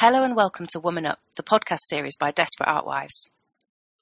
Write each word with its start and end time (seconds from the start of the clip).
Hello 0.00 0.24
and 0.24 0.34
welcome 0.34 0.66
to 0.70 0.80
Woman 0.80 1.06
Up, 1.06 1.20
the 1.36 1.44
podcast 1.44 1.80
series 1.82 2.16
by 2.16 2.32
Desperate 2.32 2.68
Artwives. 2.68 3.30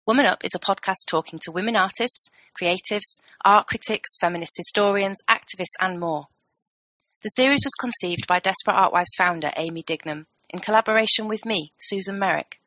Woman 0.09 0.25
Up 0.25 0.43
is 0.43 0.54
a 0.54 0.59
podcast 0.59 1.04
talking 1.06 1.38
to 1.40 1.52
women 1.52 1.77
artists, 1.77 2.30
creatives, 2.58 3.21
art 3.44 3.67
critics, 3.67 4.08
feminist 4.18 4.54
historians, 4.57 5.18
activists, 5.29 5.76
and 5.79 6.00
more. 6.00 6.29
The 7.21 7.29
series 7.29 7.61
was 7.62 7.75
conceived 7.79 8.26
by 8.26 8.39
Desperate 8.39 8.75
Artwives 8.75 9.14
founder 9.18 9.50
Amy 9.58 9.82
Dignam 9.82 10.25
in 10.48 10.61
collaboration 10.61 11.29
with 11.29 11.44
me, 11.44 11.72
Susan 11.79 12.18
Merrick. 12.18 12.58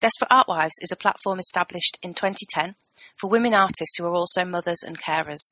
Desperate 0.00 0.30
Artwives 0.30 0.80
is 0.80 0.90
a 0.90 0.96
platform 0.96 1.38
established 1.38 1.98
in 2.02 2.14
2010 2.14 2.76
for 3.14 3.28
women 3.28 3.52
artists 3.52 3.98
who 3.98 4.06
are 4.06 4.14
also 4.14 4.42
mothers 4.46 4.82
and 4.82 4.98
carers. 4.98 5.42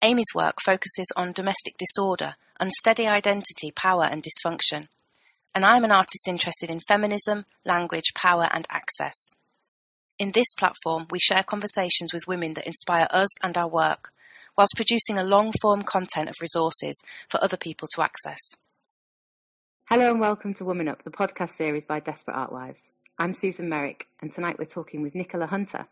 Amy's 0.00 0.32
work 0.32 0.58
focuses 0.64 1.10
on 1.16 1.32
domestic 1.32 1.74
disorder, 1.76 2.36
unsteady 2.60 3.08
identity, 3.08 3.72
power, 3.72 4.04
and 4.04 4.22
dysfunction 4.22 4.86
and 5.54 5.64
I'm 5.64 5.84
an 5.84 5.92
artist 5.92 6.26
interested 6.26 6.68
in 6.68 6.80
feminism, 6.80 7.46
language, 7.64 8.12
power, 8.14 8.48
and 8.50 8.66
access. 8.70 9.14
In 10.16 10.30
this 10.30 10.54
platform, 10.56 11.06
we 11.10 11.18
share 11.18 11.42
conversations 11.42 12.12
with 12.12 12.28
women 12.28 12.54
that 12.54 12.68
inspire 12.68 13.08
us 13.10 13.30
and 13.42 13.58
our 13.58 13.66
work, 13.66 14.12
whilst 14.56 14.76
producing 14.76 15.18
a 15.18 15.24
long 15.24 15.52
form 15.60 15.82
content 15.82 16.28
of 16.28 16.36
resources 16.40 17.02
for 17.28 17.42
other 17.42 17.56
people 17.56 17.88
to 17.96 18.00
access. 18.00 18.38
Hello 19.86 20.12
and 20.12 20.20
welcome 20.20 20.54
to 20.54 20.64
Woman 20.64 20.86
Up, 20.86 21.02
the 21.02 21.10
podcast 21.10 21.56
series 21.56 21.84
by 21.84 21.98
Desperate 21.98 22.36
Artwives. 22.36 22.92
I'm 23.18 23.32
Susan 23.32 23.68
Merrick, 23.68 24.06
and 24.22 24.32
tonight 24.32 24.56
we're 24.56 24.66
talking 24.66 25.02
with 25.02 25.16
Nicola 25.16 25.46
Hunter. 25.46 25.88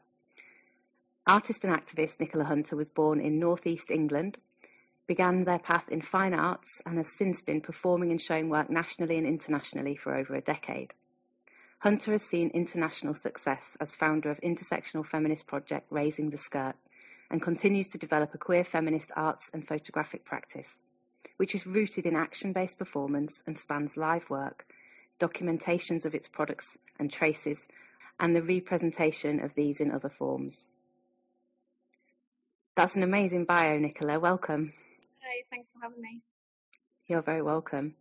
Artist 1.27 1.65
and 1.65 1.75
activist 1.75 2.21
Nicola 2.21 2.45
Hunter 2.45 2.77
was 2.77 2.91
born 2.91 3.21
in 3.21 3.41
northeast 3.41 3.91
England 3.91 4.39
began 5.09 5.43
their 5.43 5.59
path 5.59 5.89
in 5.89 6.01
fine 6.01 6.33
arts 6.33 6.81
and 6.87 6.97
has 6.97 7.09
since 7.19 7.43
been 7.43 7.61
performing 7.61 8.13
and 8.13 8.21
showing 8.21 8.49
work 8.49 8.71
nationally 8.71 9.19
and 9.19 9.27
internationally 9.27 9.97
for 9.97 10.15
over 10.15 10.37
a 10.37 10.41
decade. 10.41 10.95
Hunter 11.83 12.13
has 12.13 12.23
seen 12.23 12.49
international 12.55 13.13
success 13.13 13.77
as 13.81 13.93
founder 13.93 14.31
of 14.31 14.41
intersectional 14.41 15.05
feminist 15.05 15.49
project 15.49 15.89
Raising 15.91 16.31
the 16.31 16.39
Skirt 16.39 16.77
and 17.29 17.43
continues 17.43 17.89
to 17.89 17.99
develop 17.99 18.33
a 18.35 18.39
queer 18.39 18.63
feminist 18.63 19.11
arts 19.17 19.51
and 19.53 19.67
photographic 19.67 20.25
practice, 20.25 20.81
which 21.39 21.57
is 21.57 21.67
rooted 21.67 22.07
in 22.07 22.15
action 22.15 22.53
based 22.53 22.79
performance 22.79 23.43
and 23.49 23.59
spans 23.59 23.97
live 23.97 24.31
work, 24.31 24.65
documentations 25.19 26.07
of 26.07 26.15
its 26.15 26.29
products 26.29 26.79
and 27.01 27.13
traces, 27.13 27.67
and 28.21 28.37
the 28.37 28.43
representation 28.43 29.41
of 29.41 29.53
these 29.57 29.81
in 29.81 29.91
other 29.91 30.09
forms. 30.09 30.69
That's 32.77 32.95
an 32.95 33.03
amazing 33.03 33.45
bio, 33.45 33.77
Nicola. 33.79 34.21
Welcome. 34.21 34.73
Hi, 35.21 35.43
thanks 35.51 35.67
for 35.73 35.81
having 35.83 36.01
me. 36.01 36.21
You're 37.09 37.23
very 37.23 37.43
welcome. 37.43 37.97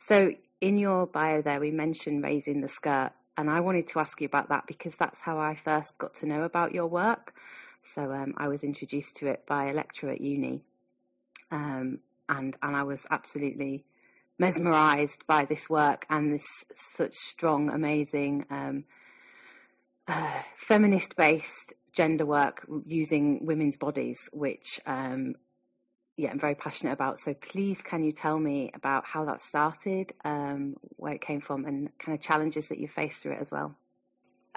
So, 0.00 0.32
in 0.60 0.78
your 0.78 1.06
bio 1.06 1.42
there, 1.42 1.60
we 1.60 1.70
mentioned 1.70 2.24
raising 2.24 2.60
the 2.60 2.68
skirt, 2.68 3.12
and 3.36 3.50
I 3.50 3.60
wanted 3.60 3.88
to 3.88 4.00
ask 4.00 4.20
you 4.20 4.26
about 4.26 4.48
that 4.48 4.66
because 4.66 4.96
that's 4.96 5.20
how 5.20 5.38
I 5.38 5.54
first 5.54 5.98
got 5.98 6.14
to 6.16 6.26
know 6.26 6.42
about 6.42 6.74
your 6.74 6.86
work. 6.86 7.34
So, 7.94 8.12
um, 8.12 8.34
I 8.36 8.48
was 8.48 8.62
introduced 8.62 9.16
to 9.16 9.26
it 9.28 9.44
by 9.46 9.70
a 9.70 9.72
lecturer 9.72 10.10
at 10.12 10.20
uni, 10.20 10.62
um, 11.50 12.00
and 12.28 12.56
and 12.62 12.76
I 12.76 12.82
was 12.82 13.06
absolutely 13.10 13.84
mesmerised 14.38 15.26
by 15.26 15.44
this 15.44 15.68
work 15.68 16.06
and 16.08 16.32
this 16.32 16.46
such 16.74 17.12
strong, 17.12 17.68
amazing, 17.70 18.46
um, 18.50 18.84
uh, 20.08 20.40
feminist-based 20.56 21.74
gender 21.92 22.24
work 22.24 22.66
using 22.86 23.44
women's 23.44 23.76
bodies, 23.76 24.18
which 24.32 24.80
um, 24.86 25.34
yeah, 26.20 26.30
I'm 26.30 26.38
very 26.38 26.54
passionate 26.54 26.92
about. 26.92 27.18
So 27.18 27.32
please, 27.32 27.80
can 27.80 28.04
you 28.04 28.12
tell 28.12 28.38
me 28.38 28.70
about 28.74 29.06
how 29.06 29.24
that 29.24 29.40
started, 29.40 30.12
um, 30.24 30.76
where 30.96 31.14
it 31.14 31.22
came 31.22 31.40
from, 31.40 31.64
and 31.64 31.88
kind 31.98 32.16
of 32.16 32.22
challenges 32.22 32.68
that 32.68 32.78
you 32.78 32.88
faced 32.88 33.22
through 33.22 33.32
it 33.32 33.40
as 33.40 33.50
well? 33.50 33.74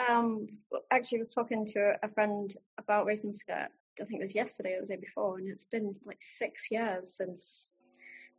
Um, 0.09 0.47
actually, 0.91 1.19
I 1.19 1.21
was 1.21 1.29
talking 1.29 1.65
to 1.67 1.93
a 2.03 2.09
friend 2.09 2.53
about 2.77 3.05
raising 3.05 3.31
the 3.31 3.37
skirt. 3.37 3.69
I 4.01 4.05
think 4.05 4.19
it 4.19 4.23
was 4.23 4.35
yesterday 4.35 4.73
or 4.73 4.81
the 4.81 4.87
day 4.87 4.97
before, 4.97 5.37
and 5.37 5.47
it's 5.47 5.65
been 5.65 5.95
like 6.05 6.21
six 6.21 6.69
years 6.69 7.15
since 7.15 7.69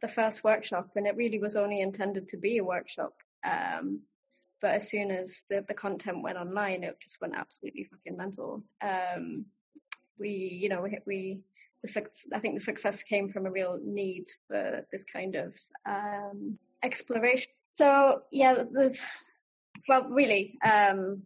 the 0.02 0.08
first 0.08 0.44
workshop, 0.44 0.90
and 0.96 1.06
it 1.06 1.16
really 1.16 1.38
was 1.38 1.56
only 1.56 1.80
intended 1.80 2.28
to 2.28 2.36
be 2.36 2.58
a 2.58 2.64
workshop. 2.64 3.14
Um, 3.42 4.00
but 4.60 4.72
as 4.74 4.90
soon 4.90 5.10
as 5.10 5.44
the, 5.48 5.64
the 5.66 5.74
content 5.74 6.22
went 6.22 6.36
online, 6.36 6.84
it 6.84 6.98
just 7.00 7.20
went 7.22 7.34
absolutely 7.34 7.84
fucking 7.84 8.16
mental. 8.16 8.62
Um, 8.82 9.46
we, 10.18 10.28
you 10.28 10.68
know, 10.68 10.82
we, 10.82 10.98
we 11.06 11.40
the 11.84 12.06
I 12.34 12.38
think 12.38 12.54
the 12.54 12.60
success 12.60 13.02
came 13.02 13.30
from 13.30 13.46
a 13.46 13.50
real 13.50 13.78
need 13.84 14.26
for 14.48 14.86
this 14.90 15.04
kind 15.04 15.34
of 15.34 15.56
um, 15.86 16.58
exploration. 16.82 17.52
So 17.72 18.22
yeah, 18.30 18.64
there's 18.70 19.00
well, 19.88 20.04
really, 20.08 20.58
um, 20.64 21.22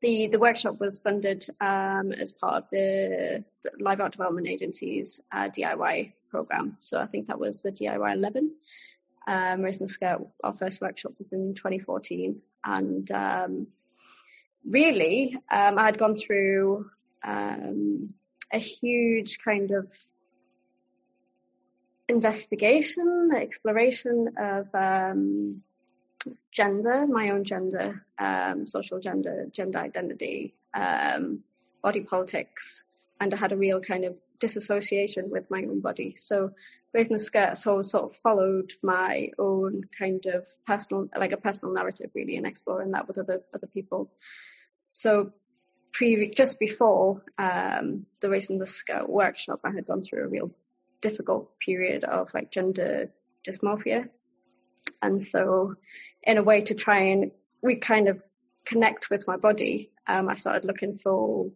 the 0.00 0.28
the 0.28 0.38
workshop 0.38 0.80
was 0.80 1.00
funded 1.00 1.46
um, 1.60 2.12
as 2.12 2.32
part 2.32 2.54
of 2.56 2.70
the, 2.70 3.44
the, 3.62 3.70
Live 3.80 4.00
Art 4.00 4.12
Development 4.12 4.48
Agency's 4.48 5.20
uh, 5.32 5.48
DIY 5.48 6.12
program. 6.30 6.76
So 6.80 6.98
I 6.98 7.06
think 7.06 7.26
that 7.28 7.38
was 7.38 7.62
the 7.62 7.72
DIY 7.72 8.12
11. 8.12 8.52
Um, 9.26 9.62
the 9.62 9.88
Skirt, 9.88 10.20
our 10.42 10.54
first 10.54 10.80
workshop 10.80 11.12
was 11.18 11.32
in 11.32 11.54
2014, 11.54 12.40
and 12.64 13.10
um, 13.10 13.66
really, 14.66 15.36
um, 15.50 15.78
I 15.78 15.84
had 15.86 15.98
gone 15.98 16.16
through 16.16 16.90
um, 17.24 18.14
a 18.52 18.58
huge 18.58 19.38
kind 19.44 19.70
of 19.70 19.92
investigation, 22.08 23.30
exploration 23.36 24.30
of 24.38 24.74
um, 24.74 25.62
gender, 26.50 27.06
my 27.06 27.30
own 27.30 27.44
gender, 27.44 28.04
um, 28.18 28.66
social 28.66 28.98
gender, 28.98 29.46
gender 29.52 29.78
identity, 29.78 30.54
um, 30.74 31.40
body 31.82 32.00
politics, 32.00 32.84
and 33.20 33.34
I 33.34 33.36
had 33.36 33.52
a 33.52 33.56
real 33.56 33.80
kind 33.80 34.04
of 34.04 34.20
disassociation 34.38 35.30
with 35.30 35.50
my 35.50 35.62
own 35.62 35.80
body. 35.80 36.14
So 36.16 36.52
raising 36.94 37.12
the 37.14 37.18
skirt 37.18 37.56
so 37.56 37.82
sort 37.82 38.04
of 38.04 38.16
followed 38.16 38.72
my 38.82 39.30
own 39.38 39.84
kind 39.96 40.24
of 40.26 40.48
personal, 40.66 41.08
like 41.16 41.32
a 41.32 41.36
personal 41.36 41.74
narrative 41.74 42.10
really, 42.14 42.36
and 42.36 42.46
exploring 42.46 42.92
that 42.92 43.06
with 43.06 43.18
other 43.18 43.42
other 43.54 43.66
people. 43.66 44.10
So 44.88 45.32
pre 45.92 46.30
just 46.30 46.58
before 46.58 47.22
um, 47.38 48.06
the 48.20 48.30
Raising 48.30 48.58
the 48.58 48.66
Skirt 48.66 49.08
workshop, 49.08 49.60
I 49.64 49.70
had 49.70 49.86
gone 49.86 50.02
through 50.02 50.24
a 50.24 50.28
real 50.28 50.50
difficult 51.00 51.58
period 51.58 52.04
of 52.04 52.32
like 52.34 52.50
gender 52.50 53.10
dysmorphia, 53.46 54.08
and 55.02 55.22
so 55.22 55.74
in 56.22 56.38
a 56.38 56.42
way 56.42 56.60
to 56.62 56.74
try 56.74 57.00
and 57.00 57.30
we 57.62 57.76
kind 57.76 58.08
of 58.08 58.22
connect 58.64 59.10
with 59.10 59.26
my 59.26 59.36
body, 59.36 59.90
um, 60.06 60.28
I 60.28 60.34
started 60.34 60.64
looking 60.64 60.96
for 60.96 61.50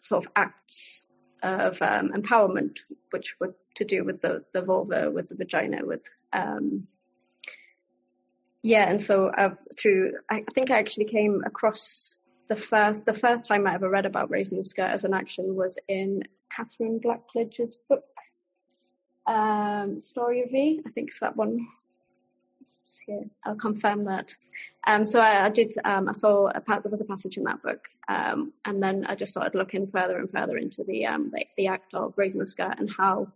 sort 0.00 0.26
of 0.26 0.32
acts 0.36 1.06
of 1.42 1.80
um, 1.82 2.12
empowerment, 2.12 2.80
which 3.10 3.36
were 3.40 3.54
to 3.76 3.84
do 3.84 4.04
with 4.04 4.20
the 4.20 4.44
the 4.52 4.62
vulva, 4.62 5.10
with 5.10 5.28
the 5.28 5.36
vagina, 5.36 5.84
with 5.84 6.04
um, 6.32 6.86
yeah, 8.62 8.88
and 8.88 9.00
so 9.00 9.28
uh, 9.28 9.54
through 9.78 10.14
I 10.30 10.44
think 10.54 10.70
I 10.70 10.78
actually 10.78 11.06
came 11.06 11.42
across 11.46 12.17
the 12.48 12.56
first 12.56 13.06
the 13.06 13.14
first 13.14 13.46
time 13.46 13.66
I 13.66 13.74
ever 13.74 13.88
read 13.88 14.06
about 14.06 14.30
raising 14.30 14.58
the 14.58 14.64
skirt 14.64 14.90
as 14.90 15.04
an 15.04 15.14
action 15.14 15.54
was 15.54 15.78
in 15.86 16.24
Catherine 16.50 16.98
Blackledge's 16.98 17.76
book, 17.88 18.04
um, 19.26 20.00
Story 20.00 20.42
of 20.42 20.50
V. 20.50 20.82
I 20.86 20.90
think 20.90 21.08
it's 21.08 21.20
that 21.20 21.36
one. 21.36 21.68
Here, 23.06 23.24
I'll 23.44 23.54
confirm 23.54 24.04
that. 24.04 24.34
Um, 24.86 25.04
so 25.04 25.20
I, 25.20 25.46
I 25.46 25.50
did. 25.50 25.72
Um, 25.84 26.08
I 26.08 26.12
saw 26.12 26.48
a, 26.48 26.62
there 26.66 26.90
was 26.90 27.00
a 27.00 27.06
passage 27.06 27.36
in 27.36 27.44
that 27.44 27.62
book, 27.62 27.86
um, 28.08 28.52
and 28.64 28.82
then 28.82 29.06
I 29.06 29.14
just 29.14 29.32
started 29.32 29.56
looking 29.56 29.86
further 29.86 30.18
and 30.18 30.30
further 30.30 30.56
into 30.56 30.84
the 30.84 31.06
um, 31.06 31.30
the, 31.30 31.46
the, 31.56 31.68
act 31.68 31.94
of 31.94 32.14
raising 32.16 32.40
the 32.40 32.46
skirt 32.46 32.78
and 32.78 32.90
how 32.90 33.32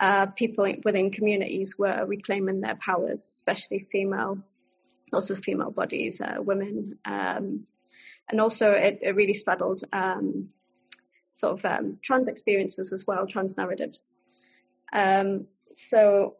uh, 0.00 0.26
people 0.26 0.72
within 0.84 1.10
communities 1.10 1.78
were 1.78 2.04
reclaiming 2.06 2.60
their 2.60 2.76
powers, 2.76 3.20
especially 3.20 3.86
female, 3.92 4.38
also 5.12 5.34
female 5.34 5.70
bodies, 5.70 6.20
uh, 6.20 6.36
women, 6.38 6.98
um, 7.04 7.66
and 8.28 8.40
also 8.40 8.70
it, 8.70 9.00
it 9.02 9.14
really 9.16 9.34
straddled 9.34 9.82
um, 9.92 10.50
sort 11.32 11.58
of 11.58 11.64
um, 11.64 11.98
trans 12.02 12.28
experiences 12.28 12.92
as 12.92 13.06
well, 13.06 13.26
trans 13.26 13.56
narratives. 13.56 14.04
Um, 14.92 15.46
so 15.76 16.36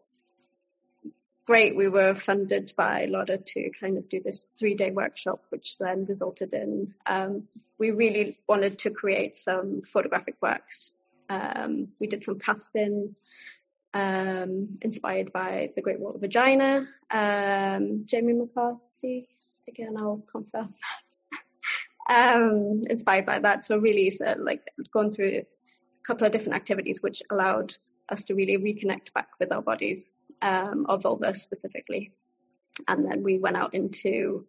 great, 1.47 1.77
we 1.77 1.89
were 1.89 2.15
funded 2.15 2.73
by 2.77 3.07
LADA 3.07 3.39
to 3.39 3.71
kind 3.81 3.99
of 3.99 4.09
do 4.09 4.21
this 4.21 4.47
three-day 4.59 4.93
workshop, 4.93 5.45
which 5.51 5.79
then 5.79 6.07
resulted 6.07 6.53
in 6.55 6.95
um, 7.07 7.49
we 7.79 7.91
really 7.91 8.39
wanted 8.49 8.79
to 8.79 8.91
create 8.91 9.35
some 9.35 9.83
photographic 9.93 10.37
works 10.41 10.95
Um, 11.29 11.89
we 12.01 12.07
did 12.07 12.25
some 12.25 12.39
casting 12.39 13.15
um, 13.93 14.79
inspired 14.83 15.33
by 15.33 15.73
the 15.75 15.83
Great 15.83 16.01
Wall 16.01 16.15
of 16.15 16.21
Vagina. 16.21 16.87
Jamie 18.05 18.35
McCartney, 18.35 19.27
again, 19.69 19.97
I'll 19.97 20.23
confirm. 20.31 20.75
Um, 22.09 22.83
inspired 22.89 23.27
by 23.27 23.39
that. 23.41 23.65
So 23.65 23.79
really, 23.79 24.11
so 24.11 24.35
like 24.39 24.63
going 24.93 25.11
through 25.11 25.39
a 25.39 25.47
couple 26.07 26.27
of 26.27 26.33
different 26.33 26.57
activities, 26.57 27.03
which 27.03 27.23
allowed 27.31 27.75
us 28.09 28.25
to 28.25 28.35
really 28.35 28.59
reconnect 28.59 29.13
back 29.15 29.29
with 29.41 29.53
our 29.53 29.63
bodies, 29.63 30.09
um, 30.43 30.87
our 30.89 30.99
vulva 30.99 31.35
specifically. 31.35 32.13
And 32.89 33.05
then 33.05 33.23
we 33.23 33.39
went 33.39 33.57
out 33.57 33.75
into 33.75 34.47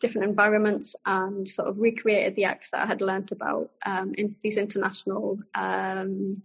different 0.00 0.28
environments 0.28 0.96
and 1.06 1.48
sort 1.48 1.68
of 1.68 1.78
recreated 1.78 2.34
the 2.34 2.44
acts 2.44 2.70
that 2.70 2.82
I 2.82 2.86
had 2.86 3.00
learnt 3.00 3.32
about 3.32 3.70
um, 3.84 4.14
in 4.18 4.36
these 4.42 4.56
international, 4.56 5.38
um, 5.54 6.42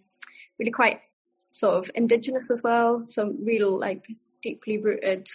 really 0.59 0.71
quite 0.71 1.01
sort 1.51 1.75
of 1.75 1.91
indigenous 1.95 2.49
as 2.49 2.63
well, 2.63 3.03
some 3.07 3.43
real 3.43 3.77
like 3.77 4.05
deeply 4.41 4.77
rooted 4.77 5.27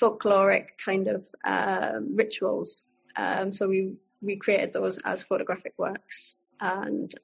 folkloric 0.00 0.70
kind 0.84 1.08
of 1.08 1.26
uh, 1.44 1.98
rituals. 2.14 2.86
Um, 3.16 3.52
so 3.52 3.68
we 3.68 3.94
recreated 4.22 4.72
those 4.72 4.98
as 4.98 5.24
photographic 5.24 5.74
works, 5.76 6.36
and 6.60 7.14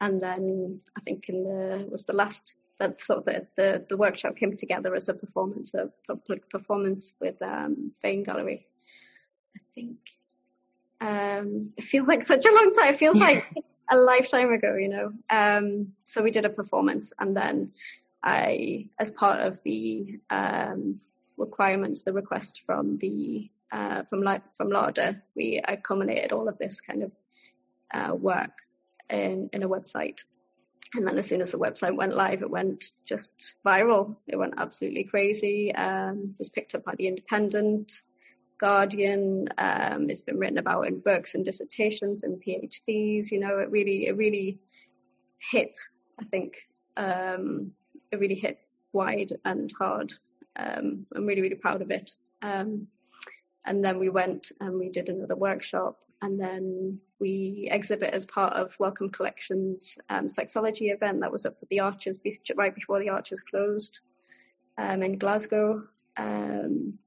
and 0.00 0.20
then 0.20 0.80
I 0.96 1.00
think 1.00 1.28
in 1.28 1.44
the 1.44 1.86
was 1.90 2.04
the 2.04 2.12
last 2.12 2.54
that 2.78 3.00
sort 3.00 3.20
of 3.20 3.24
the, 3.24 3.46
the, 3.56 3.84
the 3.88 3.96
workshop 3.96 4.36
came 4.36 4.56
together 4.56 4.94
as 4.94 5.08
a 5.08 5.14
performance, 5.14 5.74
a 5.74 5.90
public 6.06 6.48
performance 6.50 7.14
with 7.20 7.40
um, 7.40 7.92
Vane 8.02 8.24
Gallery. 8.24 8.66
I 9.56 9.60
think 9.74 9.98
um, 11.00 11.72
it 11.76 11.84
feels 11.84 12.08
like 12.08 12.22
such 12.22 12.44
a 12.44 12.52
long 12.52 12.72
time. 12.72 12.94
It 12.94 12.96
feels 12.96 13.18
like 13.18 13.44
a 13.90 13.96
lifetime 13.96 14.52
ago, 14.52 14.74
you 14.74 14.88
know. 14.88 15.12
Um, 15.30 15.92
so 16.04 16.22
we 16.22 16.30
did 16.30 16.44
a 16.44 16.50
performance, 16.50 17.12
and 17.18 17.36
then 17.36 17.72
I, 18.22 18.88
as 18.98 19.12
part 19.12 19.40
of 19.40 19.62
the 19.62 20.18
um, 20.30 21.00
requirements, 21.36 22.02
the 22.02 22.12
request 22.12 22.62
from 22.66 22.98
the 22.98 23.50
uh, 23.74 24.04
from 24.04 24.24
from 24.56 24.68
LADA, 24.70 25.20
we 25.34 25.60
I 25.66 25.76
culminated 25.76 26.32
all 26.32 26.48
of 26.48 26.58
this 26.58 26.80
kind 26.80 27.02
of 27.02 27.12
uh, 27.92 28.14
work 28.14 28.56
in 29.10 29.50
in 29.52 29.62
a 29.64 29.68
website. 29.68 30.20
And 30.94 31.06
then 31.08 31.18
as 31.18 31.26
soon 31.26 31.40
as 31.40 31.50
the 31.50 31.58
website 31.58 31.96
went 31.96 32.14
live, 32.14 32.42
it 32.42 32.50
went 32.50 32.92
just 33.04 33.54
viral. 33.66 34.14
It 34.28 34.36
went 34.36 34.54
absolutely 34.58 35.02
crazy. 35.02 35.74
Um, 35.74 36.36
was 36.38 36.50
picked 36.50 36.76
up 36.76 36.84
by 36.84 36.94
the 36.96 37.08
Independent, 37.08 38.02
Guardian. 38.58 39.48
Um, 39.58 40.08
it's 40.08 40.22
been 40.22 40.38
written 40.38 40.58
about 40.58 40.86
in 40.86 41.00
books 41.00 41.34
and 41.34 41.44
dissertations 41.44 42.22
and 42.22 42.40
PhDs. 42.40 43.32
You 43.32 43.40
know, 43.40 43.58
it 43.58 43.72
really, 43.72 44.06
it 44.06 44.16
really 44.16 44.60
hit. 45.50 45.76
I 46.20 46.24
think 46.26 46.58
um, 46.96 47.72
it 48.12 48.20
really 48.20 48.36
hit 48.36 48.60
wide 48.92 49.32
and 49.44 49.72
hard. 49.76 50.12
Um, 50.54 51.06
I'm 51.16 51.26
really, 51.26 51.42
really 51.42 51.56
proud 51.56 51.82
of 51.82 51.90
it. 51.90 52.12
Um, 52.40 52.86
and 53.66 53.84
then 53.84 53.98
we 53.98 54.08
went 54.08 54.52
and 54.60 54.78
we 54.78 54.88
did 54.88 55.08
another 55.08 55.36
workshop, 55.36 55.98
and 56.22 56.38
then 56.40 56.98
we 57.20 57.68
exhibit 57.70 58.12
as 58.14 58.26
part 58.26 58.54
of 58.54 58.76
Wellcome 58.78 59.10
Collections 59.10 59.98
um, 60.10 60.26
sexology 60.26 60.92
event 60.92 61.20
that 61.20 61.32
was 61.32 61.46
up 61.46 61.56
at 61.62 61.68
the 61.68 61.80
Arches 61.80 62.20
right 62.56 62.74
before 62.74 63.00
the 63.00 63.08
Arches 63.08 63.40
closed 63.40 64.00
um, 64.78 65.02
in 65.02 65.18
Glasgow. 65.18 65.82
Um, 66.16 66.98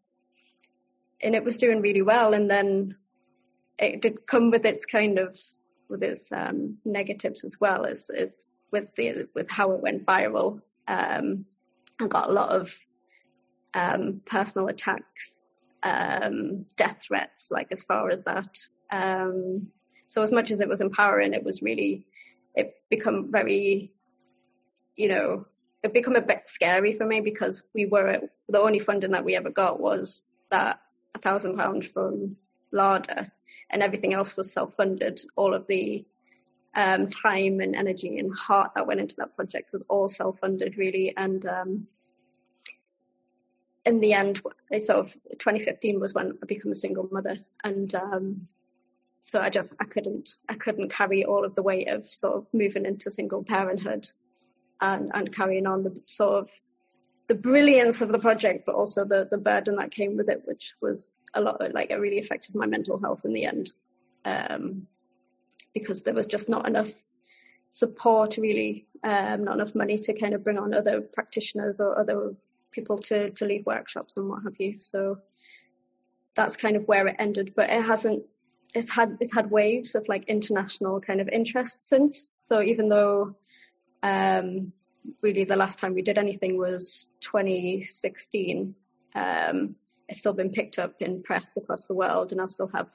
and 1.22 1.36
it 1.36 1.44
was 1.44 1.58
doing 1.58 1.82
really 1.82 2.02
well. 2.02 2.34
And 2.34 2.50
then 2.50 2.96
it 3.80 4.02
did 4.02 4.26
come 4.28 4.52
with 4.52 4.66
its 4.66 4.86
kind 4.86 5.20
of 5.20 5.38
with 5.90 6.04
its 6.04 6.32
um, 6.32 6.78
negatives 6.86 7.44
as 7.44 7.60
well 7.60 7.86
as, 7.86 8.10
as 8.10 8.46
with 8.72 8.94
the 8.96 9.28
with 9.34 9.50
how 9.50 9.72
it 9.72 9.82
went 9.82 10.06
viral. 10.06 10.62
Um, 10.88 11.46
I 12.00 12.08
got 12.08 12.30
a 12.30 12.34
lot 12.34 12.50
of 12.50 12.78
um, 13.74 14.22
personal 14.26 14.68
attacks, 14.68 15.42
um, 15.88 16.66
death 16.76 17.00
threats, 17.08 17.50
like 17.52 17.70
as 17.72 17.84
far 17.84 18.10
as 18.10 18.22
that. 18.24 18.58
Um, 18.92 19.68
so 20.08 20.22
as 20.22 20.32
much 20.32 20.52
as 20.52 20.60
it 20.60 20.70
was 20.70 20.82
empowering, 20.82 21.34
it 21.34 21.44
was 21.44 21.62
really 21.62 22.06
it 22.56 22.76
become 22.90 23.32
very, 23.32 23.92
you 24.96 25.10
know, 25.10 25.46
it 25.84 25.94
become 25.94 26.16
a 26.16 26.22
bit 26.22 26.44
scary 26.46 26.98
for 26.98 27.06
me 27.06 27.22
because 27.22 27.64
we 27.74 27.86
were 27.86 28.22
the 28.50 28.60
only 28.60 28.80
funding 28.80 29.12
that 29.12 29.26
we 29.26 29.36
ever 29.36 29.52
got 29.52 29.80
was 29.80 30.26
that 30.50 30.82
a 31.16 31.20
thousand 31.20 31.58
pounds 31.58 31.88
from 31.88 32.36
LADA, 32.72 33.32
and 33.70 33.84
everything 33.84 34.14
else 34.14 34.36
was 34.36 34.52
self-funded. 34.52 35.22
All 35.36 35.54
of 35.54 35.68
the 35.68 36.06
um, 36.76 37.08
time 37.08 37.60
and 37.60 37.76
energy 37.76 38.18
and 38.18 38.36
heart 38.36 38.72
that 38.76 38.88
went 38.88 39.00
into 39.00 39.16
that 39.18 39.36
project 39.36 39.72
was 39.72 39.84
all 39.88 40.08
self-funded, 40.10 40.78
really. 40.78 41.14
And 41.16 41.46
um, 41.46 41.88
in 43.88 44.02
the 44.02 44.14
end, 44.14 44.42
sort 44.80 45.00
of 45.00 45.14
2015 45.40 46.00
was 46.00 46.14
when 46.14 46.38
I 46.44 46.46
became 46.46 46.72
a 46.72 46.76
single 46.76 47.08
mother, 47.12 47.38
and 47.64 47.94
um, 47.96 48.48
so 49.20 49.40
I 49.40 49.50
just 49.50 49.74
I 49.80 49.86
couldn't 49.86 50.36
I 50.50 50.56
couldn't 50.56 50.90
carry 50.90 51.24
all 51.24 51.46
of 51.46 51.56
the 51.56 51.64
weight 51.64 51.88
of 51.88 52.08
sort 52.08 52.36
of 52.36 52.48
moving 52.54 52.86
into 52.86 53.10
single 53.10 53.44
parenthood 53.44 54.08
and 54.82 55.10
and 55.14 55.34
carrying 55.34 55.66
on 55.66 55.84
the 55.84 56.00
sort 56.06 56.44
of 56.44 56.50
the 57.28 57.36
brilliance 57.36 58.02
of 58.02 58.10
the 58.10 58.20
project, 58.20 58.66
but 58.66 58.76
also 58.76 59.06
the 59.06 59.28
the 59.32 59.38
burden 59.38 59.78
that 59.78 59.92
came 59.92 60.18
with 60.18 60.30
it, 60.30 60.44
which 60.46 60.76
was 60.82 61.18
a 61.34 61.42
lot 61.42 61.62
like 61.74 61.90
it 61.90 62.00
really 62.00 62.20
affected 62.20 62.56
my 62.56 62.66
mental 62.66 63.00
health 63.00 63.24
in 63.24 63.34
the 63.34 63.46
end, 63.46 63.72
um, 64.26 64.86
because 65.74 66.04
there 66.04 66.14
was 66.14 66.26
just 66.26 66.50
not 66.50 66.68
enough 66.68 66.92
support, 67.70 68.38
really, 68.38 68.88
um, 69.04 69.46
not 69.46 69.56
enough 69.56 69.76
money 69.76 69.98
to 69.98 70.14
kind 70.14 70.34
of 70.34 70.44
bring 70.44 70.58
on 70.58 70.74
other 70.74 71.00
practitioners 71.02 71.80
or 71.80 72.00
other 72.00 72.36
people 72.78 72.98
to 73.10 73.32
to 73.32 73.46
lead 73.46 73.66
workshops 73.66 74.18
and 74.18 74.30
what 74.30 74.44
have 74.44 74.58
you. 74.60 74.80
So 74.80 75.18
that's 76.36 76.58
kind 76.64 76.76
of 76.76 76.88
where 76.88 77.08
it 77.08 77.16
ended, 77.20 77.54
but 77.56 77.70
it 77.70 77.84
hasn't. 77.84 78.24
It's 78.74 78.92
had 78.98 79.18
it's 79.20 79.34
had 79.34 79.50
waves 79.50 79.96
of 79.96 80.04
like 80.08 80.26
international 80.36 81.02
kind 81.02 81.22
of 81.22 81.30
interest 81.30 81.84
since. 81.84 82.32
So 82.46 82.62
even 82.62 82.90
though 82.90 83.36
um, 84.04 84.72
really 85.22 85.44
the 85.44 85.56
last 85.56 85.80
time 85.80 85.94
we 85.94 86.02
did 86.02 86.18
anything 86.18 86.58
was 86.58 87.10
2016. 87.22 88.76
Um, 89.16 89.76
it's 90.10 90.20
still 90.20 90.34
been 90.34 90.52
picked 90.52 90.80
up 90.80 90.96
in 91.02 91.24
press 91.24 91.58
across 91.58 91.86
the 91.86 91.94
world, 91.94 92.32
and 92.32 92.40
I'll 92.40 92.48
still 92.48 92.72
have 92.74 92.88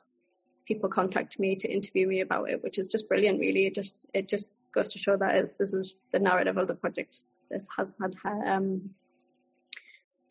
people 0.66 0.88
contact 0.88 1.38
me 1.38 1.56
to 1.56 1.68
interview 1.68 2.06
me 2.06 2.20
about 2.20 2.48
it, 2.50 2.62
which 2.62 2.78
is 2.78 2.88
just 2.88 3.08
brilliant. 3.08 3.40
Really, 3.40 3.66
it 3.66 3.74
just 3.74 4.06
it 4.14 4.28
just 4.28 4.50
goes 4.72 4.88
to 4.88 4.98
show 4.98 5.16
that 5.16 5.36
is 5.36 5.54
this 5.54 5.74
is 5.74 5.94
the 6.12 6.20
narrative 6.20 6.56
of 6.56 6.68
the 6.68 6.74
project. 6.74 7.24
This 7.50 7.66
has 7.76 7.96
had 8.00 8.14
um, 8.46 8.90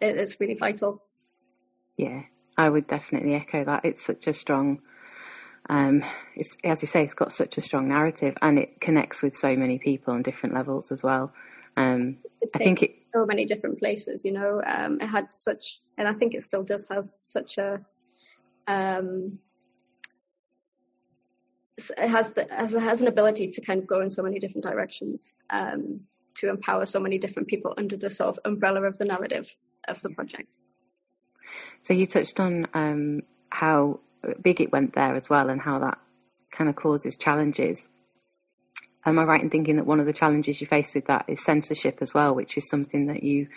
it, 0.02 0.18
it's 0.18 0.40
really 0.40 0.56
vital. 0.56 1.04
Yeah, 1.98 2.24
I 2.58 2.70
would 2.70 2.88
definitely 2.88 3.36
echo 3.36 3.64
that. 3.66 3.86
It's 3.86 4.06
such 4.06 4.28
a 4.28 4.34
strong. 4.34 4.82
Um, 5.70 6.04
it's 6.36 6.58
as 6.64 6.82
you 6.82 6.88
say, 6.88 7.04
it's 7.04 7.14
got 7.14 7.32
such 7.32 7.58
a 7.58 7.62
strong 7.62 7.88
narrative, 7.88 8.36
and 8.42 8.58
it 8.60 8.82
connects 8.82 9.22
with 9.22 9.36
so 9.36 9.56
many 9.56 9.78
people 9.80 10.14
on 10.14 10.24
different 10.24 10.56
levels 10.56 10.92
as 10.92 11.04
well. 11.04 11.32
Um, 11.78 12.18
I 12.56 12.58
think 12.58 12.84
it 12.84 12.96
so 13.14 13.26
many 13.26 13.46
different 13.46 13.80
places. 13.80 14.26
You 14.26 14.32
know, 14.32 14.62
um, 14.66 15.00
it 15.00 15.08
had 15.08 15.34
such, 15.34 15.80
and 15.98 16.08
I 16.08 16.14
think 16.14 16.34
it 16.34 16.44
still 16.44 16.64
does 16.64 16.88
have 16.90 17.08
such 17.24 17.58
a. 17.58 17.80
Um, 18.68 19.40
it 21.78 22.10
has 22.10 22.34
the 22.34 22.48
has, 22.50 22.74
has 22.74 23.02
an 23.02 23.08
ability 23.08 23.50
to 23.50 23.62
kind 23.62 23.82
of 23.82 23.88
go 23.88 24.02
in 24.02 24.10
so 24.10 24.24
many 24.24 24.40
different 24.40 24.64
directions 24.64 25.36
um, 25.50 26.02
to 26.36 26.50
empower 26.50 26.86
so 26.86 27.00
many 27.00 27.18
different 27.18 27.48
people 27.48 27.74
under 27.78 27.98
the 27.98 28.10
sort 28.10 28.30
of 28.30 28.40
umbrella 28.46 28.84
of 28.84 28.98
the 28.98 29.06
narrative 29.06 29.56
of 29.88 30.02
the 30.02 30.10
project. 30.10 30.58
So 31.84 31.94
you 31.94 32.06
touched 32.06 32.40
on 32.40 32.68
um, 32.74 33.22
how 33.50 34.00
big 34.42 34.62
it 34.62 34.72
went 34.72 34.94
there 34.94 35.16
as 35.16 35.30
well, 35.30 35.50
and 35.50 35.62
how 35.62 35.80
that 35.80 35.98
kind 36.52 36.70
of 36.70 36.76
causes 36.76 37.16
challenges. 37.18 37.90
Am 39.06 39.18
I 39.18 39.24
right 39.24 39.42
in 39.42 39.50
thinking 39.50 39.78
that 39.78 39.86
one 39.86 40.00
of 40.00 40.06
the 40.06 40.14
challenges 40.14 40.62
you 40.62 40.68
face 40.68 40.94
with 40.94 41.08
that 41.08 41.26
is 41.28 41.44
censorship 41.44 41.98
as 42.02 42.14
well, 42.14 42.36
which 42.36 42.56
is 42.56 42.70
something 42.70 43.08
that 43.08 43.24
you 43.24 43.48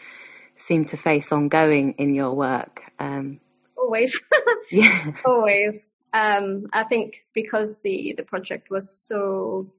seem 0.56 0.86
to 0.86 0.96
face 0.96 1.32
ongoing 1.32 1.94
in 1.98 2.14
your 2.14 2.32
work? 2.34 2.80
Um, 2.98 3.40
always, 3.76 4.20
yeah, 4.70 5.12
always. 5.26 5.90
Um, 6.14 6.66
I 6.72 6.84
think 6.84 7.22
because 7.34 7.78
the 7.82 8.14
the 8.16 8.22
project 8.22 8.70
was 8.70 8.88
so, 8.88 9.70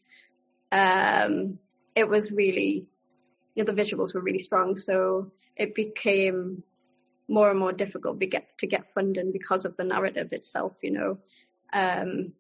um, 0.72 1.58
it 1.96 2.08
was 2.08 2.32
really, 2.32 2.88
you 3.56 3.64
know, 3.64 3.72
the 3.72 3.82
visuals 3.82 4.14
were 4.14 4.22
really 4.22 4.40
strong, 4.40 4.76
so 4.76 5.32
it 5.56 5.74
became 5.74 6.64
more 7.28 7.50
and 7.50 7.60
more 7.60 7.74
difficult 7.74 8.20
to 8.20 8.28
get 8.28 8.58
to 8.60 8.68
get 8.68 8.94
funding 8.94 9.32
because 9.32 9.66
of 9.66 9.76
the 9.78 9.84
narrative 9.84 10.34
itself. 10.34 10.74
You 10.84 10.92
know, 10.92 11.18
um, 11.74 12.34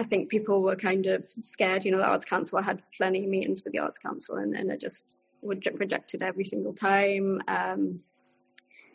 I 0.00 0.04
think 0.04 0.30
people 0.30 0.62
were 0.62 0.76
kind 0.76 1.04
of 1.06 1.28
scared. 1.42 1.84
You 1.84 1.92
know, 1.92 1.98
the 1.98 2.06
Arts 2.06 2.24
Council, 2.24 2.58
I 2.58 2.62
had 2.62 2.82
plenty 2.96 3.24
of 3.24 3.28
meetings 3.28 3.62
with 3.62 3.74
the 3.74 3.80
Arts 3.80 3.98
Council 3.98 4.36
and, 4.36 4.56
and 4.56 4.72
I 4.72 4.76
just 4.76 5.18
would 5.42 5.66
rejected 5.78 6.22
every 6.22 6.44
single 6.44 6.72
time. 6.72 7.42
Um, 7.46 8.00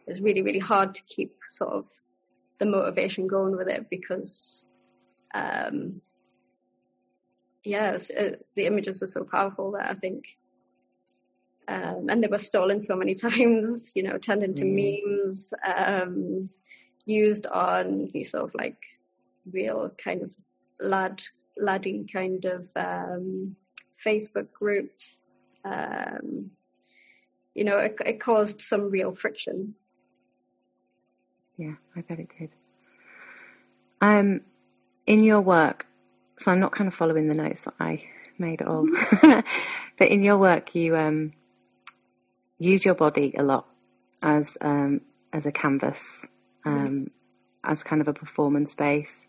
it's 0.07 0.19
really, 0.19 0.41
really 0.41 0.59
hard 0.59 0.95
to 0.95 1.03
keep 1.03 1.35
sort 1.51 1.73
of 1.73 1.85
the 2.57 2.65
motivation 2.65 3.27
going 3.27 3.55
with 3.55 3.67
it 3.67 3.87
because 3.87 4.65
um, 5.35 6.01
was, 7.65 8.11
uh, 8.11 8.35
the 8.55 8.65
images 8.65 9.01
were 9.01 9.07
so 9.07 9.23
powerful 9.23 9.71
that 9.71 9.89
I 9.89 9.93
think, 9.93 10.37
um, 11.67 12.07
and 12.09 12.23
they 12.23 12.27
were 12.27 12.37
stolen 12.37 12.81
so 12.81 12.95
many 12.95 13.15
times, 13.27 13.93
you 13.95 14.03
know, 14.03 14.17
turned 14.17 14.43
into 14.43 14.65
mm. 14.65 15.03
memes, 15.03 15.53
um, 15.65 16.49
used 17.05 17.47
on 17.47 18.09
these 18.13 18.31
sort 18.31 18.45
of 18.45 18.55
like 18.55 18.77
real 19.51 19.91
kind 19.97 20.21
of 20.21 20.35
lad 20.79 21.21
laddie 21.57 22.05
kind 22.11 22.45
of 22.45 22.69
um, 22.75 23.55
Facebook 24.03 24.51
groups. 24.51 25.31
Um, 25.63 26.51
you 27.53 27.63
know, 27.63 27.77
it, 27.77 27.95
it 28.05 28.19
caused 28.19 28.61
some 28.61 28.91
real 28.91 29.15
friction. 29.15 29.75
Yeah, 31.57 31.75
I 31.95 32.01
bet 32.01 32.19
it 32.19 32.29
did. 32.37 32.53
Um, 34.01 34.41
in 35.07 35.23
your 35.23 35.41
work, 35.41 35.87
so 36.37 36.51
I'm 36.51 36.59
not 36.59 36.71
kind 36.71 36.87
of 36.87 36.93
following 36.93 37.27
the 37.27 37.33
notes 37.33 37.61
that 37.61 37.73
I 37.79 38.03
made 38.37 38.61
at 38.61 38.67
all, 38.67 38.87
but 39.21 40.07
in 40.09 40.23
your 40.23 40.37
work, 40.37 40.75
you 40.75 40.95
um, 40.95 41.33
use 42.59 42.83
your 42.83 42.95
body 42.95 43.33
a 43.37 43.43
lot 43.43 43.67
as 44.21 44.57
um, 44.61 45.01
as 45.33 45.45
a 45.45 45.51
canvas, 45.51 46.25
um, 46.65 47.11
as 47.63 47.83
kind 47.83 48.01
of 48.01 48.07
a 48.07 48.13
performance 48.13 48.71
space, 48.71 49.25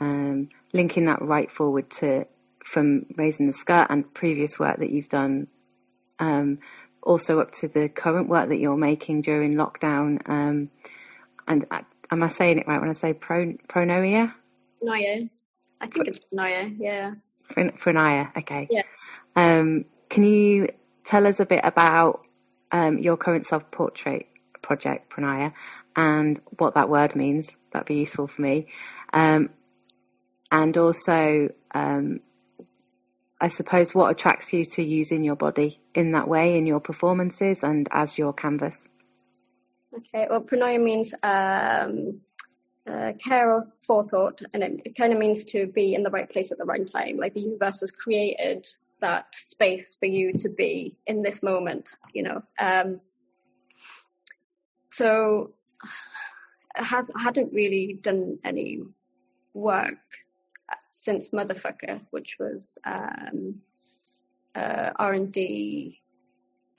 um, 0.00 0.48
linking 0.72 1.06
that 1.06 1.22
right 1.22 1.50
forward 1.50 1.90
to 1.90 2.26
from 2.64 3.06
raising 3.16 3.46
the 3.46 3.52
skirt 3.52 3.86
and 3.90 4.12
previous 4.14 4.58
work 4.58 4.78
that 4.78 4.90
you've 4.90 5.08
done, 5.08 5.48
um, 6.18 6.58
also 7.02 7.40
up 7.40 7.52
to 7.52 7.68
the 7.68 7.88
current 7.88 8.28
work 8.28 8.48
that 8.48 8.58
you're 8.58 8.76
making 8.76 9.22
during 9.22 9.54
lockdown. 9.54 10.18
Um, 10.28 10.70
and 11.46 11.66
uh, 11.70 11.80
am 12.10 12.22
I 12.22 12.28
saying 12.28 12.58
it 12.58 12.68
right 12.68 12.80
when 12.80 12.90
I 12.90 12.94
say 12.94 13.14
pro, 13.14 13.54
pronoia? 13.68 14.32
Noia. 14.82 15.30
I 15.80 15.86
think 15.86 16.08
it's 16.08 16.20
pronoia, 16.20 16.74
yeah. 16.78 17.14
Pronoia, 17.50 18.36
okay. 18.36 18.68
Yeah. 18.70 18.82
Um, 19.36 19.84
can 20.08 20.24
you 20.24 20.68
tell 21.04 21.26
us 21.26 21.40
a 21.40 21.46
bit 21.46 21.60
about 21.64 22.26
um, 22.72 22.98
your 22.98 23.16
current 23.16 23.46
self 23.46 23.70
portrait 23.70 24.26
project, 24.62 25.10
Pronoia, 25.10 25.52
and 25.96 26.40
what 26.58 26.74
that 26.74 26.88
word 26.88 27.14
means? 27.16 27.48
That'd 27.72 27.86
be 27.86 27.96
useful 27.96 28.26
for 28.26 28.42
me. 28.42 28.66
Um, 29.12 29.50
and 30.50 30.76
also, 30.76 31.48
um, 31.74 32.20
I 33.40 33.48
suppose, 33.48 33.94
what 33.94 34.10
attracts 34.10 34.52
you 34.52 34.64
to 34.64 34.82
using 34.82 35.22
your 35.22 35.36
body 35.36 35.80
in 35.94 36.12
that 36.12 36.28
way 36.28 36.56
in 36.56 36.66
your 36.66 36.80
performances 36.80 37.62
and 37.62 37.88
as 37.92 38.18
your 38.18 38.32
canvas? 38.32 38.88
Okay, 39.96 40.26
well, 40.28 40.40
pronoia 40.40 40.82
means 40.82 41.14
um, 41.22 42.20
uh, 42.88 43.12
care 43.22 43.52
or 43.52 43.66
forethought, 43.82 44.42
and 44.52 44.62
it, 44.62 44.80
it 44.84 44.96
kind 44.96 45.12
of 45.12 45.18
means 45.18 45.44
to 45.44 45.66
be 45.66 45.94
in 45.94 46.02
the 46.02 46.10
right 46.10 46.28
place 46.30 46.50
at 46.50 46.58
the 46.58 46.64
right 46.64 46.90
time. 46.90 47.16
Like 47.16 47.34
the 47.34 47.40
universe 47.40 47.80
has 47.80 47.92
created 47.92 48.66
that 49.00 49.34
space 49.34 49.96
for 49.98 50.06
you 50.06 50.32
to 50.32 50.48
be 50.48 50.96
in 51.06 51.22
this 51.22 51.42
moment, 51.42 51.96
you 52.14 52.22
know. 52.22 52.42
Um, 52.58 53.00
so 54.90 55.52
I, 56.76 57.02
hadn't 57.16 57.52
really 57.52 57.98
done 58.00 58.38
any 58.44 58.80
work 59.54 59.98
since 60.92 61.30
Motherfucker, 61.30 62.00
which 62.10 62.36
was 62.38 62.78
um, 62.84 63.60
uh, 64.54 64.90
R&D 64.96 66.00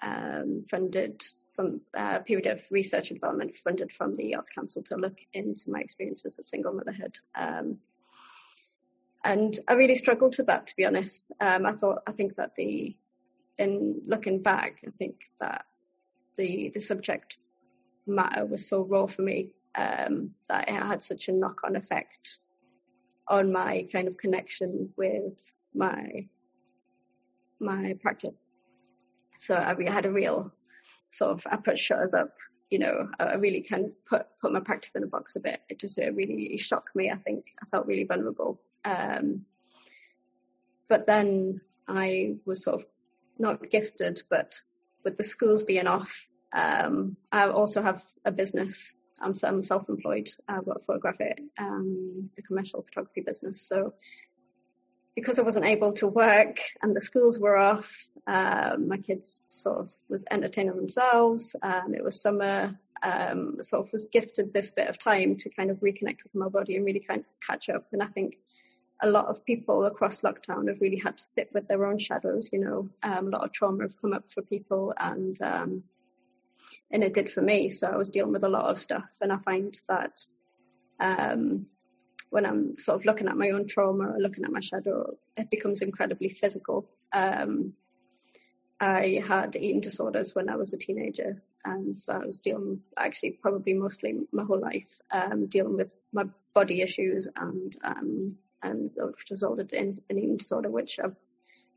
um, 0.02 0.66
funded 0.70 1.24
from 1.60 1.82
a 1.94 2.02
uh, 2.02 2.20
period 2.20 2.48
of 2.48 2.62
research 2.72 3.12
and 3.12 3.20
development 3.20 3.54
funded 3.54 3.92
from 3.92 4.16
the 4.16 4.34
Arts 4.34 4.50
Council 4.50 4.82
to 4.82 4.96
look 4.96 5.18
into 5.34 5.70
my 5.70 5.82
experiences 5.82 6.40
of 6.40 6.46
single 6.46 6.72
motherhood. 6.72 7.20
Um, 7.36 7.80
and 9.26 9.60
I 9.68 9.74
really 9.74 9.96
struggled 9.96 10.38
with 10.38 10.48
that, 10.48 10.68
to 10.68 10.76
be 10.78 10.86
honest. 10.86 11.26
Um, 11.42 11.66
I 11.66 11.74
thought, 11.74 11.98
I 12.08 12.14
think 12.14 12.36
that 12.36 12.56
the, 12.56 12.96
in 13.58 14.02
looking 14.06 14.42
back, 14.42 14.80
I 14.88 14.92
think 14.92 15.26
that 15.42 15.66
the 16.38 16.72
the 16.74 16.80
subject 16.80 17.40
matter 18.08 18.46
was 18.46 18.70
so 18.70 18.84
raw 18.84 19.06
for 19.06 19.24
me 19.24 19.50
um, 19.76 20.32
that 20.48 20.70
it 20.70 20.82
had 20.82 21.02
such 21.02 21.28
a 21.28 21.34
knock 21.34 21.60
on 21.66 21.76
effect 21.76 22.38
on 23.28 23.52
my 23.52 23.86
kind 23.92 24.08
of 24.08 24.16
connection 24.16 24.94
with 24.96 25.34
my 25.76 26.26
my 27.60 27.98
practice. 28.02 28.54
So 29.38 29.56
I 29.56 29.76
had 29.92 30.06
a 30.06 30.12
real 30.12 30.54
sort 31.10 31.44
of 31.46 31.80
shutters 31.80 32.14
up, 32.14 32.32
you 32.70 32.80
know, 32.80 33.10
I 33.20 33.36
really 33.36 33.62
can 33.62 33.94
put 34.08 34.28
put 34.42 34.54
my 34.54 34.60
practice 34.60 34.96
in 34.96 35.04
a 35.04 35.08
box 35.08 35.36
a 35.36 35.40
bit. 35.40 35.62
It 35.70 35.80
just 35.80 35.98
it 35.98 36.16
really 36.16 36.58
shocked 36.58 36.96
me. 36.96 37.10
I 37.10 37.18
think 37.18 37.46
I 37.62 37.66
felt 37.72 37.88
really 37.88 38.06
vulnerable. 38.06 38.62
Um, 38.86 39.46
but 40.88 41.06
then 41.06 41.62
I 41.88 42.36
was 42.46 42.64
sort 42.64 42.82
of 42.82 42.88
not 43.38 43.70
gifted, 43.70 44.22
but 44.30 44.56
with 45.04 45.18
the 45.18 45.24
schools 45.24 45.64
being 45.64 45.88
off, 45.88 46.28
um, 46.54 47.16
I 47.32 47.50
also 47.50 47.82
have 47.82 48.04
a 48.26 48.32
business 48.32 48.96
I'm, 49.22 49.34
I'm 49.44 49.62
self-employed. 49.62 50.30
I've 50.48 50.66
got 50.66 50.78
a 50.78 50.84
photographic, 50.84 51.42
um, 51.58 52.30
a 52.38 52.42
commercial 52.42 52.82
photography 52.82 53.22
business. 53.22 53.62
So 53.62 53.94
because 55.20 55.40
I 55.40 55.44
wasn't 55.44 55.66
able 55.66 55.94
to 55.94 56.08
work 56.08 56.60
and 56.82 56.96
the 56.96 57.02
schools 57.02 57.40
were 57.40 57.58
off, 57.58 58.08
uh, 58.28 58.76
my 58.80 58.98
kids 58.98 59.46
sort 59.48 59.80
of 59.80 59.92
was 60.08 60.26
entertaining 60.32 60.76
themselves. 60.76 61.56
Um, 61.62 61.94
it 61.94 62.04
was 62.04 62.22
summer. 62.22 62.80
Um, 63.02 63.56
sort 63.62 63.86
of 63.86 63.92
was 63.94 64.08
gifted 64.12 64.52
this 64.52 64.72
bit 64.72 64.90
of 64.90 65.00
time 65.00 65.38
to 65.38 65.50
kind 65.50 65.72
of 65.72 65.78
reconnect 65.78 66.24
with 66.24 66.36
my 66.36 66.50
body 66.50 66.76
and 66.76 66.86
really 66.86 67.00
kind 67.00 67.22
of 67.22 67.48
catch 67.48 67.70
up. 67.70 67.88
And 67.94 68.04
I 68.04 68.08
think 68.08 68.38
a 69.02 69.10
lot 69.10 69.28
of 69.28 69.46
people 69.46 69.86
across 69.86 70.22
lockdown 70.22 70.68
have 70.68 70.82
really 70.82 70.98
had 70.98 71.18
to 71.18 71.24
sit 71.24 71.50
with 71.54 71.68
their 71.68 71.86
own 71.86 71.98
shadows. 71.98 72.50
You 72.52 72.60
know, 72.60 72.90
um, 73.04 73.28
a 73.28 73.30
lot 73.30 73.46
of 73.46 73.54
trauma 73.54 73.84
have 73.84 74.00
come 74.02 74.14
up 74.14 74.30
for 74.30 74.42
people, 74.42 74.94
and 74.98 75.42
um, 75.42 75.84
and 76.92 77.04
it 77.04 77.14
did 77.14 77.32
for 77.32 77.42
me. 77.42 77.70
So 77.70 77.88
I 77.88 77.96
was 77.96 78.10
dealing 78.10 78.34
with 78.34 78.44
a 78.44 78.50
lot 78.50 78.66
of 78.66 78.78
stuff, 78.78 79.10
and 79.22 79.32
I 79.32 79.38
find 79.38 79.80
that 79.88 80.26
um, 81.00 81.68
when 82.30 82.46
I'm 82.46 82.78
sort 82.78 83.00
of 83.00 83.06
looking 83.06 83.28
at 83.28 83.38
my 83.38 83.50
own 83.50 83.68
trauma 83.68 84.12
or 84.12 84.20
looking 84.20 84.44
at 84.44 84.52
my 84.52 84.60
shadow, 84.60 85.18
it 85.36 85.50
becomes 85.50 85.82
incredibly 85.82 86.30
physical. 86.30 86.90
Um, 87.12 87.74
I 88.80 89.22
had 89.28 89.56
eating 89.56 89.82
disorders 89.82 90.36
when 90.36 90.48
I 90.48 90.56
was 90.56 90.74
a 90.74 90.78
teenager, 90.78 91.42
and 91.66 92.00
so 92.00 92.14
I 92.14 92.26
was 92.26 92.40
dealing 92.40 92.80
actually 92.96 93.32
probably 93.32 93.74
mostly 93.74 94.16
my 94.32 94.44
whole 94.44 94.60
life 94.60 95.02
um, 95.12 95.48
dealing 95.48 95.76
with 95.76 95.94
my 96.14 96.26
body 96.54 96.82
issues 96.82 97.28
and 97.36 97.76
um, 97.84 98.36
and 98.62 98.92
which 98.96 99.32
resulted 99.32 99.74
in 99.74 100.02
an 100.10 100.18
eating 100.18 100.38
disorder, 100.38 100.70
which 100.70 101.00
I've 101.04 101.16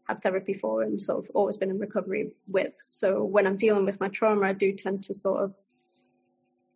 had 0.06 0.22
therapy 0.22 0.54
for 0.54 0.82
and 0.82 1.00
sort 1.00 1.24
of 1.24 1.30
always 1.34 1.56
been 1.56 1.70
in 1.70 1.78
recovery 1.78 2.32
with. 2.46 2.74
So 2.88 3.24
when 3.24 3.46
I'm 3.46 3.56
dealing 3.56 3.84
with 3.84 4.00
my 4.00 4.08
trauma, 4.08 4.46
I 4.46 4.52
do 4.52 4.72
tend 4.72 5.04
to 5.04 5.14
sort 5.14 5.42
of 5.42 5.54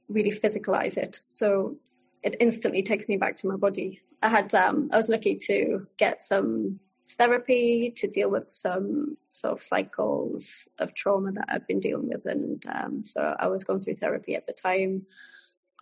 really 0.08 0.30
physicalize 0.30 0.96
it. 0.96 1.16
So 1.16 1.76
it 2.22 2.36
instantly 2.40 2.82
takes 2.82 3.08
me 3.08 3.16
back 3.16 3.36
to 3.36 3.46
my 3.46 3.56
body. 3.56 4.00
I 4.22 4.28
had 4.28 4.54
um, 4.54 4.90
I 4.92 4.96
was 4.96 5.08
lucky 5.08 5.36
to 5.46 5.86
get 5.96 6.22
some 6.22 6.80
therapy 7.18 7.92
to 7.96 8.08
deal 8.08 8.30
with 8.30 8.50
some 8.50 9.16
sort 9.30 9.56
of 9.56 9.62
cycles 9.62 10.68
of 10.78 10.94
trauma 10.94 11.32
that 11.32 11.46
I've 11.48 11.66
been 11.66 11.80
dealing 11.80 12.08
with, 12.08 12.26
and 12.26 12.62
um, 12.66 13.04
so 13.04 13.34
I 13.38 13.46
was 13.48 13.64
going 13.64 13.80
through 13.80 13.96
therapy 13.96 14.34
at 14.34 14.46
the 14.46 14.52
time 14.52 15.06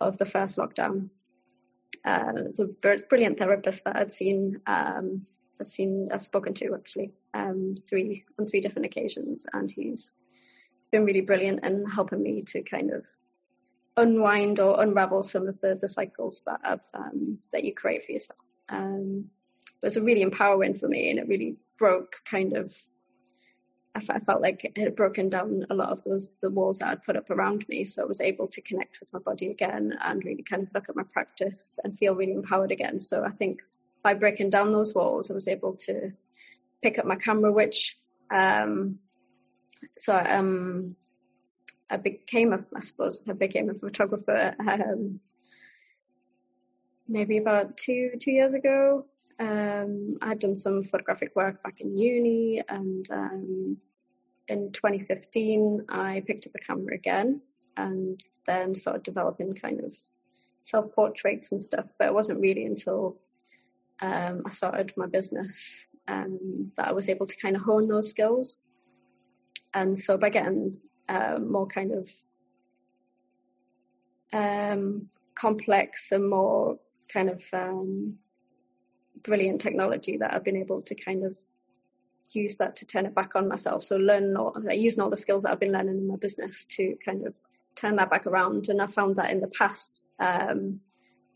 of 0.01 0.17
the 0.17 0.25
first 0.25 0.57
lockdown. 0.57 1.09
Uh, 2.03 2.33
it's 2.35 2.59
a 2.59 2.65
brilliant 2.65 3.39
therapist 3.39 3.83
that 3.85 3.95
I'd 3.95 4.13
seen 4.13 4.61
um, 4.67 5.25
I've 5.59 5.67
seen 5.67 6.09
I've 6.11 6.23
spoken 6.23 6.53
to 6.55 6.75
actually 6.75 7.11
um, 7.33 7.75
three 7.87 8.25
on 8.39 8.45
three 8.45 8.61
different 8.61 8.85
occasions, 8.85 9.45
and 9.53 9.71
he's 9.71 10.15
he's 10.79 10.89
been 10.89 11.05
really 11.05 11.21
brilliant 11.21 11.65
in 11.65 11.85
helping 11.85 12.21
me 12.21 12.43
to 12.47 12.61
kind 12.63 12.91
of 12.91 13.05
unwind 13.97 14.59
or 14.59 14.81
unravel 14.81 15.23
some 15.23 15.47
of 15.47 15.59
the 15.61 15.77
the 15.81 15.87
cycles 15.87 16.43
that 16.45 16.59
I've 16.63 16.79
um, 16.93 17.39
that 17.51 17.63
you 17.63 17.73
create 17.73 18.05
for 18.05 18.11
yourself. 18.11 18.39
Um, 18.69 19.25
but 19.81 19.87
it's 19.87 19.97
really 19.97 20.21
empowering 20.21 20.73
for 20.73 20.87
me, 20.87 21.09
and 21.09 21.19
it 21.19 21.27
really 21.27 21.57
broke 21.77 22.21
kind 22.25 22.55
of. 22.55 22.75
I, 23.93 23.99
f- 23.99 24.09
I 24.09 24.19
felt 24.19 24.41
like 24.41 24.65
it 24.65 24.77
had 24.77 24.95
broken 24.97 25.29
down 25.29 25.65
a 25.69 25.73
lot 25.73 25.89
of 25.89 26.03
those 26.03 26.27
the 26.41 26.49
walls 26.49 26.79
that 26.79 26.89
I'd 26.89 27.03
put 27.03 27.15
up 27.15 27.29
around 27.29 27.65
me, 27.69 27.85
so 27.85 28.03
I 28.03 28.05
was 28.05 28.19
able 28.19 28.47
to 28.47 28.61
connect 28.61 28.99
with 28.99 29.13
my 29.13 29.19
body 29.19 29.51
again 29.51 29.93
and 30.01 30.25
really 30.25 30.43
kind 30.43 30.63
of 30.63 30.69
look 30.73 30.89
at 30.89 30.95
my 30.95 31.03
practice 31.03 31.79
and 31.83 31.97
feel 31.97 32.15
really 32.15 32.33
empowered 32.33 32.71
again. 32.71 32.99
So 32.99 33.23
I 33.23 33.29
think 33.29 33.61
by 34.03 34.13
breaking 34.13 34.49
down 34.49 34.71
those 34.71 34.93
walls, 34.93 35.31
I 35.31 35.33
was 35.33 35.47
able 35.47 35.75
to 35.87 36.11
pick 36.83 36.99
up 36.99 37.05
my 37.05 37.15
camera, 37.15 37.51
which 37.51 37.97
um, 38.29 38.99
so 39.97 40.15
um, 40.15 40.95
I 41.89 41.97
became 41.97 42.53
a, 42.53 42.59
I 42.75 42.79
suppose 42.79 43.21
I 43.29 43.33
became 43.33 43.69
a 43.69 43.75
photographer 43.75 44.55
um, 44.59 45.19
maybe 47.07 47.37
about 47.37 47.77
two 47.77 48.11
two 48.19 48.31
years 48.31 48.53
ago. 48.53 49.05
Um, 49.39 50.17
I 50.21 50.29
had 50.29 50.39
done 50.39 50.55
some 50.55 50.83
photographic 50.83 51.35
work 51.35 51.61
back 51.63 51.81
in 51.81 51.97
uni, 51.97 52.61
and 52.67 53.09
um, 53.11 53.77
in 54.47 54.71
2015 54.71 55.85
I 55.89 56.23
picked 56.25 56.47
up 56.47 56.53
a 56.55 56.59
camera 56.59 56.95
again, 56.95 57.41
and 57.77 58.19
then 58.45 58.73
started 58.73 59.03
developing 59.03 59.53
kind 59.53 59.81
of 59.81 59.95
self 60.61 60.93
portraits 60.95 61.51
and 61.51 61.61
stuff. 61.61 61.85
But 61.99 62.07
it 62.07 62.13
wasn't 62.13 62.39
really 62.39 62.65
until 62.65 63.17
um, 64.01 64.41
I 64.45 64.49
started 64.49 64.93
my 64.97 65.07
business 65.07 65.87
um, 66.07 66.71
that 66.77 66.87
I 66.87 66.91
was 66.91 67.09
able 67.09 67.25
to 67.27 67.35
kind 67.37 67.55
of 67.55 67.61
hone 67.61 67.87
those 67.87 68.09
skills. 68.09 68.59
And 69.73 69.97
so 69.97 70.17
by 70.17 70.29
getting 70.29 70.79
uh, 71.09 71.39
more 71.39 71.67
kind 71.67 71.91
of 71.91 72.09
um, 74.33 75.07
complex 75.35 76.11
and 76.11 76.29
more 76.29 76.77
kind 77.07 77.29
of 77.29 77.43
um, 77.53 78.15
brilliant 79.23 79.61
technology 79.61 80.17
that 80.17 80.33
I've 80.33 80.43
been 80.43 80.57
able 80.57 80.81
to 80.83 80.95
kind 80.95 81.23
of 81.23 81.37
use 82.31 82.55
that 82.55 82.75
to 82.77 82.85
turn 82.85 83.05
it 83.05 83.15
back 83.15 83.35
on 83.35 83.47
myself. 83.47 83.83
So 83.83 83.95
learn 83.95 84.35
all, 84.35 84.55
using 84.71 85.01
all 85.01 85.09
the 85.09 85.17
skills 85.17 85.43
that 85.43 85.51
I've 85.51 85.59
been 85.59 85.71
learning 85.71 85.97
in 85.97 86.07
my 86.07 86.17
business 86.17 86.65
to 86.71 86.95
kind 87.03 87.25
of 87.25 87.33
turn 87.75 87.95
that 87.97 88.09
back 88.09 88.25
around. 88.25 88.69
And 88.69 88.81
I 88.81 88.87
found 88.87 89.15
that 89.17 89.31
in 89.31 89.41
the 89.41 89.47
past, 89.47 90.03
um, 90.19 90.79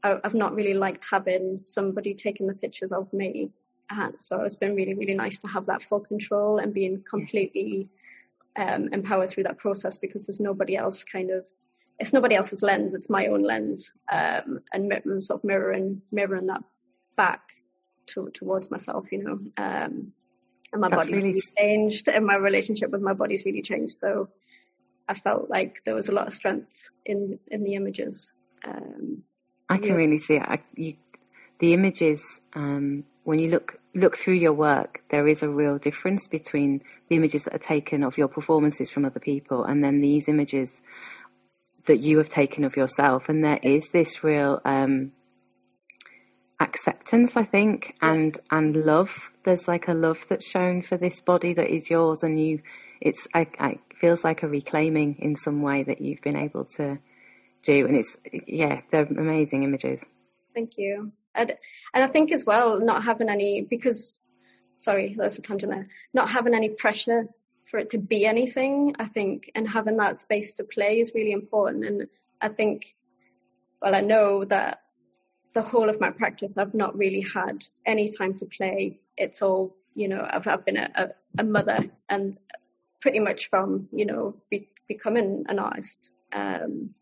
I, 0.03 0.19
have 0.23 0.33
not 0.33 0.55
really 0.55 0.73
liked 0.73 1.05
having 1.09 1.59
somebody 1.61 2.13
taking 2.13 2.47
the 2.47 2.53
pictures 2.53 2.91
of 2.91 3.11
me. 3.13 3.51
And 3.89 4.15
so 4.19 4.41
it's 4.41 4.57
been 4.57 4.75
really, 4.75 4.93
really 4.93 5.15
nice 5.15 5.39
to 5.39 5.47
have 5.47 5.65
that 5.65 5.83
full 5.83 5.99
control 5.99 6.59
and 6.59 6.73
being 6.73 7.03
completely 7.09 7.89
um, 8.57 8.89
empowered 8.91 9.29
through 9.29 9.43
that 9.43 9.57
process 9.57 9.97
because 9.97 10.25
there's 10.25 10.39
nobody 10.39 10.75
else 10.75 11.03
kind 11.03 11.31
of 11.31 11.45
it's 11.99 12.13
nobody 12.13 12.35
else's 12.35 12.63
lens 12.63 12.93
it's 12.93 13.09
my 13.09 13.27
own 13.27 13.43
lens 13.43 13.93
um, 14.11 14.59
and 14.73 15.23
sort 15.23 15.39
of 15.39 15.43
mirroring 15.43 16.01
mirroring 16.11 16.47
that 16.47 16.63
back 17.15 17.41
to, 18.07 18.29
towards 18.33 18.71
myself 18.71 19.05
you 19.11 19.23
know 19.23 19.39
um, 19.57 20.11
and 20.71 20.81
my 20.81 20.89
That's 20.89 21.03
body's 21.03 21.17
really... 21.17 21.29
really 21.29 21.41
changed 21.57 22.07
and 22.07 22.25
my 22.25 22.35
relationship 22.35 22.91
with 22.91 23.01
my 23.01 23.13
body's 23.13 23.45
really 23.45 23.61
changed 23.61 23.93
so 23.93 24.29
I 25.07 25.13
felt 25.15 25.49
like 25.49 25.83
there 25.85 25.95
was 25.95 26.09
a 26.09 26.11
lot 26.11 26.27
of 26.27 26.33
strength 26.33 26.89
in 27.05 27.39
in 27.49 27.63
the 27.63 27.75
images 27.75 28.35
um, 28.65 29.23
I 29.69 29.77
can 29.77 29.95
really 29.95 30.17
see 30.17 30.35
it. 30.35 30.41
I, 30.41 30.59
you, 30.75 30.95
the 31.59 31.73
images 31.73 32.21
um, 32.53 33.03
when 33.23 33.39
you 33.39 33.49
look 33.49 33.79
look 33.95 34.17
through 34.17 34.35
your 34.35 34.53
work, 34.53 35.01
there 35.09 35.27
is 35.27 35.43
a 35.43 35.49
real 35.49 35.77
difference 35.77 36.27
between 36.27 36.81
the 37.09 37.15
images 37.15 37.43
that 37.43 37.55
are 37.55 37.59
taken 37.59 38.03
of 38.03 38.17
your 38.17 38.27
performances 38.27 38.89
from 38.89 39.05
other 39.05 39.19
people 39.19 39.63
and 39.63 39.83
then 39.83 39.99
these 40.01 40.27
images 40.27 40.81
that 41.85 41.99
you 41.99 42.17
have 42.19 42.29
taken 42.29 42.63
of 42.63 42.77
yourself. 42.77 43.29
And 43.29 43.43
there 43.43 43.59
is 43.63 43.89
this 43.91 44.23
real 44.23 44.61
um, 44.63 45.11
acceptance, 46.59 47.35
I 47.35 47.43
think, 47.43 47.95
and 48.01 48.37
and 48.51 48.75
love. 48.75 49.31
There's 49.43 49.67
like 49.67 49.87
a 49.87 49.93
love 49.93 50.25
that's 50.29 50.49
shown 50.49 50.81
for 50.81 50.97
this 50.97 51.19
body 51.19 51.53
that 51.53 51.69
is 51.69 51.89
yours, 51.89 52.23
and 52.23 52.39
you. 52.39 52.61
It's 53.01 53.27
I, 53.33 53.47
I 53.59 53.79
feels 53.99 54.23
like 54.23 54.43
a 54.43 54.47
reclaiming 54.47 55.17
in 55.19 55.35
some 55.35 55.61
way 55.61 55.83
that 55.83 56.01
you've 56.01 56.21
been 56.21 56.35
able 56.35 56.65
to 56.77 56.99
do, 57.63 57.85
and 57.85 57.95
it's 57.95 58.17
yeah, 58.47 58.81
they're 58.91 59.03
amazing 59.03 59.63
images. 59.63 60.05
Thank 60.53 60.77
you. 60.77 61.11
And, 61.35 61.55
I 61.93 62.07
think 62.07 62.31
as 62.31 62.45
well, 62.45 62.79
not 62.79 63.03
having 63.03 63.29
any, 63.29 63.61
because, 63.61 64.21
sorry, 64.75 65.15
that's 65.17 65.37
a 65.37 65.41
tangent 65.41 65.71
there, 65.71 65.87
not 66.13 66.29
having 66.29 66.53
any 66.53 66.69
pressure 66.69 67.27
for 67.65 67.79
it 67.79 67.89
to 67.91 67.97
be 67.97 68.25
anything, 68.25 68.95
I 68.99 69.05
think, 69.05 69.51
and 69.55 69.69
having 69.69 69.97
that 69.97 70.17
space 70.17 70.53
to 70.53 70.63
play 70.63 70.99
is 70.99 71.13
really 71.13 71.31
important. 71.31 71.85
And 71.85 72.07
I 72.41 72.49
think, 72.49 72.95
well, 73.81 73.95
I 73.95 74.01
know 74.01 74.43
that 74.45 74.81
the 75.53 75.61
whole 75.61 75.89
of 75.89 75.99
my 75.99 76.09
practice, 76.09 76.57
I've 76.57 76.73
not 76.73 76.97
really 76.97 77.21
had 77.21 77.65
any 77.85 78.09
time 78.09 78.37
to 78.39 78.45
play. 78.45 78.99
It's 79.17 79.41
all, 79.41 79.75
you 79.93 80.07
know, 80.07 80.27
I've, 80.29 80.47
I've 80.47 80.65
been 80.65 80.77
a, 80.77 80.89
a, 80.95 81.09
a 81.39 81.43
mother 81.43 81.89
and 82.07 82.37
pretty 83.01 83.19
much 83.19 83.49
from, 83.49 83.87
you 83.91 84.05
know, 84.05 84.35
be, 84.49 84.69
becoming 84.87 85.45
an 85.47 85.59
artist. 85.59 86.11
Um, 86.33 86.95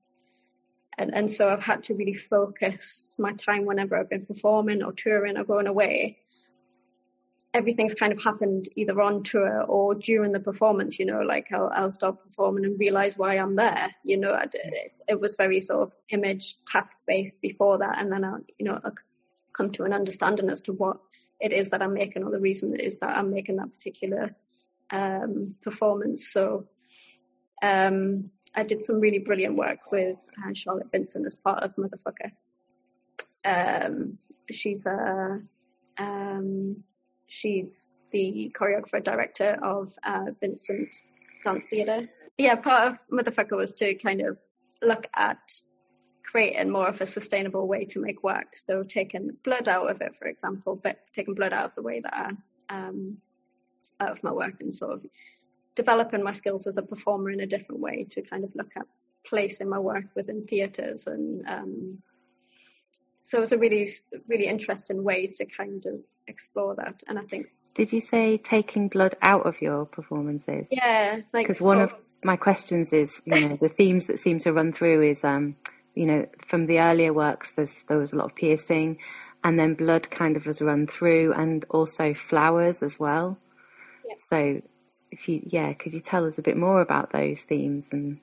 and, 0.97 1.13
and 1.13 1.29
so 1.29 1.49
I've 1.49 1.61
had 1.61 1.83
to 1.83 1.93
really 1.93 2.15
focus 2.15 3.15
my 3.19 3.33
time 3.33 3.65
whenever 3.65 3.95
I've 3.95 4.09
been 4.09 4.25
performing 4.25 4.81
or 4.83 4.91
touring 4.91 5.37
or 5.37 5.43
going 5.43 5.67
away. 5.67 6.17
Everything's 7.53 7.93
kind 7.93 8.11
of 8.11 8.21
happened 8.21 8.65
either 8.75 8.99
on 9.01 9.23
tour 9.23 9.63
or 9.63 9.95
during 9.95 10.31
the 10.31 10.39
performance, 10.39 10.99
you 10.99 11.05
know, 11.05 11.21
like 11.21 11.51
I'll, 11.51 11.71
I'll 11.73 11.91
start 11.91 12.23
performing 12.23 12.65
and 12.65 12.79
realize 12.79 13.17
why 13.17 13.35
I'm 13.35 13.55
there. 13.55 13.95
You 14.03 14.17
know, 14.17 14.33
it, 14.33 14.93
it 15.07 15.19
was 15.19 15.35
very 15.35 15.61
sort 15.61 15.83
of 15.83 15.93
image 16.09 16.57
task 16.67 16.97
based 17.07 17.41
before 17.41 17.77
that. 17.79 17.99
And 17.99 18.11
then 18.11 18.23
I, 18.23 18.37
you 18.59 18.65
know, 18.65 18.79
I 18.83 18.89
come 19.53 19.71
to 19.71 19.83
an 19.83 19.93
understanding 19.93 20.49
as 20.49 20.61
to 20.63 20.73
what 20.73 20.97
it 21.39 21.53
is 21.53 21.69
that 21.69 21.81
I'm 21.81 21.93
making 21.93 22.23
or 22.23 22.31
the 22.31 22.39
reason 22.39 22.75
is 22.75 22.97
that 22.99 23.15
I'm 23.15 23.31
making 23.31 23.57
that 23.57 23.73
particular 23.73 24.35
um, 24.91 25.55
performance. 25.63 26.27
So, 26.27 26.67
um, 27.61 28.31
I 28.57 28.63
did 28.63 28.83
some 28.83 28.99
really 28.99 29.19
brilliant 29.19 29.55
work 29.55 29.91
with 29.91 30.17
uh, 30.43 30.51
Charlotte 30.53 30.91
Vincent 30.91 31.27
as 31.27 31.35
part 31.35 31.61
of 31.61 31.75
Motherfucker. 31.75 32.31
Um, 33.45 34.17
she's 34.51 34.87
a 34.87 35.39
um, 35.99 36.83
she's 37.27 37.91
the 38.11 38.51
choreographer 38.59 39.03
director 39.03 39.59
of 39.63 39.93
uh, 40.03 40.31
Vincent 40.41 40.89
Dance 41.43 41.65
Theatre. 41.69 42.09
Yeah, 42.39 42.55
part 42.55 42.91
of 42.91 42.97
Motherfucker 43.11 43.55
was 43.55 43.73
to 43.73 43.93
kind 43.93 44.21
of 44.21 44.39
look 44.81 45.05
at 45.15 45.37
creating 46.23 46.71
more 46.71 46.87
of 46.87 46.99
a 46.99 47.05
sustainable 47.05 47.67
way 47.67 47.85
to 47.85 47.99
make 47.99 48.23
work. 48.23 48.55
So 48.57 48.81
taking 48.81 49.37
blood 49.43 49.67
out 49.67 49.89
of 49.91 50.01
it, 50.01 50.15
for 50.15 50.27
example, 50.27 50.75
but 50.75 50.97
taking 51.13 51.35
blood 51.35 51.53
out 51.53 51.65
of 51.65 51.75
the 51.75 51.83
way 51.83 52.01
that 52.01 52.13
I 52.13 52.31
um, 52.69 53.17
out 53.99 54.11
of 54.11 54.23
my 54.23 54.31
work 54.31 54.55
and 54.61 54.73
sort 54.73 54.93
of 54.93 55.05
developing 55.77 56.23
my 56.23 56.31
skills 56.31 56.65
as 56.67 56.77
a 56.77 56.81
performer 56.81 57.29
in 57.29 57.39
a 57.39 57.45
different 57.45 57.79
way 57.79 58.05
to 58.09 58.21
kind 58.23 58.43
of 58.43 58.49
look 58.55 58.71
at 58.75 58.85
placing 59.25 59.69
my 59.69 59.79
work 59.79 60.05
within 60.15 60.43
theatres 60.43 61.05
and 61.07 61.47
um, 61.47 61.99
so 63.21 63.41
it's 63.41 63.51
a 63.51 63.57
really 63.57 63.87
really 64.27 64.47
interesting 64.47 65.03
way 65.03 65.27
to 65.27 65.45
kind 65.45 65.85
of 65.85 65.99
explore 66.27 66.75
that. 66.75 67.03
And 67.07 67.17
i 67.19 67.21
think 67.21 67.47
did 67.75 67.93
you 67.93 68.01
say 68.01 68.37
taking 68.37 68.87
blood 68.87 69.15
out 69.21 69.45
of 69.45 69.61
your 69.61 69.85
performances? 69.85 70.67
Yeah 70.71 71.21
like 71.31 71.47
because 71.47 71.61
one 71.61 71.79
of 71.79 71.93
my 72.23 72.35
questions 72.35 72.91
is 72.91 73.21
you 73.25 73.39
know 73.39 73.57
the 73.61 73.69
themes 73.69 74.07
that 74.07 74.17
seem 74.17 74.39
to 74.39 74.51
run 74.51 74.73
through 74.73 75.03
is 75.03 75.23
um 75.23 75.55
you 75.93 76.05
know 76.05 76.25
from 76.47 76.65
the 76.65 76.79
earlier 76.79 77.13
works 77.13 77.51
there's 77.51 77.83
there 77.87 77.99
was 77.99 78.13
a 78.13 78.15
lot 78.15 78.25
of 78.25 78.35
piercing 78.35 78.97
and 79.43 79.59
then 79.59 79.75
blood 79.75 80.09
kind 80.09 80.35
of 80.35 80.45
has 80.45 80.59
run 80.59 80.87
through 80.87 81.33
and 81.33 81.65
also 81.69 82.13
flowers 82.15 82.81
as 82.81 82.99
well. 82.99 83.37
Yeah. 84.05 84.15
so 84.29 84.61
if 85.11 85.27
you 85.27 85.41
yeah 85.45 85.73
could 85.73 85.93
you 85.93 85.99
tell 85.99 86.25
us 86.25 86.37
a 86.37 86.41
bit 86.41 86.57
more 86.57 86.81
about 86.81 87.11
those 87.11 87.41
themes 87.41 87.87
and 87.91 88.19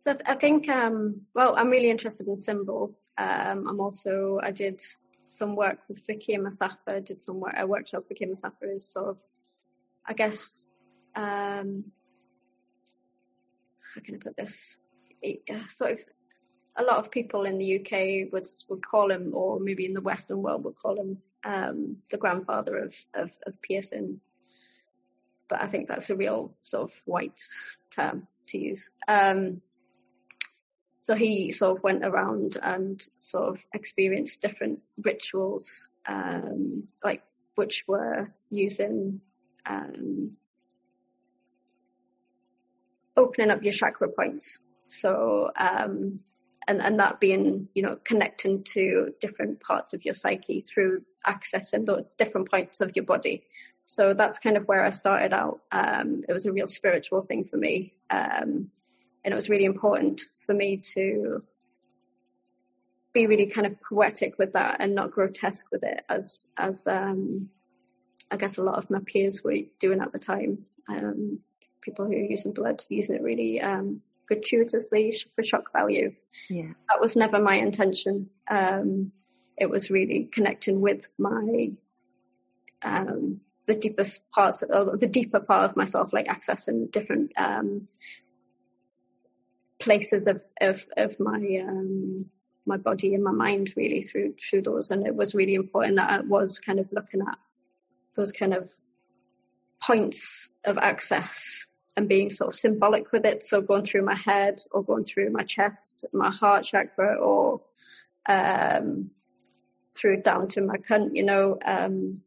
so 0.00 0.16
i 0.26 0.34
think 0.34 0.68
um, 0.68 1.20
well 1.34 1.54
i'm 1.56 1.70
really 1.70 1.90
interested 1.90 2.26
in 2.28 2.40
symbol 2.40 2.94
um, 3.18 3.66
i'm 3.68 3.80
also 3.80 4.38
i 4.42 4.50
did 4.50 4.82
some 5.28 5.54
work 5.54 5.78
with 5.88 6.04
Fakir 6.06 6.40
Musafar, 6.40 7.04
did 7.04 7.22
some 7.22 7.40
work, 7.40 7.54
a 7.56 7.66
workshop 7.66 8.04
Fakir 8.08 8.28
Musafar 8.28 8.74
is 8.74 8.88
sort 8.88 9.10
of, 9.10 9.18
I 10.06 10.14
guess, 10.14 10.64
um, 11.14 11.84
how 13.94 14.00
can 14.02 14.14
I 14.14 14.18
put 14.18 14.36
this? 14.36 14.78
Uh, 15.24 15.66
sort 15.66 15.92
of, 15.92 15.98
a 16.76 16.82
lot 16.82 16.98
of 16.98 17.10
people 17.10 17.44
in 17.44 17.58
the 17.58 17.80
UK 17.80 18.32
would 18.32 18.46
would 18.68 18.86
call 18.86 19.10
him, 19.10 19.32
or 19.34 19.58
maybe 19.58 19.84
in 19.84 19.94
the 19.94 20.00
Western 20.00 20.42
world 20.42 20.64
would 20.64 20.78
call 20.78 20.98
him, 20.98 21.18
um, 21.44 21.96
the 22.10 22.16
grandfather 22.16 22.76
of, 22.76 22.94
of, 23.14 23.36
of 23.46 23.60
piercing 23.62 24.20
but 25.48 25.62
I 25.62 25.66
think 25.66 25.88
that's 25.88 26.10
a 26.10 26.16
real 26.16 26.54
sort 26.62 26.90
of 26.90 27.02
white 27.04 27.40
term 27.90 28.26
to 28.48 28.58
use. 28.58 28.90
Um, 29.06 29.62
so 31.00 31.14
he 31.14 31.52
sort 31.52 31.76
of 31.76 31.82
went 31.82 32.04
around 32.04 32.58
and 32.62 33.02
sort 33.16 33.48
of 33.48 33.64
experienced 33.72 34.42
different 34.42 34.80
rituals, 35.02 35.88
um, 36.06 36.84
like 37.02 37.22
which 37.54 37.84
were 37.88 38.30
using 38.50 39.20
um, 39.64 40.32
opening 43.16 43.50
up 43.50 43.62
your 43.62 43.72
chakra 43.72 44.08
points. 44.08 44.60
So 44.88 45.50
um, 45.56 46.20
and 46.68 46.80
and 46.82 47.00
that 47.00 47.18
being 47.18 47.68
you 47.74 47.82
know 47.82 47.98
connecting 48.04 48.62
to 48.62 49.12
different 49.20 49.58
parts 49.60 49.94
of 49.94 50.04
your 50.04 50.14
psyche 50.14 50.60
through 50.60 51.02
accessing 51.26 51.84
those 51.84 52.14
different 52.16 52.48
points 52.50 52.80
of 52.80 52.94
your 52.94 53.04
body. 53.04 53.44
So 53.82 54.12
that's 54.12 54.38
kind 54.38 54.56
of 54.56 54.68
where 54.68 54.84
i 54.84 54.90
started 54.90 55.32
out. 55.32 55.60
Um, 55.72 56.22
it 56.28 56.32
was 56.32 56.46
a 56.46 56.52
real 56.52 56.66
spiritual 56.68 57.22
thing 57.22 57.44
for 57.44 57.56
me. 57.56 57.94
Um, 58.10 58.70
and 59.24 59.32
it 59.32 59.34
was 59.34 59.48
really 59.48 59.64
important 59.64 60.20
for 60.46 60.54
me 60.54 60.76
to 60.94 61.42
be 63.14 63.26
really 63.26 63.46
kind 63.46 63.66
of 63.66 63.80
poetic 63.80 64.38
with 64.38 64.52
that 64.52 64.76
and 64.80 64.94
not 64.94 65.10
grotesque 65.10 65.66
with 65.72 65.82
it 65.82 66.04
as 66.08 66.46
as 66.58 66.86
um, 66.86 67.48
i 68.30 68.36
guess 68.36 68.58
a 68.58 68.62
lot 68.62 68.76
of 68.76 68.90
my 68.90 69.00
peers 69.06 69.42
were 69.42 69.56
doing 69.80 70.00
at 70.00 70.12
the 70.12 70.18
time. 70.18 70.58
Um, 70.88 71.40
people 71.80 72.06
who 72.06 72.12
are 72.12 72.30
using 72.34 72.52
blood 72.52 72.84
using 72.88 73.16
it 73.16 73.22
really 73.22 73.60
um, 73.60 74.02
gratuitously 74.28 75.12
for 75.34 75.42
shock 75.42 75.72
value. 75.72 76.14
Yeah. 76.48 76.72
That 76.88 77.00
was 77.00 77.16
never 77.16 77.40
my 77.40 77.56
intention. 77.56 78.30
Um, 78.48 79.12
it 79.56 79.68
was 79.68 79.90
really 79.90 80.28
connecting 80.30 80.80
with 80.80 81.08
my 81.18 81.70
um, 82.82 83.40
the 83.66 83.74
deepest 83.74 84.30
parts, 84.30 84.62
or 84.62 84.96
the 84.96 85.08
deeper 85.08 85.40
part 85.40 85.68
of 85.68 85.76
myself, 85.76 86.12
like 86.12 86.26
accessing 86.28 86.92
different 86.92 87.32
um, 87.36 87.88
places 89.80 90.26
of 90.26 90.40
of, 90.60 90.86
of 90.96 91.18
my 91.18 91.64
um, 91.66 92.26
my 92.66 92.76
body 92.76 93.14
and 93.14 93.24
my 93.24 93.32
mind, 93.32 93.72
really 93.76 94.02
through 94.02 94.34
through 94.48 94.62
those. 94.62 94.90
And 94.90 95.06
it 95.06 95.14
was 95.14 95.34
really 95.34 95.54
important 95.54 95.96
that 95.96 96.10
I 96.10 96.20
was 96.20 96.60
kind 96.60 96.78
of 96.78 96.88
looking 96.92 97.20
at 97.20 97.38
those 98.14 98.32
kind 98.32 98.54
of 98.54 98.68
points 99.82 100.50
of 100.64 100.78
access 100.78 101.66
and 101.98 102.08
being 102.08 102.30
sort 102.30 102.54
of 102.54 102.60
symbolic 102.60 103.10
with 103.10 103.26
it. 103.26 103.42
So 103.42 103.60
going 103.60 103.82
through 103.82 104.04
my 104.04 104.14
head 104.14 104.62
or 104.70 104.84
going 104.84 105.04
through 105.04 105.30
my 105.30 105.42
chest, 105.42 106.04
my 106.12 106.30
heart 106.30 106.62
chakra, 106.62 107.16
or 107.16 107.60
um, 108.24 109.10
through 109.96 110.22
down 110.22 110.46
to 110.50 110.60
my 110.60 110.76
cunt, 110.76 111.16
you 111.16 111.24
know, 111.24 111.58
um, 111.66 112.20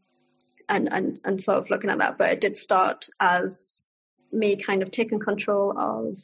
and, 0.68 0.92
and, 0.92 1.22
and 1.24 1.42
sort 1.42 1.60
of 1.60 1.70
looking 1.70 1.90
at 1.90 2.00
that. 2.00 2.18
But 2.18 2.34
it 2.34 2.42
did 2.42 2.58
start 2.58 3.08
as 3.18 3.86
me 4.30 4.58
kind 4.58 4.82
of 4.82 4.92
taking 4.92 5.20
control 5.20 5.74
of 5.78 6.18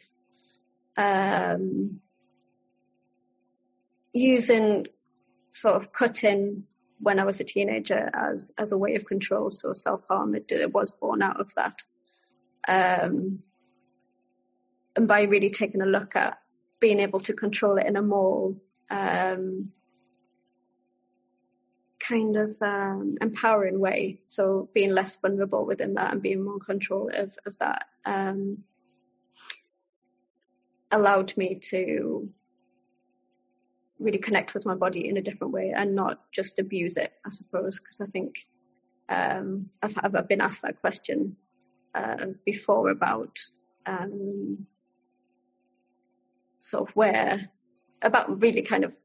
um, 0.98 2.02
using 4.12 4.88
sort 5.52 5.82
of 5.82 5.94
cutting 5.94 6.64
when 7.00 7.18
I 7.18 7.24
was 7.24 7.40
a 7.40 7.46
teenager 7.46 8.10
as 8.14 8.52
as 8.58 8.74
a 8.74 8.78
way 8.78 8.96
of 8.96 9.06
control. 9.06 9.50
So 9.50 9.72
self 9.72 10.02
harm 10.10 10.36
it, 10.36 10.52
it, 10.52 10.74
was 10.74 10.92
born 10.92 11.22
out 11.22 11.40
of 11.40 11.54
that, 11.56 11.84
um, 12.68 13.40
and 14.96 15.08
by 15.08 15.24
really 15.24 15.50
taking 15.50 15.82
a 15.82 15.86
look 15.86 16.16
at 16.16 16.40
being 16.80 17.00
able 17.00 17.20
to 17.22 17.34
control 17.34 17.78
it 17.78 17.86
in 17.86 17.96
a 17.96 18.02
more 18.02 18.56
um, 18.90 19.72
kind 22.00 22.38
of 22.38 22.56
um, 22.62 23.18
empowering 23.22 23.80
way. 23.80 24.20
So 24.26 24.70
being 24.74 24.92
less 24.92 25.16
vulnerable 25.16 25.66
within 25.66 25.96
that 25.96 26.12
and 26.12 26.22
being 26.22 26.44
more 26.44 26.60
control 26.60 27.10
of 27.14 27.38
of 27.46 27.58
that 27.60 27.86
um, 28.06 28.64
allowed 30.92 31.36
me 31.38 31.56
to 31.56 32.30
really 34.00 34.20
connect 34.20 34.54
with 34.54 34.66
my 34.66 34.76
body 34.76 35.08
in 35.08 35.18
a 35.18 35.22
different 35.22 35.54
way 35.54 35.74
and 35.76 35.96
not 35.96 36.22
just 36.32 36.60
abuse 36.60 36.98
it, 36.98 37.12
I 37.26 37.30
suppose, 37.30 37.80
because 37.80 38.00
I 38.00 38.06
think 38.06 38.46
um, 39.10 39.70
I've, 39.82 39.96
I've, 39.98 40.28
been 40.28 40.42
asked 40.42 40.62
that 40.62 40.82
question 40.82 41.36
uh, 41.98 42.26
before 42.46 42.90
about 42.90 43.40
um, 43.86 44.66
sort 46.60 46.90
of 46.90 46.96
where, 46.96 47.50
about 48.02 48.42
really 48.42 48.62
kind 48.62 48.84
of 48.84 48.96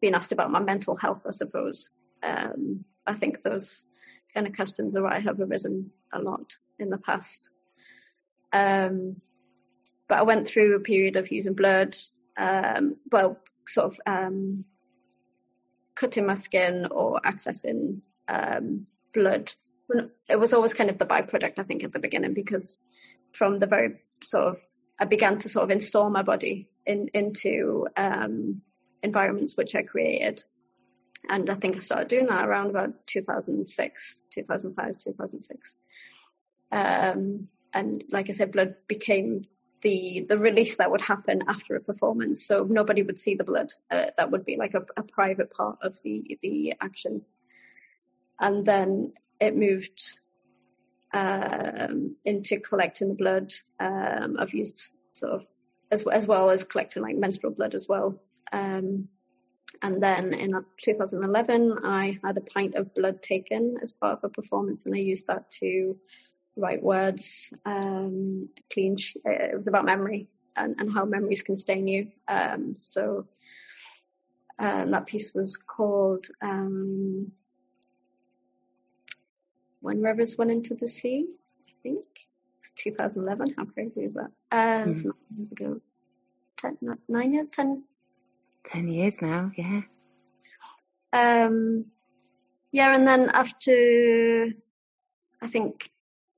being 0.00 0.14
asked 0.14 0.32
about 0.32 0.50
my 0.50 0.60
mental 0.60 0.96
health, 0.96 1.22
I 1.26 1.30
suppose. 1.30 1.90
Um, 2.22 2.84
I 3.06 3.14
think 3.14 3.42
those 3.42 3.86
kind 4.34 4.46
of 4.46 4.54
questions 4.54 4.96
are 4.96 5.20
have 5.20 5.40
arisen 5.40 5.90
a 6.12 6.20
lot 6.20 6.56
in 6.78 6.90
the 6.90 6.98
past. 6.98 7.50
Um, 8.52 9.16
but 10.08 10.18
I 10.18 10.22
went 10.22 10.46
through 10.46 10.76
a 10.76 10.80
period 10.80 11.16
of 11.16 11.32
using 11.32 11.54
blood 11.54 11.96
um, 12.36 12.96
well, 13.10 13.38
sort 13.66 13.92
of 13.92 14.00
um, 14.06 14.64
cutting 15.94 16.26
my 16.26 16.34
skin 16.34 16.86
or 16.90 17.20
accessing 17.24 18.00
um, 18.28 18.86
blood. 19.12 19.52
It 20.28 20.36
was 20.36 20.54
always 20.54 20.74
kind 20.74 20.90
of 20.90 20.98
the 20.98 21.06
byproduct, 21.06 21.58
I 21.58 21.62
think, 21.62 21.84
at 21.84 21.92
the 21.92 21.98
beginning, 21.98 22.34
because 22.34 22.80
from 23.32 23.58
the 23.58 23.66
very 23.66 24.00
sort 24.22 24.44
of, 24.44 24.56
I 24.98 25.04
began 25.04 25.38
to 25.38 25.48
sort 25.48 25.64
of 25.64 25.70
install 25.70 26.08
my 26.10 26.22
body 26.22 26.68
in, 26.86 27.08
into 27.12 27.86
um, 27.96 28.62
environments 29.02 29.56
which 29.56 29.74
I 29.74 29.82
created. 29.82 30.42
And 31.28 31.50
I 31.50 31.54
think 31.54 31.76
I 31.76 31.80
started 31.80 32.08
doing 32.08 32.26
that 32.26 32.46
around 32.46 32.70
about 32.70 33.06
2006, 33.06 34.24
2005, 34.32 34.98
2006. 34.98 35.76
Um, 36.70 37.48
and 37.72 38.04
like 38.10 38.28
I 38.28 38.32
said, 38.32 38.52
blood 38.52 38.74
became 38.88 39.46
the 39.84 40.24
the 40.28 40.38
release 40.38 40.78
that 40.78 40.90
would 40.90 41.02
happen 41.02 41.40
after 41.46 41.76
a 41.76 41.80
performance. 41.80 42.46
So 42.46 42.66
nobody 42.68 43.02
would 43.02 43.18
see 43.18 43.34
the 43.34 43.44
blood. 43.44 43.70
Uh, 43.90 44.06
that 44.16 44.30
would 44.30 44.44
be 44.44 44.56
like 44.56 44.74
a, 44.74 44.82
a, 44.96 45.02
private 45.02 45.52
part 45.52 45.78
of 45.82 46.00
the 46.02 46.38
the 46.42 46.74
action. 46.80 47.22
And 48.40 48.64
then 48.64 49.12
it 49.40 49.56
moved 49.56 50.18
um, 51.12 52.16
into 52.24 52.60
collecting 52.60 53.08
the 53.08 53.14
blood. 53.14 53.52
Um, 53.80 54.36
I've 54.38 54.54
used 54.54 54.92
sort 55.10 55.32
of 55.32 55.46
as 55.90 56.06
as 56.06 56.26
well 56.26 56.50
as 56.50 56.64
collecting 56.64 57.02
like 57.02 57.16
menstrual 57.16 57.52
blood 57.52 57.74
as 57.74 57.88
well. 57.88 58.20
Um, 58.52 59.08
and 59.82 60.02
then 60.02 60.32
in 60.32 60.52
2011, 60.82 61.78
I 61.84 62.18
had 62.24 62.36
a 62.36 62.40
pint 62.40 62.74
of 62.74 62.94
blood 62.94 63.22
taken 63.22 63.76
as 63.82 63.92
part 63.92 64.18
of 64.18 64.24
a 64.24 64.28
performance, 64.28 64.86
and 64.86 64.94
I 64.94 64.98
used 64.98 65.26
that 65.26 65.50
to 65.62 65.96
write 66.56 66.82
words, 66.82 67.52
um, 67.66 68.48
clean. 68.72 68.96
Uh, 69.26 69.30
it 69.32 69.56
was 69.56 69.68
about 69.68 69.84
memory 69.84 70.28
and, 70.56 70.76
and 70.78 70.92
how 70.92 71.04
memories 71.04 71.42
can 71.42 71.56
stain 71.56 71.88
you. 71.88 72.08
Um, 72.28 72.76
so 72.78 73.26
uh, 74.58 74.84
that 74.86 75.06
piece 75.06 75.34
was 75.34 75.56
called 75.56 76.26
um, 76.40 77.32
"When 79.84 80.02
Rivers 80.02 80.36
Went 80.38 80.50
Into 80.50 80.74
the 80.74 80.88
Sea." 80.88 81.26
I 81.68 81.72
think 81.82 82.04
it's 82.60 82.70
2011. 82.76 83.54
How 83.58 83.66
crazy 83.66 84.04
is 84.04 84.14
that? 84.14 84.30
Uh, 84.50 84.84
mm. 84.84 85.04
nine 85.04 85.12
years 85.36 85.52
ago. 85.52 85.80
Ten, 86.56 86.78
nine 87.08 87.34
years, 87.34 87.48
ten. 87.52 87.84
Ten 88.64 88.88
years 88.88 89.20
now. 89.20 89.52
Yeah. 89.56 89.82
Um, 91.12 91.84
yeah, 92.72 92.94
and 92.94 93.06
then 93.06 93.30
after 93.30 94.48
I 95.42 95.46
think 95.46 95.90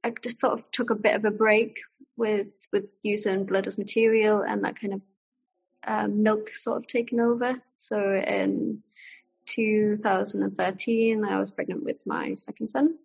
I 0.02 0.12
just 0.20 0.40
sort 0.40 0.58
of 0.58 0.64
took 0.72 0.90
a 0.90 0.96
bit 0.96 1.14
of 1.14 1.24
a 1.24 1.30
break 1.30 1.78
with 2.16 2.48
with 2.72 2.86
using 3.02 3.46
blood 3.46 3.68
as 3.68 3.78
material 3.78 4.42
and 4.42 4.64
that 4.64 4.80
kind 4.80 4.94
of 4.94 5.00
um, 5.86 6.22
milk 6.22 6.50
sort 6.50 6.78
of 6.78 6.86
taken 6.88 7.20
over. 7.20 7.62
So 7.78 7.96
in 7.98 8.82
2013, 9.46 11.24
I 11.24 11.38
was 11.38 11.52
pregnant 11.52 11.84
with 11.84 12.04
my 12.04 12.34
second 12.34 12.66
son, 12.66 12.98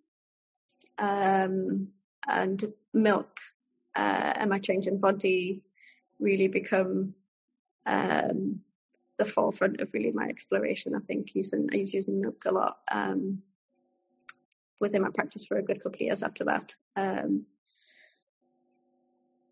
um, 0.98 1.88
and 2.28 2.72
milk 2.92 3.38
uh, 3.96 4.32
and 4.36 4.50
my 4.50 4.58
change 4.58 4.86
in 4.86 4.98
body 4.98 5.62
really 6.18 6.48
become 6.48 7.14
um, 7.86 8.60
the 9.18 9.24
forefront 9.24 9.80
of 9.80 9.92
really 9.92 10.12
my 10.12 10.26
exploration. 10.26 10.94
I 10.94 11.00
think 11.00 11.34
using 11.34 11.68
I 11.72 11.78
was 11.78 11.94
using 11.94 12.20
milk 12.20 12.44
a 12.46 12.52
lot. 12.52 12.78
Um, 12.90 13.42
within 14.82 15.00
my 15.00 15.10
practice 15.14 15.46
for 15.46 15.56
a 15.56 15.62
good 15.62 15.80
couple 15.80 15.94
of 15.94 16.00
years 16.00 16.22
after 16.22 16.44
that. 16.44 16.74
Um, 16.96 17.46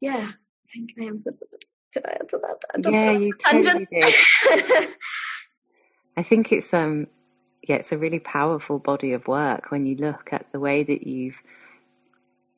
yeah, 0.01 0.29
I 0.29 0.69
think 0.69 0.91
I 1.01 1.05
answered. 1.05 1.37
Did 1.95 2.05
I 2.05 2.13
answer 2.23 2.39
that? 2.43 2.93
yeah, 2.93 3.13
you 3.13 3.33
totally 3.35 3.87
did. 3.91 4.15
I 6.17 6.23
think 6.23 6.53
it's 6.53 6.75
um, 6.75 7.07
yeah, 7.63 7.77
it's 7.77 7.93
a 7.93 7.99
really 7.99 8.19
powerful 8.19 8.79
body 8.79 9.13
of 9.13 9.29
work 9.29 9.71
when 9.71 9.87
you 9.87 9.97
look 9.97 10.31
at 10.33 10.47
the 10.53 10.61
way 10.61 10.83
that 10.83 11.07
you've 11.07 11.41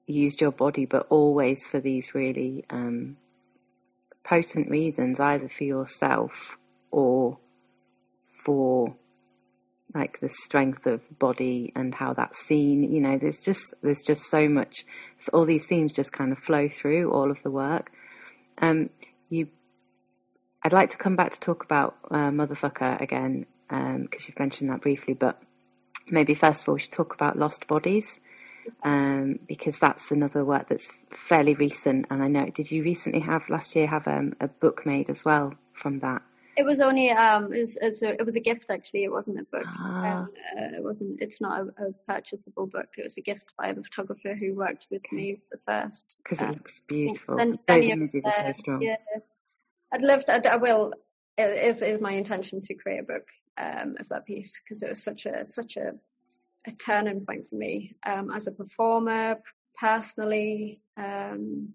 used 0.07 0.41
your 0.41 0.53
body, 0.53 0.87
but 0.87 1.07
always 1.11 1.67
for 1.67 1.81
these 1.81 2.15
really 2.15 2.65
um, 2.71 3.17
potent 4.25 4.71
reasons, 4.71 5.19
either 5.19 5.49
for 5.49 5.65
yourself 5.65 6.57
or 6.91 7.38
for 8.45 8.95
like 9.95 10.21
the 10.21 10.31
strength 10.31 10.87
of 10.87 11.01
body 11.19 11.73
and 11.77 11.95
how 11.95 12.15
that's 12.15 12.38
seen. 12.38 12.93
You 12.93 13.01
know, 13.01 13.19
there's 13.19 13.41
just 13.41 13.75
there's 13.83 14.03
just 14.03 14.31
so 14.31 14.49
much. 14.49 14.85
So 15.19 15.31
all 15.33 15.45
these 15.45 15.67
themes 15.67 15.93
just 15.93 16.12
kind 16.12 16.33
of 16.33 16.38
flow 16.38 16.69
through 16.69 17.11
all 17.11 17.31
of 17.31 17.38
the 17.43 17.51
work. 17.51 17.91
Um, 18.59 18.91
you, 19.29 19.49
I'd 20.62 20.73
like 20.73 20.91
to 20.91 20.97
come 20.97 21.17
back 21.17 21.33
to 21.33 21.41
talk 21.41 21.65
about 21.65 21.97
uh, 22.11 22.31
motherfucker 22.31 23.01
again 23.01 23.47
because 23.73 24.23
um, 24.23 24.27
you've 24.29 24.39
mentioned 24.39 24.71
that 24.71 24.83
briefly, 24.83 25.15
but 25.15 25.41
maybe 26.11 26.35
first 26.35 26.63
of 26.63 26.69
all 26.69 26.75
we 26.75 26.81
should 26.81 26.93
talk 26.93 27.15
about 27.15 27.39
lost 27.39 27.67
bodies. 27.67 28.21
Um, 28.85 29.41
because 29.49 29.81
that's 29.81 30.13
another 30.13 30.45
work 30.45 30.69
that's 30.69 30.89
fairly 31.11 31.55
recent, 31.55 32.07
and 32.11 32.23
I 32.23 32.29
know. 32.29 32.49
Did 32.49 32.71
you 32.71 32.85
recently 32.85 33.19
have 33.19 33.43
last 33.49 33.75
year 33.75 33.89
have 33.89 34.07
um, 34.07 34.35
a 34.41 34.47
book 34.47 34.87
made 34.87 35.11
as 35.11 35.25
well 35.25 35.55
from 35.73 35.99
that? 35.99 36.23
It 36.57 36.65
was 36.65 36.81
only 36.81 37.11
um, 37.11 37.53
it 37.53 37.59
was, 37.59 37.77
it 37.77 38.25
was, 38.25 38.37
a, 38.37 38.41
gift 38.41 38.67
actually. 38.71 39.03
It 39.03 39.11
wasn't 39.11 39.41
a 39.41 39.45
book. 39.51 39.65
Ah. 39.67 40.19
Um, 40.19 40.31
uh, 40.57 40.77
it 40.77 40.85
wasn't. 40.85 41.21
It's 41.21 41.41
not 41.41 41.61
a, 41.61 41.87
a, 41.87 41.93
purchasable 42.07 42.67
book. 42.69 42.87
It 42.97 43.03
was 43.03 43.17
a 43.17 43.21
gift 43.21 43.53
by 43.59 43.73
the 43.73 43.83
photographer 43.83 44.35
who 44.35 44.55
worked 44.55 44.87
with 44.93 45.11
me 45.11 45.41
the 45.51 45.59
first. 45.67 46.19
Because 46.23 46.41
it 46.41 46.45
um, 46.45 46.53
looks 46.53 46.81
beautiful. 46.87 47.41
And 47.41 47.59
Those 47.67 47.87
images 47.87 48.25
are 48.25 48.33
so 48.33 48.53
strong. 48.53 48.83
Yeah, 48.83 48.95
I'd 49.93 50.03
love 50.03 50.25
to. 50.27 50.35
I'd, 50.35 50.47
I 50.47 50.57
will. 50.57 50.93
It 51.37 51.65
is 51.65 51.83
is 51.83 52.01
my 52.01 52.13
intention 52.13 52.61
to 52.61 52.75
create 52.75 53.01
a 53.01 53.03
book 53.03 53.27
um, 53.59 53.97
of 54.01 54.09
that 54.09 54.27
piece 54.27 54.61
because 54.61 54.83
it 54.83 54.88
was 54.88 55.03
such 55.03 55.27
a 55.27 55.45
such 55.45 55.77
a 55.77 55.93
a 56.67 56.71
turning 56.73 57.25
point 57.27 57.49
for 57.49 57.57
me 57.57 57.95
um, 58.07 58.31
as 58.31 58.47
a 58.47 58.53
performer 58.53 59.38
personally. 59.79 60.81
Um, 60.97 61.75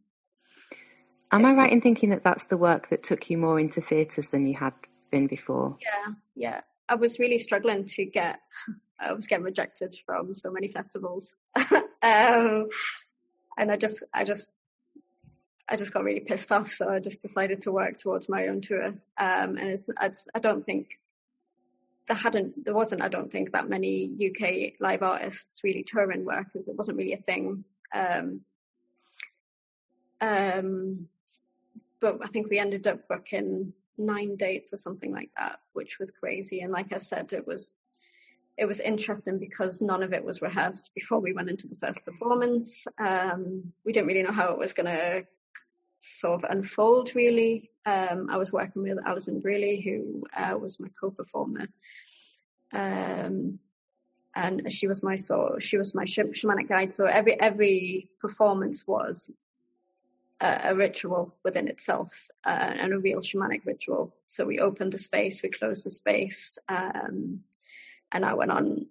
Am 1.31 1.43
I 1.43 1.53
right 1.53 1.71
in 1.71 1.81
thinking 1.81 2.09
that 2.11 2.23
that's 2.23 2.45
the 2.45 2.55
work 2.55 2.89
that 2.89 3.03
took 3.03 3.29
you 3.29 3.37
more 3.37 3.59
into 3.59 3.81
theatres 3.81 4.29
than 4.29 4.47
you 4.47 4.55
had 4.55 4.73
been 5.11 5.27
before? 5.27 5.77
Yeah, 5.81 6.13
yeah. 6.35 6.61
I 6.87 6.95
was 6.95 7.19
really 7.19 7.37
struggling 7.37 7.83
to 7.85 8.05
get. 8.05 8.39
I 8.99 9.13
was 9.13 9.27
getting 9.27 9.45
rejected 9.45 9.95
from 10.07 10.33
so 10.33 10.49
many 10.49 10.69
festivals, 10.69 11.35
um, 12.01 12.67
and 13.55 13.71
I 13.71 13.77
just, 13.77 14.03
I 14.11 14.23
just, 14.23 14.51
I 15.69 15.75
just 15.75 15.93
got 15.93 16.03
really 16.03 16.21
pissed 16.21 16.51
off. 16.51 16.71
So 16.71 16.89
I 16.89 16.97
just 16.97 17.21
decided 17.21 17.61
to 17.63 17.71
work 17.71 17.99
towards 17.99 18.27
my 18.27 18.47
own 18.47 18.61
tour. 18.61 18.85
Um, 18.85 18.97
and 19.57 19.69
it's, 19.69 19.87
it's, 20.01 20.27
I 20.33 20.39
don't 20.39 20.65
think 20.65 20.99
there 22.07 22.17
hadn't 22.17 22.63
there 22.63 22.73
wasn't 22.73 23.01
I 23.01 23.09
don't 23.09 23.31
think 23.31 23.51
that 23.51 23.69
many 23.69 24.11
UK 24.15 24.79
live 24.79 25.03
artists 25.03 25.63
really 25.63 25.83
touring 25.83 26.25
work 26.25 26.45
because 26.45 26.67
it 26.67 26.75
wasn't 26.75 26.97
really 26.97 27.13
a 27.13 27.17
thing. 27.17 27.63
Um, 27.93 28.41
um, 30.21 31.07
but 31.99 32.19
I 32.23 32.27
think 32.27 32.49
we 32.49 32.59
ended 32.59 32.87
up 32.87 33.07
booking 33.07 33.73
nine 33.97 34.35
dates 34.35 34.71
or 34.73 34.77
something 34.77 35.11
like 35.11 35.31
that, 35.37 35.59
which 35.73 35.99
was 35.99 36.11
crazy. 36.11 36.61
And 36.61 36.71
like 36.71 36.93
I 36.93 36.97
said, 36.97 37.33
it 37.33 37.45
was 37.45 37.73
it 38.57 38.65
was 38.65 38.79
interesting 38.79 39.37
because 39.37 39.81
none 39.81 40.01
of 40.01 40.13
it 40.13 40.23
was 40.23 40.41
rehearsed 40.41 40.91
before 40.95 41.19
we 41.19 41.33
went 41.33 41.49
into 41.49 41.67
the 41.67 41.75
first 41.75 42.03
performance. 42.03 42.87
Um, 42.97 43.71
we 43.85 43.91
didn't 43.91 44.07
really 44.07 44.23
know 44.23 44.31
how 44.31 44.51
it 44.51 44.57
was 44.57 44.73
going 44.73 44.87
to 44.87 45.25
sort 46.01 46.43
of 46.43 46.49
unfold, 46.49 47.15
really. 47.15 47.69
Um, 47.87 48.29
I 48.29 48.35
was 48.35 48.51
working 48.51 48.81
with 48.81 48.97
Alison 49.05 49.39
Brearley, 49.39 49.79
who 49.81 50.23
uh, 50.35 50.57
was 50.57 50.77
my 50.77 50.89
co-performer, 50.99 51.67
um, 52.73 53.59
and 54.35 54.69
she 54.71 54.87
was 54.87 55.01
my 55.01 55.15
so 55.15 55.55
she 55.59 55.77
was 55.77 55.95
my 55.95 56.03
shamanic 56.03 56.67
guide. 56.67 56.93
So 56.93 57.05
every 57.05 57.39
every 57.39 58.09
performance 58.19 58.85
was 58.85 59.31
a, 60.41 60.59
a 60.65 60.75
ritual 60.75 61.33
within 61.45 61.69
itself 61.69 62.27
uh, 62.45 62.73
and 62.79 62.91
a 62.91 62.99
real 62.99 63.21
shamanic 63.21 63.65
ritual. 63.65 64.13
So 64.25 64.45
we 64.45 64.59
opened 64.59 64.91
the 64.91 64.99
space, 64.99 65.41
we 65.41 65.47
closed 65.49 65.85
the 65.85 65.89
space, 65.89 66.59
um, 66.67 67.39
and 68.11 68.25
I 68.25 68.33
went 68.33 68.51
on 68.51 68.87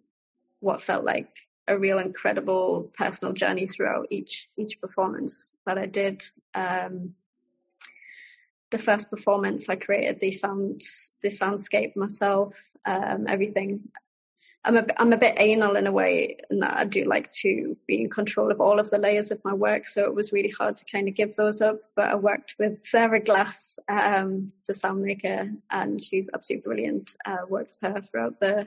what 0.61 0.81
felt 0.81 1.05
like 1.05 1.29
a 1.69 1.79
real 1.79 1.99
incredible 1.99 2.91
personal 2.97 3.35
journey 3.35 3.67
throughout 3.67 4.07
each 4.11 4.49
each 4.57 4.81
performance 4.81 5.55
that 5.67 5.77
I 5.77 5.85
did. 5.85 6.25
Um, 6.55 7.15
the 8.71 8.79
first 8.79 9.11
performance, 9.11 9.69
I 9.69 9.77
created 9.77 10.21
the 10.21 10.33
sound 10.33 10.83
the 11.23 11.29
soundscape 11.29 11.97
myself, 11.97 12.55
um, 12.85 13.27
everything. 13.29 13.89
I'm 14.65 14.77
a, 14.77 14.87
I'm 14.97 15.13
a 15.13 15.17
bit 15.17 15.37
anal 15.39 15.77
in 15.77 15.87
a 15.87 15.93
way 15.93 16.39
and 16.51 16.61
that 16.61 16.77
I 16.77 16.85
do 16.85 17.05
like 17.05 17.31
to 17.43 17.77
be 17.87 18.01
in 18.01 18.11
control 18.11 18.51
of 18.51 18.61
all 18.61 18.81
of 18.81 18.91
the 18.91 18.99
layers 18.99 19.31
of 19.31 19.45
my 19.45 19.55
work. 19.55 19.87
So 19.87 20.07
it 20.07 20.15
was 20.15 20.33
really 20.33 20.51
hard 20.51 20.77
to 20.79 20.85
kind 20.85 21.07
of 21.07 21.15
give 21.15 21.37
those 21.37 21.61
up. 21.61 21.79
But 21.95 22.09
I 22.09 22.17
worked 22.17 22.57
with 22.59 22.85
Sarah 22.85 23.21
Glass, 23.21 23.79
um, 23.89 24.51
a 24.69 24.75
sound 24.75 25.03
maker, 25.03 25.53
and 25.71 26.03
she's 26.03 26.29
absolutely 26.35 26.65
brilliant. 26.65 27.15
Uh, 27.25 27.47
worked 27.49 27.77
with 27.81 27.95
her 27.95 28.01
throughout 28.01 28.41
the, 28.41 28.67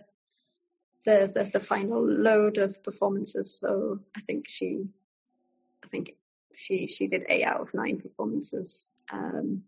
the 1.04 1.30
the 1.34 1.50
the 1.52 1.60
final 1.60 2.02
load 2.10 2.60
of 2.60 2.82
performances. 2.82 3.60
So 3.60 4.00
I 4.16 4.22
think 4.22 4.48
she, 4.48 4.86
I 5.84 5.88
think 5.88 6.16
she 6.56 6.88
she 6.88 7.08
did 7.08 7.24
eight 7.28 7.44
out 7.44 7.60
of 7.60 7.74
nine 7.74 8.00
performances. 8.00 8.88
Um, 9.12 9.64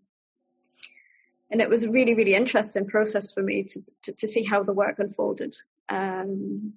and 1.51 1.61
it 1.61 1.69
was 1.69 1.83
a 1.83 1.91
really 1.91 2.15
really 2.15 2.33
interesting 2.33 2.87
process 2.87 3.31
for 3.31 3.43
me 3.43 3.63
to, 3.63 3.83
to, 4.03 4.11
to 4.13 4.27
see 4.27 4.43
how 4.43 4.63
the 4.63 4.73
work 4.73 4.99
unfolded. 4.99 5.55
Um, 5.89 6.73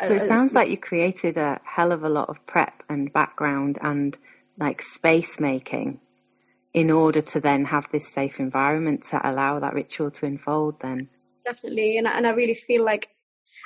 so 0.00 0.14
it 0.14 0.22
uh, 0.22 0.28
sounds 0.28 0.52
like 0.52 0.68
you 0.68 0.76
created 0.76 1.36
a 1.36 1.60
hell 1.64 1.92
of 1.92 2.04
a 2.04 2.08
lot 2.08 2.28
of 2.28 2.44
prep 2.46 2.82
and 2.88 3.12
background 3.12 3.78
and 3.80 4.16
like 4.58 4.82
space 4.82 5.40
making 5.40 6.00
in 6.74 6.90
order 6.90 7.20
to 7.20 7.40
then 7.40 7.64
have 7.64 7.88
this 7.90 8.08
safe 8.08 8.38
environment 8.38 9.04
to 9.10 9.20
allow 9.28 9.58
that 9.58 9.74
ritual 9.74 10.10
to 10.10 10.26
unfold 10.26 10.76
then. 10.80 11.08
Definitely. 11.44 11.98
And, 11.98 12.06
and 12.06 12.26
i 12.26 12.30
really 12.30 12.54
feel 12.54 12.84
like 12.84 13.08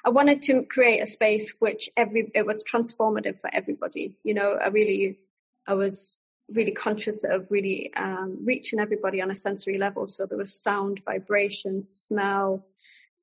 i 0.05 0.11
wanted 0.11 0.40
to 0.42 0.64
create 0.64 1.00
a 1.00 1.07
space 1.07 1.55
which 1.59 1.90
every 1.96 2.31
it 2.35 2.46
was 2.46 2.64
transformative 2.64 3.40
for 3.40 3.50
everybody. 3.52 4.16
You 4.22 4.35
know 4.35 4.52
i 4.52 4.68
really 4.68 5.18
i 5.66 5.74
was 5.74 6.18
really 6.54 6.72
conscious 6.72 7.24
of 7.24 7.46
really 7.50 7.92
um, 7.94 8.38
reaching 8.44 8.78
everybody 8.78 9.20
on 9.22 9.30
a 9.30 9.34
sensory 9.34 9.78
level 9.78 10.06
so 10.06 10.26
there 10.26 10.38
was 10.38 10.54
sound 10.54 11.00
vibration 11.04 11.82
smell 11.82 12.64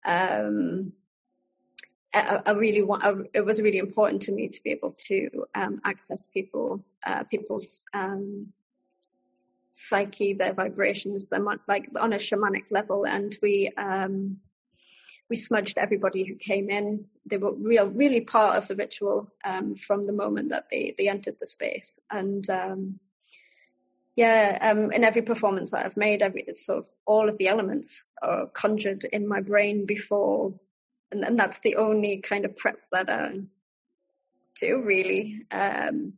um, 0.05 0.93
I, 2.13 2.41
I, 2.45 2.51
really 2.51 2.81
want. 2.81 3.03
I, 3.03 3.13
it 3.33 3.45
was 3.45 3.61
really 3.61 3.77
important 3.77 4.23
to 4.23 4.31
me 4.31 4.47
to 4.47 4.63
be 4.63 4.71
able 4.71 4.91
to 4.91 5.45
um, 5.53 5.79
access 5.85 6.27
people, 6.27 6.83
uh, 7.05 7.23
people's 7.23 7.83
um, 7.93 8.47
psyche, 9.73 10.33
their 10.33 10.53
vibrations, 10.53 11.27
their 11.27 11.43
like 11.67 11.89
on 11.99 12.13
a 12.13 12.17
shamanic 12.17 12.65
level, 12.71 13.05
and 13.05 13.37
we 13.41 13.71
um, 13.77 14.37
we 15.29 15.35
smudged 15.35 15.77
everybody 15.77 16.23
who 16.23 16.35
came 16.35 16.69
in. 16.69 17.05
They 17.27 17.37
were 17.37 17.53
real, 17.53 17.87
really 17.87 18.21
part 18.21 18.57
of 18.57 18.67
the 18.67 18.75
ritual 18.75 19.31
um, 19.45 19.75
from 19.75 20.07
the 20.07 20.13
moment 20.13 20.49
that 20.49 20.69
they 20.69 20.95
they 20.97 21.09
entered 21.09 21.37
the 21.39 21.45
space, 21.45 21.99
and 22.09 22.49
um, 22.49 22.99
yeah, 24.19 24.57
um, 24.61 24.91
in 24.91 25.03
every 25.03 25.21
performance 25.21 25.71
that 25.71 25.85
I've 25.85 25.97
made, 25.97 26.21
every 26.21 26.45
sort 26.53 26.79
of 26.79 26.89
all 27.05 27.29
of 27.29 27.37
the 27.37 27.47
elements 27.47 28.05
are 28.21 28.47
conjured 28.47 29.05
in 29.05 29.27
my 29.27 29.41
brain 29.41 29.85
before 29.85 30.53
and, 31.11 31.23
and 31.23 31.39
that's 31.39 31.59
the 31.59 31.75
only 31.75 32.17
kind 32.17 32.45
of 32.45 32.55
prep 32.57 32.79
that 32.91 33.09
I 33.09 33.39
do 34.59 34.81
really. 34.81 35.45
Um, 35.51 36.13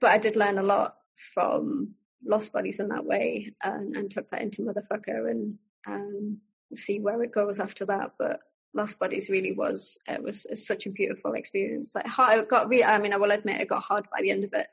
but 0.00 0.10
I 0.10 0.18
did 0.18 0.36
learn 0.36 0.58
a 0.58 0.62
lot 0.62 0.96
from 1.34 1.94
Lost 2.24 2.52
Bodies 2.52 2.80
in 2.80 2.88
that 2.88 3.04
way, 3.04 3.54
and, 3.62 3.96
and 3.96 4.10
took 4.10 4.30
that 4.30 4.42
into 4.42 4.62
Motherfucker, 4.62 5.30
and 5.30 5.58
um, 5.86 6.38
see 6.74 7.00
where 7.00 7.22
it 7.22 7.32
goes 7.32 7.60
after 7.60 7.86
that. 7.86 8.12
But 8.18 8.40
Lost 8.74 8.98
Bodies 8.98 9.30
really 9.30 9.52
was 9.52 9.98
it 10.06 10.22
was 10.22 10.46
such 10.54 10.86
a 10.86 10.90
beautiful 10.90 11.32
experience. 11.32 11.94
Like 11.94 12.06
it 12.06 12.48
got 12.48 12.68
really, 12.68 12.84
I 12.84 12.98
mean, 12.98 13.12
I 13.12 13.16
will 13.16 13.30
admit 13.30 13.60
it 13.60 13.68
got 13.68 13.84
hard 13.84 14.06
by 14.14 14.20
the 14.20 14.30
end 14.30 14.44
of 14.44 14.52
it. 14.52 14.66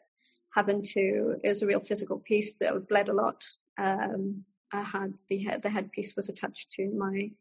Having 0.56 0.84
to, 0.84 1.36
it 1.44 1.48
was 1.48 1.62
a 1.62 1.68
real 1.68 1.80
physical 1.80 2.20
piece 2.20 2.56
that 2.58 2.88
bled 2.88 3.10
a 3.10 3.14
lot. 3.14 3.44
Um, 3.78 4.46
I 4.72 4.82
had 4.82 5.14
the 5.28 5.38
head, 5.40 5.62
the 5.62 5.70
headpiece 5.70 6.16
was 6.16 6.30
attached 6.30 6.72
to 6.72 6.90
my 6.92 7.32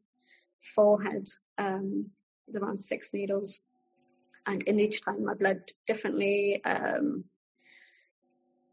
forehead 0.74 1.28
um, 1.58 2.10
around 2.54 2.78
six 2.78 3.12
needles. 3.12 3.60
And 4.46 4.62
in 4.64 4.80
each 4.80 5.04
time 5.04 5.28
I 5.28 5.34
bled 5.34 5.72
differently. 5.86 6.62
Um, 6.64 7.24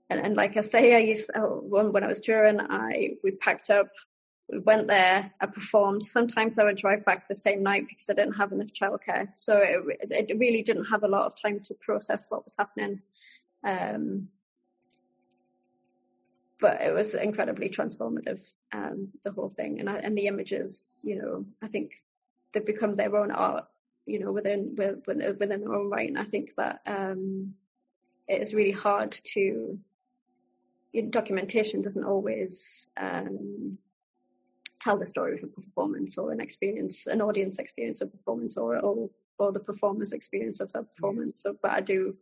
and, 0.09 0.19
and, 0.19 0.35
like 0.35 0.57
I 0.57 0.61
say, 0.61 0.95
I 0.95 0.99
used 0.99 1.29
uh, 1.35 1.41
when 1.41 2.03
I 2.03 2.07
was 2.07 2.19
touring, 2.19 2.59
I 2.59 3.17
we 3.23 3.31
packed 3.31 3.69
up, 3.69 3.89
we 4.51 4.57
went 4.57 4.87
there, 4.87 5.31
I 5.39 5.45
performed. 5.45 6.03
Sometimes 6.03 6.57
I 6.57 6.63
would 6.63 6.77
drive 6.77 7.05
back 7.05 7.27
the 7.27 7.35
same 7.35 7.61
night 7.61 7.85
because 7.87 8.09
I 8.09 8.13
didn't 8.13 8.33
have 8.33 8.51
enough 8.51 8.73
childcare, 8.73 9.29
so 9.35 9.57
it, 9.59 10.29
it 10.29 10.39
really 10.39 10.63
didn't 10.63 10.85
have 10.85 11.03
a 11.03 11.07
lot 11.07 11.27
of 11.27 11.39
time 11.39 11.59
to 11.65 11.75
process 11.75 12.25
what 12.29 12.43
was 12.43 12.55
happening. 12.57 13.01
Um, 13.63 14.29
but 16.59 16.81
it 16.81 16.93
was 16.93 17.15
incredibly 17.15 17.69
transformative, 17.69 18.41
um, 18.73 19.09
the 19.23 19.31
whole 19.31 19.49
thing, 19.49 19.79
and 19.79 19.89
I, 19.89 19.95
and 19.97 20.17
the 20.17 20.27
images, 20.27 21.01
you 21.05 21.15
know, 21.15 21.45
I 21.61 21.67
think 21.67 21.93
they've 22.51 22.65
become 22.65 22.93
their 22.93 23.15
own 23.15 23.31
art, 23.31 23.65
you 24.05 24.19
know, 24.19 24.31
within 24.31 24.75
within, 24.75 25.37
within 25.39 25.61
their 25.61 25.73
own 25.73 25.89
right. 25.89 26.09
And 26.09 26.17
I 26.17 26.23
think 26.23 26.55
that 26.55 26.81
um, 26.85 27.53
it 28.27 28.41
is 28.41 28.53
really 28.53 28.71
hard 28.71 29.11
to 29.11 29.79
you 30.91 31.03
know, 31.03 31.09
documentation 31.09 31.81
doesn't 31.81 32.03
always 32.03 32.89
um, 32.97 33.77
tell 34.81 34.97
the 34.97 35.05
story 35.05 35.37
of 35.37 35.43
a 35.43 35.47
performance 35.47 36.17
or 36.17 36.31
an 36.31 36.41
experience, 36.41 37.07
an 37.07 37.21
audience 37.21 37.59
experience 37.59 38.01
of 38.01 38.11
performance, 38.11 38.57
or 38.57 38.77
or, 38.79 39.09
or 39.37 39.51
the 39.51 39.59
performer's 39.59 40.11
experience 40.11 40.59
of 40.59 40.71
that 40.73 40.93
performance. 40.95 41.41
So, 41.41 41.55
but 41.61 41.71
I 41.71 41.81
do. 41.81 42.15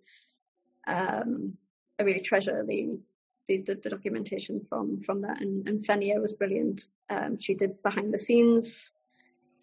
Um, 0.88 1.58
I 2.00 2.04
really 2.04 2.22
treasure 2.22 2.66
the 2.68 3.00
the, 3.48 3.62
the, 3.62 3.76
the, 3.76 3.90
documentation 3.90 4.66
from 4.68 5.02
from 5.02 5.22
that. 5.22 5.42
And, 5.42 5.68
and 5.68 5.86
Fenia 5.86 6.20
was 6.20 6.34
brilliant. 6.34 6.88
Um, 7.10 7.38
she 7.40 7.54
did 7.54 7.82
behind 7.82 8.14
the 8.14 8.18
scenes 8.18 8.94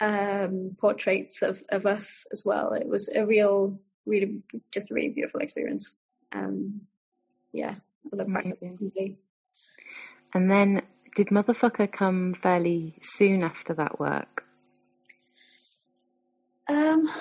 um, 0.00 0.76
portraits 0.78 1.42
of, 1.42 1.62
of 1.70 1.86
us 1.86 2.26
as 2.32 2.44
well. 2.44 2.72
It 2.72 2.86
was 2.86 3.08
a 3.08 3.24
real, 3.26 3.78
really, 4.06 4.42
just 4.70 4.90
a 4.90 4.94
really 4.94 5.10
beautiful 5.10 5.40
experience. 5.40 5.96
Um, 6.32 6.80
yeah, 7.52 7.74
I 8.12 8.16
love 8.16 8.26
completely. 8.26 9.18
And 10.34 10.50
then, 10.50 10.82
did 11.14 11.28
Motherfucker 11.28 11.90
come 11.90 12.34
fairly 12.42 12.96
soon 13.02 13.44
after 13.44 13.74
that 13.74 14.00
work? 14.00 14.44
Um, 16.68 17.06
I 17.08 17.20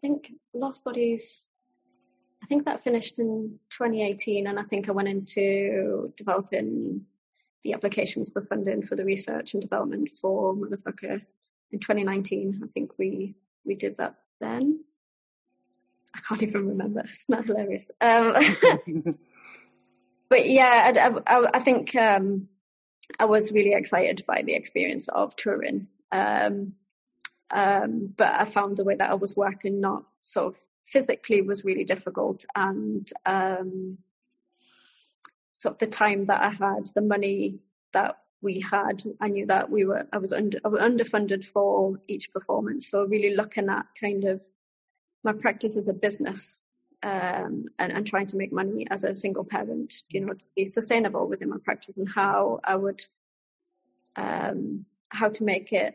think 0.00 0.32
Lost 0.52 0.82
Bodies 0.82 1.46
I 2.42 2.46
think 2.46 2.64
that 2.64 2.82
finished 2.82 3.18
in 3.18 3.58
2018, 3.70 4.46
and 4.46 4.58
I 4.58 4.64
think 4.64 4.88
I 4.88 4.92
went 4.92 5.08
into 5.08 6.12
developing 6.16 7.06
the 7.62 7.74
applications 7.74 8.32
for 8.32 8.42
funding 8.42 8.82
for 8.82 8.96
the 8.96 9.04
research 9.04 9.54
and 9.54 9.62
development 9.62 10.10
for 10.20 10.54
Motherfucker 10.54 11.22
in 11.70 11.78
2019. 11.78 12.62
I 12.64 12.66
think 12.68 12.92
we 12.98 13.34
we 13.64 13.76
did 13.76 13.98
that 13.98 14.16
then. 14.40 14.84
I 16.14 16.20
can't 16.20 16.42
even 16.42 16.68
remember. 16.68 17.00
It's 17.04 17.28
not 17.28 17.46
hilarious. 17.46 17.90
Um, 18.00 18.34
but 20.28 20.48
yeah, 20.48 21.22
I, 21.26 21.36
I, 21.38 21.50
I 21.54 21.58
think 21.60 21.94
um, 21.94 22.48
I 23.18 23.26
was 23.26 23.52
really 23.52 23.72
excited 23.72 24.24
by 24.26 24.42
the 24.42 24.54
experience 24.54 25.08
of 25.08 25.36
touring. 25.36 25.86
Um, 26.10 26.74
um, 27.50 28.12
but 28.16 28.32
I 28.32 28.44
found 28.44 28.76
the 28.76 28.84
way 28.84 28.96
that 28.96 29.10
I 29.10 29.14
was 29.14 29.36
working 29.36 29.80
not 29.80 30.04
sort 30.22 30.54
of 30.54 30.60
physically 30.86 31.42
was 31.42 31.64
really 31.64 31.84
difficult 31.84 32.44
and 32.54 33.10
um, 33.26 33.98
sort 35.54 35.74
of 35.74 35.78
the 35.78 35.86
time 35.86 36.26
that 36.26 36.40
I 36.40 36.50
had, 36.50 36.88
the 36.94 37.02
money 37.02 37.60
that 37.92 38.18
we 38.40 38.60
had. 38.60 39.02
I 39.20 39.28
knew 39.28 39.46
that 39.46 39.70
we 39.70 39.84
were 39.84 40.06
I 40.12 40.18
was 40.18 40.32
under 40.32 40.58
I 40.64 40.68
was 40.68 40.80
underfunded 40.80 41.44
for 41.44 42.00
each 42.08 42.32
performance, 42.32 42.88
so 42.88 43.04
really 43.04 43.34
looking 43.36 43.68
at 43.68 43.86
kind 43.98 44.24
of 44.24 44.42
my 45.24 45.32
practice 45.32 45.76
as 45.76 45.88
a 45.88 45.92
business 45.92 46.62
um, 47.02 47.66
and, 47.78 47.92
and 47.92 48.06
trying 48.06 48.26
to 48.26 48.36
make 48.36 48.52
money 48.52 48.86
as 48.90 49.04
a 49.04 49.14
single 49.14 49.44
parent, 49.44 50.02
you 50.08 50.20
know, 50.20 50.32
to 50.32 50.44
be 50.56 50.64
sustainable 50.64 51.28
within 51.28 51.50
my 51.50 51.58
practice 51.64 51.96
and 51.96 52.08
how 52.08 52.60
I 52.64 52.76
would 52.76 53.04
um, 54.16 54.84
how 55.08 55.28
to 55.28 55.44
make 55.44 55.72
it 55.72 55.94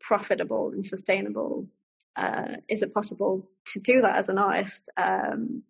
profitable 0.00 0.70
and 0.70 0.86
sustainable. 0.86 1.66
Uh, 2.16 2.56
is 2.68 2.82
it 2.82 2.92
possible 2.92 3.48
to 3.66 3.80
do 3.80 4.02
that 4.02 4.16
as 4.16 4.28
an 4.28 4.38
artist? 4.38 4.88
Um, 4.96 5.62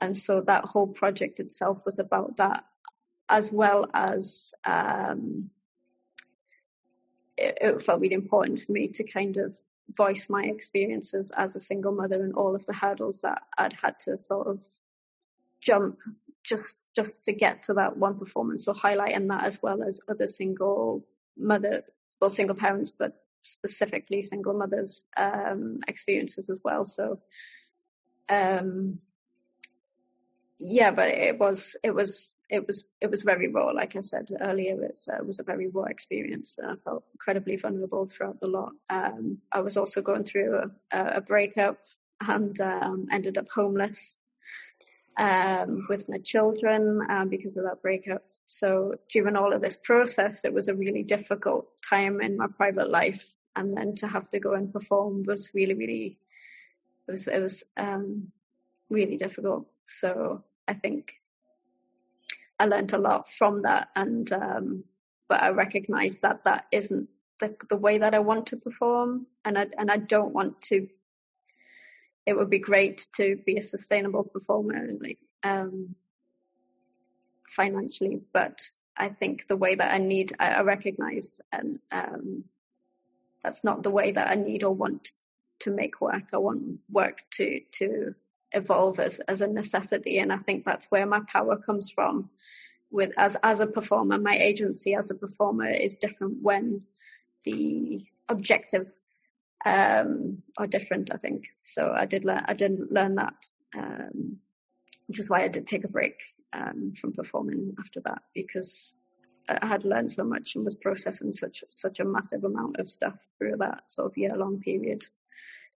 and 0.00 0.16
so 0.16 0.42
that 0.42 0.64
whole 0.64 0.86
project 0.86 1.40
itself 1.40 1.78
was 1.84 1.98
about 1.98 2.36
that, 2.36 2.64
as 3.28 3.50
well 3.50 3.88
as 3.92 4.54
um, 4.64 5.50
it, 7.36 7.58
it, 7.60 7.82
felt 7.82 8.00
really 8.00 8.14
important 8.14 8.60
for 8.60 8.72
me 8.72 8.88
to 8.88 9.04
kind 9.04 9.36
of 9.36 9.56
voice 9.96 10.28
my 10.28 10.44
experiences 10.44 11.30
as 11.36 11.56
a 11.56 11.60
single 11.60 11.92
mother 11.92 12.22
and 12.22 12.34
all 12.34 12.54
of 12.54 12.66
the 12.66 12.72
hurdles 12.72 13.22
that 13.22 13.42
I'd 13.56 13.72
had 13.72 13.98
to 14.00 14.18
sort 14.18 14.48
of 14.48 14.60
jump 15.60 15.98
just 16.42 16.80
just 16.94 17.24
to 17.24 17.32
get 17.32 17.64
to 17.64 17.74
that 17.74 17.96
one 17.96 18.18
performance. 18.18 18.64
So 18.64 18.72
highlighting 18.72 19.28
that 19.28 19.44
as 19.44 19.60
well 19.62 19.82
as 19.82 20.00
other 20.08 20.26
single 20.26 21.04
mother, 21.36 21.82
well, 22.20 22.30
single 22.30 22.56
parents, 22.56 22.90
but 22.90 23.12
specifically 23.46 24.22
single 24.22 24.54
mothers' 24.54 25.04
um, 25.16 25.80
experiences 25.88 26.50
as 26.50 26.60
well. 26.64 26.84
So, 26.84 27.20
um, 28.28 28.98
yeah, 30.58 30.90
but 30.90 31.08
it 31.08 31.38
was 31.38 31.76
it 31.82 31.94
was 31.94 32.32
it 32.48 32.66
was 32.66 32.84
it 33.00 33.10
was 33.10 33.22
very 33.22 33.48
raw. 33.48 33.66
Like 33.66 33.96
I 33.96 34.00
said 34.00 34.28
earlier, 34.40 34.74
uh, 34.74 35.16
it 35.16 35.26
was 35.26 35.38
a 35.38 35.44
very 35.44 35.68
raw 35.68 35.84
experience. 35.84 36.58
I 36.62 36.74
felt 36.84 37.04
incredibly 37.14 37.56
vulnerable 37.56 38.06
throughout 38.06 38.40
the 38.40 38.50
lot. 38.50 38.72
Um, 38.88 39.38
I 39.52 39.60
was 39.60 39.76
also 39.76 40.02
going 40.02 40.24
through 40.24 40.70
a, 40.92 40.98
a 40.98 41.20
breakup 41.20 41.78
and 42.20 42.58
um, 42.60 43.08
ended 43.10 43.38
up 43.38 43.48
homeless 43.54 44.20
um, 45.18 45.86
with 45.88 46.08
my 46.08 46.18
children 46.18 47.00
um, 47.08 47.28
because 47.28 47.56
of 47.56 47.64
that 47.64 47.82
breakup. 47.82 48.22
So 48.46 48.94
during 49.10 49.36
all 49.36 49.52
of 49.52 49.60
this 49.60 49.76
process, 49.76 50.44
it 50.44 50.52
was 50.54 50.68
a 50.68 50.74
really 50.74 51.02
difficult 51.02 51.66
time 51.82 52.20
in 52.20 52.36
my 52.36 52.46
private 52.46 52.88
life, 52.88 53.34
and 53.56 53.76
then 53.76 53.94
to 53.96 54.06
have 54.06 54.28
to 54.30 54.38
go 54.38 54.52
and 54.52 54.72
perform 54.72 55.24
was 55.24 55.50
really, 55.54 55.74
really, 55.74 56.18
it 57.08 57.10
was 57.10 57.26
it 57.26 57.40
was 57.40 57.64
um, 57.76 58.30
really 58.90 59.16
difficult. 59.16 59.66
So 59.86 60.44
I 60.68 60.74
think 60.74 61.14
I 62.60 62.66
learned 62.66 62.92
a 62.92 62.98
lot 62.98 63.30
from 63.30 63.62
that, 63.62 63.88
and 63.96 64.30
um, 64.32 64.84
but 65.28 65.42
I 65.42 65.48
recognise 65.48 66.18
that 66.18 66.44
that 66.44 66.66
isn't 66.70 67.08
the 67.40 67.56
the 67.68 67.76
way 67.76 67.98
that 67.98 68.14
I 68.14 68.18
want 68.18 68.46
to 68.48 68.56
perform, 68.56 69.26
and 69.44 69.58
I 69.58 69.66
and 69.78 69.90
I 69.90 69.96
don't 69.96 70.34
want 70.34 70.60
to. 70.62 70.88
It 72.26 72.36
would 72.36 72.50
be 72.50 72.58
great 72.58 73.06
to 73.16 73.36
be 73.46 73.56
a 73.56 73.62
sustainable 73.62 74.24
performer, 74.24 74.88
like 75.00 75.18
um, 75.44 75.94
financially, 77.48 78.20
but 78.32 78.68
I 78.96 79.10
think 79.10 79.46
the 79.46 79.56
way 79.56 79.76
that 79.76 79.92
I 79.92 79.98
need, 79.98 80.32
I, 80.40 80.54
I 80.54 80.60
recognized, 80.62 81.40
and 81.52 81.78
um, 81.92 82.44
that's 83.46 83.62
not 83.62 83.84
the 83.84 83.90
way 83.90 84.10
that 84.10 84.28
I 84.28 84.34
need 84.34 84.64
or 84.64 84.74
want 84.74 85.12
to 85.60 85.70
make 85.70 86.00
work. 86.00 86.24
I 86.34 86.38
want 86.38 86.80
work 86.90 87.22
to 87.34 87.60
to 87.78 88.14
evolve 88.50 88.98
as 88.98 89.20
as 89.20 89.40
a 89.40 89.46
necessity, 89.46 90.18
and 90.18 90.32
I 90.32 90.38
think 90.38 90.64
that's 90.64 90.86
where 90.86 91.06
my 91.06 91.20
power 91.32 91.56
comes 91.56 91.90
from. 91.90 92.28
With 92.90 93.12
as 93.16 93.36
as 93.44 93.60
a 93.60 93.68
performer, 93.68 94.18
my 94.18 94.36
agency 94.36 94.96
as 94.96 95.10
a 95.10 95.14
performer 95.14 95.70
is 95.70 95.96
different 95.96 96.42
when 96.42 96.82
the 97.44 98.04
objectives 98.28 98.98
um, 99.64 100.42
are 100.58 100.66
different. 100.66 101.10
I 101.14 101.18
think 101.18 101.46
so. 101.62 101.94
I 101.96 102.06
did 102.06 102.24
learn. 102.24 102.44
I 102.48 102.54
didn't 102.54 102.90
learn 102.90 103.14
that, 103.14 103.38
um, 103.78 104.38
which 105.06 105.20
is 105.20 105.30
why 105.30 105.44
I 105.44 105.48
did 105.48 105.68
take 105.68 105.84
a 105.84 105.94
break 105.98 106.18
um, 106.52 106.94
from 107.00 107.12
performing 107.12 107.76
after 107.78 108.00
that 108.06 108.22
because 108.34 108.96
I 109.48 109.66
had 109.66 109.84
learned 109.84 110.10
so 110.10 110.24
much 110.24 110.54
and 110.54 110.64
was 110.64 110.76
processing 110.76 111.32
such 111.32 111.62
such 111.68 112.00
a 112.00 112.04
massive 112.04 112.44
amount 112.44 112.78
of 112.78 112.88
stuff 112.88 113.14
through 113.38 113.56
that 113.58 113.90
sort 113.90 114.10
of 114.10 114.18
year 114.18 114.36
long 114.36 114.60
period, 114.60 115.06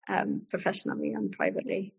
um, 0.07 0.41
professionally 0.49 1.13
and 1.13 1.31
privately. 1.31 1.93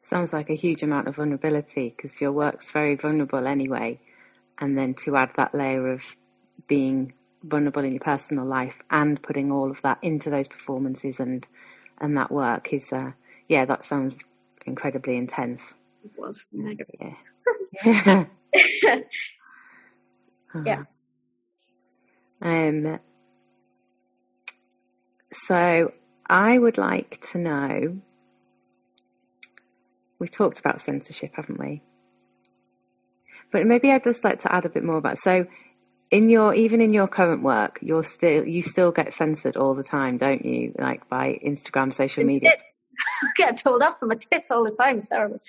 Sounds 0.00 0.32
like 0.32 0.50
a 0.50 0.54
huge 0.54 0.82
amount 0.82 1.08
of 1.08 1.16
vulnerability 1.16 1.94
because 1.96 2.20
your 2.20 2.32
work's 2.32 2.70
very 2.70 2.96
vulnerable 2.96 3.46
anyway, 3.46 4.00
and 4.58 4.76
then 4.76 4.94
to 5.04 5.16
add 5.16 5.30
that 5.36 5.54
layer 5.54 5.92
of 5.92 6.02
being 6.68 7.12
vulnerable 7.42 7.84
in 7.84 7.92
your 7.92 8.00
personal 8.00 8.44
life 8.44 8.82
and 8.90 9.22
putting 9.22 9.50
all 9.50 9.70
of 9.70 9.80
that 9.82 9.98
into 10.02 10.28
those 10.28 10.46
performances 10.46 11.20
and 11.20 11.46
and 11.98 12.16
that 12.16 12.30
work 12.30 12.70
is 12.72 12.92
uh, 12.92 13.12
yeah 13.48 13.64
that 13.64 13.82
sounds 13.82 14.18
incredibly 14.66 15.16
intense 15.16 15.72
it 16.04 16.12
was 16.16 16.46
mega. 16.52 16.84
Yeah. 17.84 18.24
yeah. 18.82 19.00
Um. 22.42 22.98
So 25.32 25.92
I 26.26 26.58
would 26.58 26.78
like 26.78 27.26
to 27.32 27.38
know. 27.38 28.00
We've 30.18 30.30
talked 30.30 30.58
about 30.58 30.82
censorship, 30.82 31.32
haven't 31.34 31.58
we? 31.58 31.82
But 33.50 33.66
maybe 33.66 33.90
I'd 33.90 34.04
just 34.04 34.22
like 34.22 34.40
to 34.42 34.54
add 34.54 34.66
a 34.66 34.68
bit 34.68 34.84
more 34.84 34.98
about. 34.98 35.18
So, 35.18 35.46
in 36.10 36.28
your 36.28 36.54
even 36.54 36.80
in 36.80 36.92
your 36.92 37.08
current 37.08 37.42
work, 37.42 37.78
you're 37.80 38.04
still 38.04 38.46
you 38.46 38.62
still 38.62 38.90
get 38.90 39.14
censored 39.14 39.56
all 39.56 39.74
the 39.74 39.82
time, 39.82 40.18
don't 40.18 40.44
you? 40.44 40.74
Like 40.78 41.08
by 41.08 41.40
Instagram, 41.44 41.92
social 41.92 42.24
media. 42.24 42.50
I 42.50 43.26
get 43.36 43.56
told 43.56 43.82
off 43.82 43.98
for 43.98 44.06
my 44.06 44.16
tits 44.16 44.50
all 44.50 44.64
the 44.64 44.72
time. 44.72 44.98
It's 44.98 45.08
terrible 45.08 45.40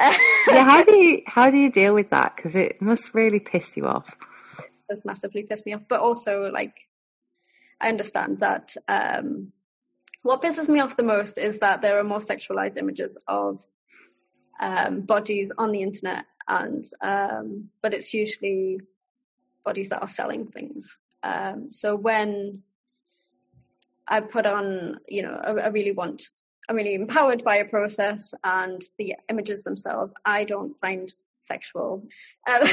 yeah, 0.00 0.64
how 0.64 0.84
do 0.84 0.96
you 0.96 1.22
how 1.26 1.50
do 1.50 1.56
you 1.56 1.70
deal 1.70 1.94
with 1.94 2.10
that? 2.10 2.34
Because 2.36 2.56
it 2.56 2.80
must 2.80 3.14
really 3.14 3.40
piss 3.40 3.76
you 3.76 3.86
off. 3.86 4.16
Does 4.90 5.04
massively 5.04 5.44
piss 5.44 5.64
me 5.64 5.74
off, 5.74 5.82
but 5.88 6.00
also 6.00 6.50
like 6.50 6.88
I 7.80 7.88
understand 7.88 8.40
that. 8.40 8.74
Um, 8.88 9.52
what 10.22 10.42
pisses 10.42 10.68
me 10.68 10.80
off 10.80 10.96
the 10.96 11.02
most 11.02 11.38
is 11.38 11.60
that 11.60 11.80
there 11.80 11.98
are 11.98 12.04
more 12.04 12.18
sexualized 12.18 12.76
images 12.76 13.16
of 13.26 13.64
um, 14.60 15.00
bodies 15.00 15.50
on 15.56 15.72
the 15.72 15.80
internet, 15.80 16.26
and 16.46 16.84
um, 17.00 17.70
but 17.80 17.94
it's 17.94 18.12
usually 18.12 18.80
bodies 19.64 19.88
that 19.90 20.02
are 20.02 20.08
selling 20.08 20.46
things. 20.46 20.98
Um, 21.22 21.70
so 21.70 21.96
when 21.96 22.62
I 24.06 24.20
put 24.20 24.44
on, 24.44 24.98
you 25.08 25.22
know, 25.22 25.40
I, 25.42 25.52
I 25.52 25.68
really 25.68 25.92
want 25.92 26.22
I'm 26.68 26.76
really 26.76 26.94
empowered 26.94 27.42
by 27.42 27.56
a 27.56 27.64
process 27.64 28.34
and 28.44 28.80
the 28.98 29.16
images 29.28 29.62
themselves 29.62 30.14
I 30.24 30.44
don't 30.44 30.76
find 30.76 31.12
sexual. 31.40 32.06
Um, 32.46 32.60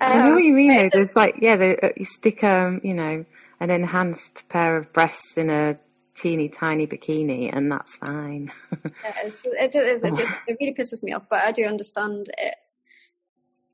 I 0.00 0.18
know 0.18 0.34
what 0.34 0.44
you 0.44 0.52
mean. 0.52 0.68
Though. 0.68 0.88
There's 0.92 1.16
like 1.16 1.36
yeah, 1.40 1.56
they, 1.56 1.76
uh, 1.76 1.90
you 1.96 2.04
stick 2.04 2.42
um 2.44 2.80
you 2.82 2.94
know 2.94 3.24
an 3.60 3.70
enhanced 3.70 4.48
pair 4.48 4.76
of 4.76 4.92
breasts 4.92 5.36
in 5.36 5.50
a 5.50 5.78
teeny 6.14 6.48
tiny 6.48 6.86
bikini 6.86 7.50
and 7.52 7.70
that's 7.70 7.96
fine. 7.96 8.50
yeah, 8.72 9.12
it's, 9.24 9.42
it, 9.44 9.74
is, 9.74 10.02
it 10.02 10.14
just 10.14 10.32
it 10.46 10.56
really 10.60 10.74
pisses 10.74 11.02
me 11.02 11.12
off, 11.12 11.24
but 11.28 11.44
I 11.44 11.52
do 11.52 11.64
understand 11.64 12.30
it. 12.36 12.54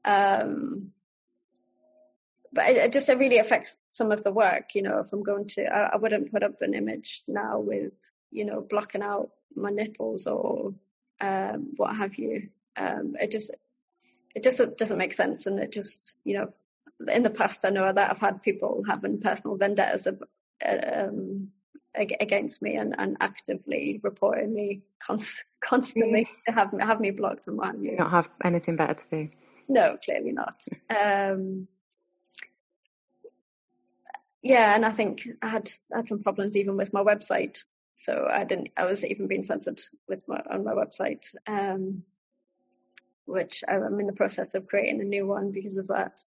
Um, 0.05 0.91
but 2.53 2.69
it, 2.69 2.77
it 2.77 2.93
just 2.93 3.09
it 3.09 3.19
really 3.19 3.39
affects 3.39 3.77
some 3.91 4.13
of 4.13 4.25
the 4.25 4.33
work. 4.33 4.75
You 4.75 4.83
know, 4.83 4.99
if 4.99 5.13
I'm 5.13 5.23
going 5.23 5.49
to, 5.51 5.65
I, 5.65 5.91
I 5.95 5.97
wouldn't 5.97 6.33
put 6.33 6.43
up 6.43 6.61
an 6.61 6.75
image 6.75 7.23
now 7.29 7.61
with 7.61 7.95
you 8.33 8.47
know, 8.47 8.63
blocking 8.63 9.03
out 9.03 9.31
my 9.55 9.71
nipples 9.71 10.27
or 10.27 10.75
um, 11.21 11.69
what 11.77 11.95
have 11.95 12.17
you. 12.17 12.49
Um, 12.77 13.17
it 13.21 13.31
just 13.31 13.51
it 14.35 14.43
just 14.43 14.61
doesn't 14.77 14.99
make 14.99 15.13
sense, 15.13 15.47
and 15.47 15.59
it 15.59 15.73
just 15.73 16.17
you 16.25 16.35
know, 16.35 16.53
in 17.13 17.23
the 17.23 17.31
past 17.31 17.65
I 17.65 17.71
know 17.71 17.93
that 17.93 18.11
I've 18.11 18.21
had 18.21 18.43
people 18.43 18.83
having 18.87 19.21
personal 19.21 19.57
vendettas 19.57 20.09
um, 20.65 21.49
against 21.95 22.63
me 22.63 22.77
and, 22.77 22.95
and 22.99 23.17
actively 23.21 24.01
reporting 24.03 24.55
me 24.55 24.83
const- 24.99 25.45
constantly 25.65 26.29
to 26.47 26.53
have 26.53 26.73
have 26.81 27.01
me 27.01 27.11
blocked 27.11 27.47
and 27.47 27.57
what 27.57 27.79
you. 27.79 27.93
you. 27.93 27.97
Not 27.99 28.11
have 28.11 28.29
anything 28.45 28.77
better 28.77 28.95
to 28.95 29.09
do. 29.11 29.29
No, 29.69 29.97
clearly 30.05 30.33
not. 30.33 30.65
Um, 30.91 31.69
yeah, 34.45 34.75
and 34.75 34.85
I 34.85 34.91
think 34.91 35.29
I 35.41 35.49
had 35.49 35.71
had 35.95 36.09
some 36.09 36.21
problems 36.21 36.57
even 36.57 36.77
with 36.77 36.93
my 36.93 37.01
website 37.01 37.63
so 37.95 38.29
I 38.31 38.45
didn't. 38.45 38.71
I 38.77 38.85
was 38.85 39.05
even 39.05 39.27
being 39.27 39.43
censored 39.43 39.81
with 40.09 40.27
my 40.27 40.43
on 40.51 40.65
my 40.65 40.73
website, 40.73 41.35
um, 41.47 42.03
which 43.27 43.63
I'm 43.69 44.01
in 44.01 44.07
the 44.07 44.13
process 44.13 44.55
of 44.55 44.67
creating 44.67 45.01
a 45.01 45.05
new 45.05 45.27
one 45.27 45.53
because 45.53 45.79
of 45.79 45.89
that. 45.89 46.25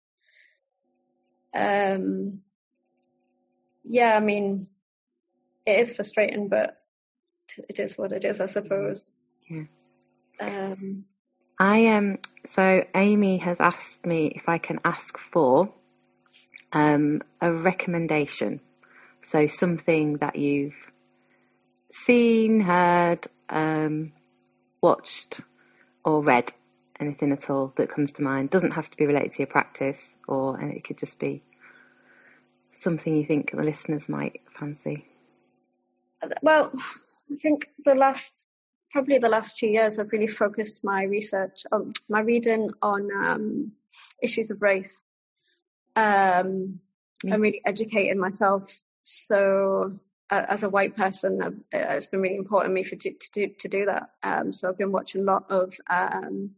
Um, 1.55 2.41
yeah, 3.85 4.17
I 4.17 4.21
mean, 4.21 4.67
it 5.67 5.79
is 5.79 5.95
frustrating, 5.95 6.49
but 6.49 6.81
it 7.69 7.79
is 7.79 7.97
what 7.97 8.13
it 8.13 8.25
is, 8.25 8.41
I 8.41 8.47
suppose. 8.47 9.05
Yeah. 9.49 9.65
Um, 10.41 11.05
I 11.59 11.87
um 11.87 12.19
So 12.47 12.85
Amy 12.95 13.39
has 13.39 13.61
asked 13.61 14.05
me 14.05 14.33
if 14.35 14.49
I 14.49 14.59
can 14.59 14.81
ask 14.85 15.17
for 15.33 15.73
um, 16.73 17.23
a 17.41 17.53
recommendation. 17.53 18.61
So 19.23 19.47
something 19.47 20.19
that 20.19 20.37
you've 20.37 20.75
seen, 21.91 22.61
heard, 22.61 23.27
um, 23.49 24.13
watched, 24.83 25.41
or 26.05 26.23
read. 26.23 26.53
Anything 27.01 27.33
at 27.33 27.51
all 27.51 27.73
that 27.77 27.89
comes 27.89 28.13
to 28.13 28.23
mind. 28.23 28.51
Doesn't 28.51 28.73
have 28.73 28.91
to 28.91 28.97
be 28.97 29.07
related 29.07 29.33
to 29.33 29.39
your 29.39 29.47
practice, 29.49 30.17
or 30.29 30.57
and 30.59 30.73
it 30.73 30.85
could 30.85 30.99
just 30.99 31.19
be 31.19 31.43
something 32.73 33.17
you 33.17 33.25
think 33.25 33.51
the 33.51 33.63
listeners 33.63 34.09
might 34.09 34.41
fancy. 34.59 35.07
Well, 36.43 36.73
I 37.33 37.37
think 37.37 37.69
the 37.85 37.95
last 37.95 38.45
probably 38.95 39.19
the 39.19 39.29
last 39.29 39.59
two 39.59 39.67
years, 39.67 39.99
I've 39.99 40.13
really 40.13 40.29
focused 40.29 40.85
my 40.85 41.03
research, 41.03 41.67
on 41.73 41.93
my 42.09 42.21
reading 42.21 42.71
on 42.81 43.09
um, 43.13 43.73
issues 44.23 44.53
of 44.53 44.63
race. 44.63 45.03
Um, 45.97 46.79
I'm 47.25 47.41
really 47.41 47.61
educating 47.67 48.21
myself. 48.21 48.77
So, 49.03 49.99
uh, 50.31 50.47
as 50.49 50.63
a 50.63 50.69
white 50.69 50.97
person, 50.97 51.43
uh, 51.43 51.51
it's 51.73 52.07
been 52.07 52.21
really 52.21 52.37
important 52.37 52.71
to 52.71 52.75
me 52.75 52.85
for 52.85 52.95
to, 52.95 53.11
to 53.13 53.31
do 53.33 53.49
to 53.59 53.69
do 53.69 53.85
that. 53.87 54.11
Um, 54.23 54.53
so, 54.53 54.69
I've 54.69 54.79
been 54.79 54.93
watching 54.93 55.23
a 55.23 55.25
lot 55.25 55.51
of 55.51 55.75
um, 55.91 56.51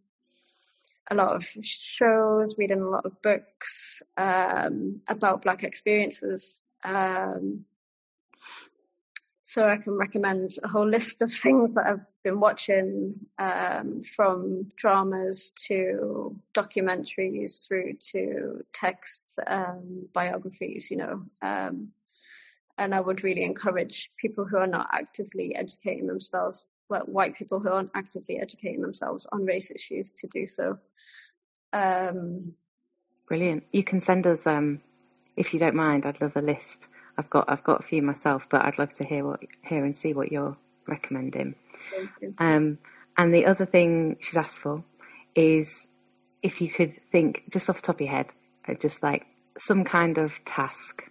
a 1.11 1.15
lot 1.15 1.35
of 1.35 1.47
shows, 1.63 2.57
reading 2.59 2.81
a 2.81 2.89
lot 2.89 3.07
of 3.07 3.21
books 3.23 4.03
um, 4.17 5.01
about 5.09 5.43
Black 5.43 5.63
experiences. 5.63 6.57
Um, 6.85 7.65
so 9.43 9.69
I 9.69 9.77
can 9.77 9.93
recommend 9.93 10.57
a 10.65 10.69
whole 10.69 10.89
list 10.89 11.23
of 11.23 11.33
things 11.45 11.75
that 11.75 11.87
I've 11.87 12.07
been 12.25 12.41
watching, 12.41 13.15
um, 13.39 14.03
from 14.03 14.69
dramas 14.77 15.53
to 15.69 16.37
documentaries 16.53 17.67
through 17.67 17.95
to 18.11 18.65
texts, 18.73 19.39
um, 19.47 20.09
biographies, 20.13 20.91
you 20.91 20.97
know. 20.97 21.23
Um, 21.43 21.93
and 22.77 22.93
I 22.95 23.01
would 23.01 23.23
really 23.23 23.45
encourage 23.45 24.11
people 24.17 24.45
who 24.45 24.57
are 24.57 24.67
not 24.67 24.89
actively 24.93 25.55
educating 25.55 26.09
themselves, 26.09 26.65
white 26.89 27.37
people 27.37 27.61
who 27.61 27.69
aren't 27.69 27.91
actively 27.95 28.39
educating 28.39 28.81
themselves 28.81 29.27
on 29.33 29.45
race 29.45 29.71
issues 29.71 30.13
to 30.13 30.27
do 30.29 30.47
so. 30.47 30.79
Um, 31.73 32.55
Brilliant. 33.29 33.65
You 33.73 33.83
can 33.83 34.01
send 34.01 34.27
us, 34.27 34.47
um, 34.47 34.81
if 35.37 35.53
you 35.53 35.59
don't 35.59 35.75
mind, 35.75 36.07
I'd 36.07 36.21
love 36.21 36.37
a 36.37 36.43
list 36.43 36.89
I've 37.19 37.31
got 37.31 37.49
I've 37.49 37.65
got 37.65 37.81
a 37.81 37.83
few 37.83 38.03
myself, 38.03 38.45
but 38.51 38.65
I'd 38.65 38.79
love 38.79 38.93
to 38.95 39.05
hear 39.05 39.25
what 39.25 39.41
hear 39.63 39.85
and 39.85 39.97
see 39.97 40.13
what 40.13 40.31
you're 40.31 40.57
recommending. 40.87 41.55
Um, 42.39 42.79
and 43.17 43.35
the 43.35 43.47
other 43.47 43.67
thing 43.67 44.17
she's 44.21 44.37
asked 44.37 44.59
for 44.59 44.85
is 45.35 45.87
if 46.43 46.61
you 46.61 46.69
could 46.69 46.93
think 47.11 47.45
just 47.51 47.71
off 47.71 47.77
the 47.77 47.87
top 47.87 47.97
of 47.97 48.01
your 48.03 48.11
head, 48.11 48.35
uh, 48.69 48.75
just 48.75 49.03
like 49.03 49.27
some 49.59 49.85
kind 49.85 50.19
of 50.19 50.33
task 50.45 51.11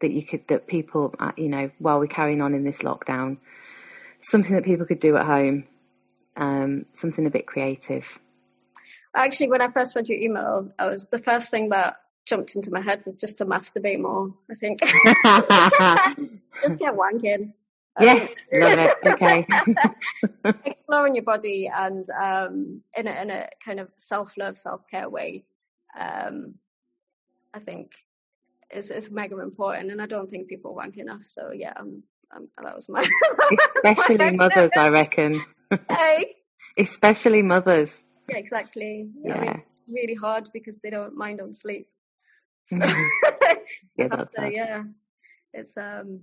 that 0.00 0.10
you 0.10 0.24
could 0.24 0.46
that 0.48 0.66
people 0.66 1.14
uh, 1.20 1.32
you 1.36 1.48
know 1.48 1.70
while 1.78 2.00
we're 2.00 2.06
carrying 2.06 2.42
on 2.42 2.54
in 2.54 2.64
this 2.64 2.78
lockdown, 2.78 3.38
something 4.24 4.54
that 4.54 4.64
people 4.64 4.86
could 4.86 5.00
do 5.00 5.16
at 5.16 5.26
home, 5.26 5.64
um, 6.36 6.86
something 6.92 7.26
a 7.26 7.30
bit 7.30 7.46
creative. 7.46 8.06
Actually, 9.14 9.50
when 9.50 9.60
I 9.60 9.70
first 9.70 9.94
read 9.94 10.08
your 10.08 10.18
email, 10.18 10.70
I 10.78 10.86
was 10.86 11.06
the 11.06 11.18
first 11.18 11.50
thing 11.50 11.68
that 11.68 11.96
jumped 12.26 12.56
into 12.56 12.70
my 12.70 12.80
head 12.80 13.02
was 13.04 13.16
just 13.16 13.38
to 13.38 13.46
masturbate 13.46 14.00
more. 14.00 14.34
I 14.50 14.54
think 14.54 14.80
just 16.62 16.78
get 16.78 16.94
wanking. 16.94 17.52
Yes, 18.00 18.34
love 18.52 18.78
it. 18.78 18.90
Okay, 19.06 19.46
exploring 20.64 21.14
your 21.14 21.22
body 21.22 21.70
and 21.72 22.08
um, 22.10 22.82
in 22.96 23.06
a 23.06 23.22
in 23.22 23.30
a 23.30 23.48
kind 23.64 23.78
of 23.78 23.88
self 23.98 24.32
love, 24.36 24.58
self 24.58 24.80
care 24.90 25.08
way. 25.08 25.44
Um, 25.96 26.54
I 27.52 27.60
think 27.60 27.92
is 28.72 28.90
is 28.90 29.12
mega 29.12 29.38
important, 29.38 29.92
and 29.92 30.02
I 30.02 30.06
don't 30.06 30.28
think 30.28 30.48
people 30.48 30.74
wank 30.74 30.96
enough. 30.96 31.24
So 31.24 31.52
yeah, 31.52 31.74
um, 31.76 32.02
um 32.34 32.48
that 32.62 32.74
was 32.74 32.88
my 32.88 33.06
especially 33.76 34.16
my 34.16 34.30
mothers, 34.44 34.70
I 34.76 34.88
reckon. 34.88 35.44
Hey, 35.90 36.36
especially 36.78 37.42
mothers. 37.42 38.04
Yeah, 38.28 38.36
exactly. 38.38 39.08
Yeah. 39.22 39.36
I 39.36 39.40
mean, 39.40 39.50
it's 39.50 39.92
really 39.92 40.14
hard 40.14 40.48
because 40.52 40.78
they 40.78 40.90
don't 40.90 41.16
mind 41.16 41.40
on 41.40 41.52
sleep. 41.52 41.88
Mm-hmm. 42.72 43.02
yeah, 43.96 44.08
to, 44.08 44.50
yeah, 44.50 44.82
it's 45.52 45.76
um, 45.76 46.20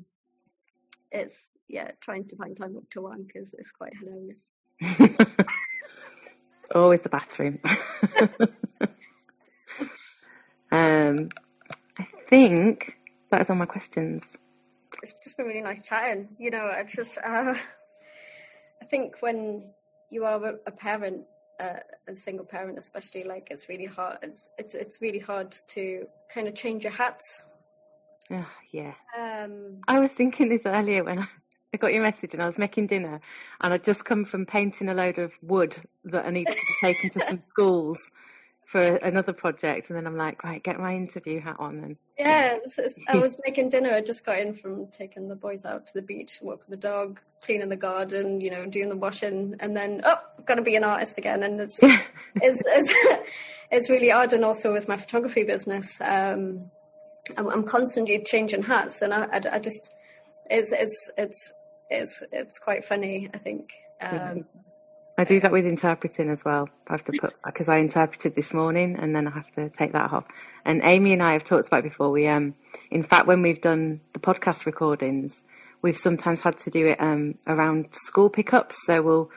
it's 1.12 1.46
yeah, 1.68 1.92
trying 2.02 2.28
to 2.30 2.36
find 2.36 2.58
time 2.58 2.76
up 2.76 2.90
to 2.92 3.02
wank 3.02 3.28
because 3.28 3.54
it's 3.58 3.72
quite 3.72 3.94
hilarious. 4.00 4.42
Always 6.74 7.02
the 7.02 7.10
bathroom. 7.10 7.60
um, 10.72 11.30
I 12.00 12.08
think 12.30 12.98
that 13.30 13.42
is 13.42 13.50
all 13.50 13.58
my 13.58 13.66
questions. 13.66 14.38
It's 15.04 15.16
just 15.24 15.38
been 15.38 15.48
really 15.48 15.62
nice 15.62 15.82
chatting. 15.82 16.30
You 16.38 16.52
know, 16.52 16.72
it's 16.76 16.96
just 16.96 17.18
uh, 17.18 17.54
I 18.82 18.86
think 18.90 19.18
when 19.22 19.74
you 20.10 20.26
are 20.26 20.56
a 20.66 20.72
parent 20.72 21.26
a, 21.62 21.80
a, 22.08 22.16
single 22.16 22.46
parent, 22.46 22.78
especially, 22.78 23.24
like 23.24 23.48
it's 23.52 23.70
really 23.70 23.86
hard. 23.86 24.18
It's 24.22 24.50
it's 24.58 24.76
it's 24.76 25.02
really 25.02 25.20
hard 25.20 25.56
to 25.70 26.06
kind 26.34 26.48
of 26.48 26.56
change 26.56 26.84
your 26.84 26.94
hats. 26.94 27.46
Oh, 28.30 28.48
yeah. 28.72 28.94
Um, 29.18 29.82
I 29.88 30.00
was 30.00 30.12
thinking 30.12 30.50
this 30.50 30.62
earlier 30.66 31.04
when 31.04 31.20
I, 31.20 31.28
I 31.74 31.78
got 31.78 31.94
your 31.94 32.02
message 32.04 32.34
and 32.34 32.42
I 32.42 32.48
was 32.48 32.58
making 32.58 32.88
dinner, 32.88 33.20
and 33.62 33.74
I'd 33.74 33.84
just 33.84 34.06
come 34.06 34.26
from 34.26 34.46
painting 34.46 34.90
a 34.90 34.94
load 34.94 35.20
of 35.20 35.32
wood 35.42 35.76
that 36.06 36.26
I 36.26 36.30
needed 36.30 36.54
to 36.54 36.66
be 36.66 36.94
taken 36.94 37.10
to 37.12 37.28
some 37.28 37.44
schools 37.50 38.00
for 38.72 38.96
another 38.98 39.34
project, 39.34 39.90
and 39.90 39.98
then 39.98 40.08
I'm 40.08 40.16
like, 40.16 40.46
right, 40.46 40.64
get 40.64 40.80
my 40.80 40.96
interview 40.96 41.42
hat 41.42 41.58
on. 41.60 41.80
And 41.80 41.98
yeah, 42.18 42.58
I 43.10 43.18
was 43.18 43.38
making 43.46 43.68
dinner. 43.68 43.94
I 43.94 44.02
just 44.02 44.26
got 44.26 44.40
in 44.40 44.54
from 44.54 44.88
taking 44.88 45.28
the 45.28 45.36
boys 45.36 45.66
out 45.66 45.88
to 45.88 45.94
the 45.94 46.02
beach, 46.02 46.40
walking 46.42 46.68
the 46.70 46.78
dog, 46.78 47.20
cleaning 47.42 47.68
the 47.68 47.76
garden, 47.76 48.40
you 48.40 48.50
know, 48.50 48.66
doing 48.66 48.88
the 48.88 48.96
washing, 48.96 49.56
and 49.60 49.76
then 49.76 50.00
oh, 50.06 50.16
got 50.46 50.56
to 50.56 50.62
be 50.62 50.78
an 50.78 50.86
artist 50.86 51.18
again, 51.18 51.44
and 51.44 51.60
it's 51.60 51.80
it's, 52.36 52.64
it's 52.66 52.96
it's 53.72 53.90
really 53.90 54.10
odd. 54.10 54.32
And 54.32 54.46
also 54.46 54.72
with 54.72 54.88
my 54.88 54.96
photography 54.96 55.44
business, 55.44 56.00
um, 56.00 56.72
I'm, 57.38 57.50
I'm, 57.50 57.64
constantly 57.64 58.24
changing 58.24 58.64
hats, 58.64 59.02
and 59.02 59.14
I, 59.14 59.26
I, 59.26 59.42
I, 59.52 59.60
just 59.60 59.94
it's 60.50 60.72
it's 60.72 61.12
it's 61.18 61.54
it's 61.90 62.24
it's 62.32 62.58
quite 62.58 62.86
funny. 62.86 63.30
I 63.34 63.38
think. 63.38 63.74
Um, 64.00 64.46
I 65.22 65.24
do 65.24 65.40
that 65.42 65.52
with 65.52 65.68
interpreting 65.68 66.32
as 66.32 66.44
well. 66.44 66.68
I 66.88 66.94
have 66.94 67.04
to 67.04 67.12
put 67.12 67.36
because 67.46 67.70
I 67.70 67.78
interpreted 67.78 68.34
this 68.34 68.56
morning 68.56 68.96
and 69.00 69.16
then 69.16 69.28
I 69.28 69.30
have 69.30 69.52
to 69.52 69.70
take 69.70 69.92
that 69.94 70.12
off. 70.12 70.26
And 70.66 70.82
Amy 70.84 71.14
and 71.14 71.22
I 71.22 71.34
have 71.34 71.44
talked 71.44 71.68
about 71.68 71.86
it 71.86 71.90
before. 71.90 72.10
We 72.10 72.28
um, 72.28 72.56
in 72.90 73.04
fact, 73.04 73.28
when 73.28 73.44
we've 73.44 73.62
done 73.62 74.02
the 74.14 74.20
podcast 74.20 74.66
recordings, 74.66 75.44
we've 75.84 75.98
sometimes 75.98 76.40
had 76.40 76.58
to 76.60 76.72
do 76.72 76.88
it 76.88 77.00
um 77.00 77.36
around 77.46 77.90
school 77.92 78.32
pickups. 78.32 78.84
So 78.84 79.04
we'll 79.04 79.30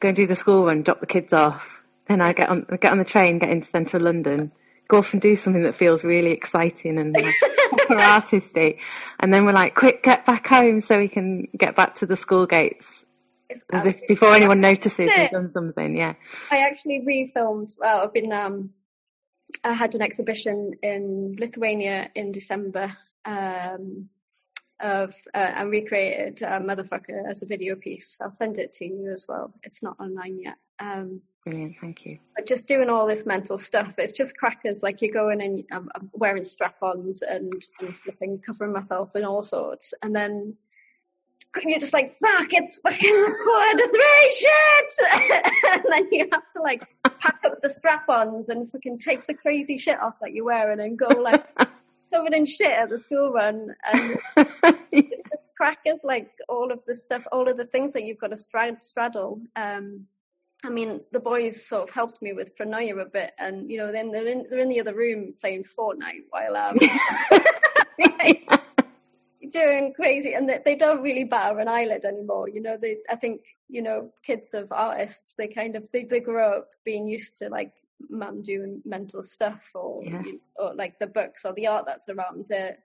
go 0.00 0.08
and 0.08 0.16
do 0.16 0.26
the 0.26 0.34
school 0.34 0.64
run, 0.64 0.82
drop 0.82 0.98
the 0.98 1.06
kids 1.06 1.32
off, 1.32 1.84
then 2.08 2.20
I 2.20 2.32
get 2.32 2.48
on 2.48 2.66
get 2.80 2.90
on 2.90 2.98
the 2.98 3.04
train, 3.04 3.38
get 3.38 3.50
into 3.50 3.68
central 3.68 4.02
London, 4.02 4.50
go 4.88 4.98
off 4.98 5.12
and 5.12 5.22
do 5.22 5.36
something 5.36 5.62
that 5.62 5.76
feels 5.76 6.02
really 6.02 6.32
exciting 6.32 6.98
and 6.98 7.12
like, 7.12 7.32
artisty, 7.88 8.78
and 9.20 9.32
then 9.32 9.44
we're 9.44 9.52
like, 9.52 9.76
quick, 9.76 10.02
get 10.02 10.26
back 10.26 10.48
home 10.48 10.80
so 10.80 10.98
we 10.98 11.06
can 11.06 11.46
get 11.56 11.76
back 11.76 11.94
to 11.94 12.06
the 12.06 12.16
school 12.16 12.46
gates 12.46 13.04
if 13.72 14.06
before 14.08 14.34
anyone 14.34 14.60
notices 14.60 15.10
we've 15.16 15.30
done 15.30 15.52
something. 15.52 15.96
Yeah. 15.96 16.14
I 16.50 16.58
actually 16.58 17.02
refilmed. 17.06 17.74
Well, 17.78 18.02
I've 18.02 18.12
been. 18.12 18.32
Um, 18.32 18.70
I 19.62 19.72
had 19.72 19.94
an 19.94 20.02
exhibition 20.02 20.72
in 20.82 21.36
Lithuania 21.38 22.10
in 22.14 22.32
December. 22.32 22.96
Um, 23.24 24.08
of 24.80 25.14
uh, 25.32 25.52
and 25.54 25.70
recreated 25.70 26.42
uh, 26.42 26.60
Motherfucker 26.60 27.28
as 27.28 27.42
a 27.42 27.46
video 27.46 27.74
piece. 27.76 28.18
I'll 28.20 28.32
send 28.32 28.58
it 28.58 28.72
to 28.74 28.84
you 28.84 29.10
as 29.12 29.26
well. 29.28 29.54
It's 29.62 29.82
not 29.82 29.98
online 30.00 30.40
yet. 30.40 30.56
Um, 30.78 31.20
Brilliant, 31.44 31.76
thank 31.80 32.06
you. 32.06 32.18
But 32.34 32.46
just 32.46 32.66
doing 32.66 32.88
all 32.88 33.06
this 33.06 33.26
mental 33.26 33.58
stuff, 33.58 33.94
it's 33.98 34.12
just 34.14 34.36
crackers. 34.36 34.82
Like 34.82 35.02
you're 35.02 35.12
going 35.12 35.42
and 35.42 35.62
I'm, 35.70 35.88
I'm 35.94 36.10
wearing 36.12 36.44
strap-ons 36.44 37.22
and, 37.22 37.52
and 37.80 37.96
flipping, 37.98 38.38
covering 38.38 38.72
myself 38.72 39.14
in 39.14 39.24
all 39.24 39.42
sorts, 39.42 39.94
and 40.02 40.14
then 40.14 40.56
you're 41.62 41.78
just 41.78 41.92
like, 41.92 42.16
fuck, 42.18 42.52
it's 42.52 42.78
fucking 42.78 43.14
recorded, 43.14 43.90
three 43.90 44.34
shit! 44.36 45.44
and 45.72 45.84
then 45.88 46.08
you 46.10 46.28
have 46.32 46.50
to 46.52 46.62
like 46.62 46.82
pack 47.20 47.40
up 47.44 47.60
the 47.62 47.70
strap-ons 47.70 48.48
and 48.48 48.70
fucking 48.70 48.98
take 48.98 49.26
the 49.26 49.34
crazy 49.34 49.78
shit 49.78 49.98
off 50.00 50.14
that 50.20 50.32
you're 50.32 50.44
wearing 50.44 50.80
and 50.80 50.98
go 50.98 51.08
like 51.08 51.46
covered 52.12 52.34
in 52.34 52.44
shit 52.46 52.72
at 52.72 52.88
the 52.88 52.98
school 52.98 53.32
run. 53.32 53.74
And 53.92 54.18
it's 54.92 55.22
just 55.30 55.50
crackers, 55.56 56.00
like 56.04 56.30
all 56.48 56.70
of 56.70 56.80
the 56.86 56.94
stuff, 56.94 57.24
all 57.32 57.48
of 57.48 57.56
the 57.56 57.64
things 57.64 57.92
that 57.92 58.04
you've 58.04 58.18
got 58.18 58.30
to 58.30 58.36
straddle. 58.36 59.40
Um, 59.56 60.06
I 60.64 60.70
mean, 60.70 61.00
the 61.12 61.20
boys 61.20 61.66
sort 61.66 61.88
of 61.88 61.94
helped 61.94 62.22
me 62.22 62.32
with 62.32 62.56
paranoia 62.56 62.96
a 62.96 63.04
bit, 63.04 63.32
and 63.38 63.70
you 63.70 63.76
know, 63.76 63.92
then 63.92 64.10
they're 64.10 64.26
in, 64.26 64.46
they're 64.48 64.60
in 64.60 64.70
the 64.70 64.80
other 64.80 64.94
room 64.94 65.34
playing 65.38 65.64
Fortnite 65.64 66.24
while 66.30 66.56
um, 66.56 66.78
doing 69.50 69.92
crazy 69.94 70.34
and 70.34 70.48
they, 70.48 70.60
they 70.64 70.74
don't 70.76 71.02
really 71.02 71.24
batter 71.24 71.58
an 71.58 71.68
eyelid 71.68 72.04
anymore 72.04 72.48
you 72.48 72.60
know 72.60 72.76
they 72.80 72.98
i 73.10 73.16
think 73.16 73.40
you 73.68 73.82
know 73.82 74.10
kids 74.22 74.54
of 74.54 74.70
artists 74.72 75.34
they 75.36 75.48
kind 75.48 75.76
of 75.76 75.88
they, 75.92 76.04
they 76.04 76.20
grow 76.20 76.58
up 76.58 76.68
being 76.84 77.06
used 77.08 77.36
to 77.36 77.48
like 77.48 77.72
mum 78.10 78.42
doing 78.42 78.82
mental 78.84 79.22
stuff 79.22 79.62
or 79.74 80.02
Yeah. 80.02 80.22
you, 80.24 80.40
or 80.56 80.74
like 80.74 80.98
the 80.98 81.06
books 81.06 81.44
or 81.44 81.52
the 81.54 81.66
art 81.66 81.86
that's 81.86 82.08
around 82.08 82.46
there 82.48 82.78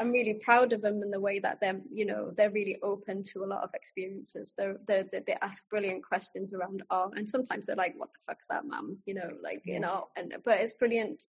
i'm 0.00 0.10
really 0.10 0.34
proud 0.34 0.72
of 0.72 0.80
them 0.82 1.02
in 1.02 1.10
the 1.10 1.20
way 1.20 1.38
that 1.38 1.58
they're 1.60 1.80
you 1.92 2.06
know 2.06 2.32
they're 2.36 2.50
really 2.50 2.78
open 2.82 3.22
to 3.22 3.44
a 3.44 3.46
lot 3.46 3.62
of 3.62 3.70
experiences 3.74 4.54
they're, 4.56 4.76
they're, 4.86 5.04
they 5.12 5.20
they 5.26 5.36
ask 5.42 5.68
brilliant 5.68 6.04
questions 6.04 6.52
around 6.52 6.82
art 6.90 7.12
and 7.16 7.28
sometimes 7.28 7.64
they're 7.66 7.76
like 7.76 7.94
what 7.96 8.08
the 8.12 8.18
fuck's 8.26 8.46
that 8.48 8.64
mum 8.66 8.96
you 9.06 9.14
know 9.14 9.30
like 9.42 9.62
you 9.64 9.74
Yeah. 9.74 9.80
know 9.80 10.08
and 10.16 10.34
but 10.44 10.60
it's 10.60 10.74
brilliant 10.74 11.26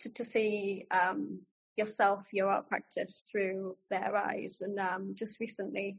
to, 0.00 0.08
to 0.12 0.24
see 0.24 0.86
um 0.90 1.40
yourself, 1.76 2.26
your 2.32 2.48
art 2.48 2.68
practice 2.68 3.24
through 3.30 3.76
their 3.90 4.16
eyes. 4.16 4.60
And 4.60 4.78
um, 4.78 5.14
just 5.14 5.40
recently, 5.40 5.96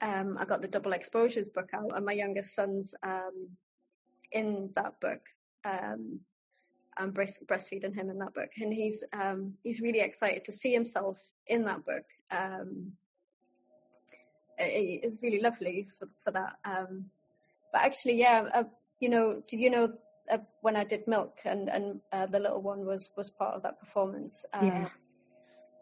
um, 0.00 0.36
I 0.38 0.44
got 0.44 0.62
the 0.62 0.68
Double 0.68 0.92
Exposures 0.92 1.48
book 1.50 1.70
out, 1.74 1.92
and 1.94 2.04
my 2.04 2.12
youngest 2.12 2.54
son's 2.54 2.94
um, 3.02 3.48
in 4.32 4.70
that 4.74 4.98
book. 5.00 5.20
Um, 5.64 6.20
I'm 6.96 7.10
breast- 7.10 7.46
breastfeeding 7.46 7.94
him 7.94 8.10
in 8.10 8.18
that 8.18 8.34
book, 8.34 8.50
and 8.60 8.72
he's 8.72 9.04
um, 9.12 9.54
he's 9.62 9.80
really 9.80 10.00
excited 10.00 10.44
to 10.44 10.52
see 10.52 10.72
himself 10.72 11.20
in 11.46 11.64
that 11.64 11.84
book. 11.84 12.04
Um, 12.30 12.92
it- 14.58 15.00
it's 15.04 15.22
really 15.22 15.40
lovely 15.40 15.88
for 15.98 16.08
for 16.18 16.30
that. 16.32 16.56
Um, 16.64 17.10
but 17.72 17.82
actually, 17.82 18.14
yeah, 18.16 18.48
uh, 18.52 18.64
you 19.00 19.08
know, 19.08 19.42
did 19.46 19.60
you 19.60 19.70
know 19.70 19.92
uh, 20.30 20.38
when 20.60 20.76
I 20.76 20.84
did 20.84 21.06
Milk 21.06 21.40
and 21.44 21.68
and 21.68 22.00
uh, 22.12 22.26
the 22.26 22.40
little 22.40 22.62
one 22.62 22.84
was 22.84 23.10
was 23.16 23.30
part 23.30 23.54
of 23.54 23.62
that 23.62 23.80
performance. 23.80 24.44
Yeah. 24.54 24.88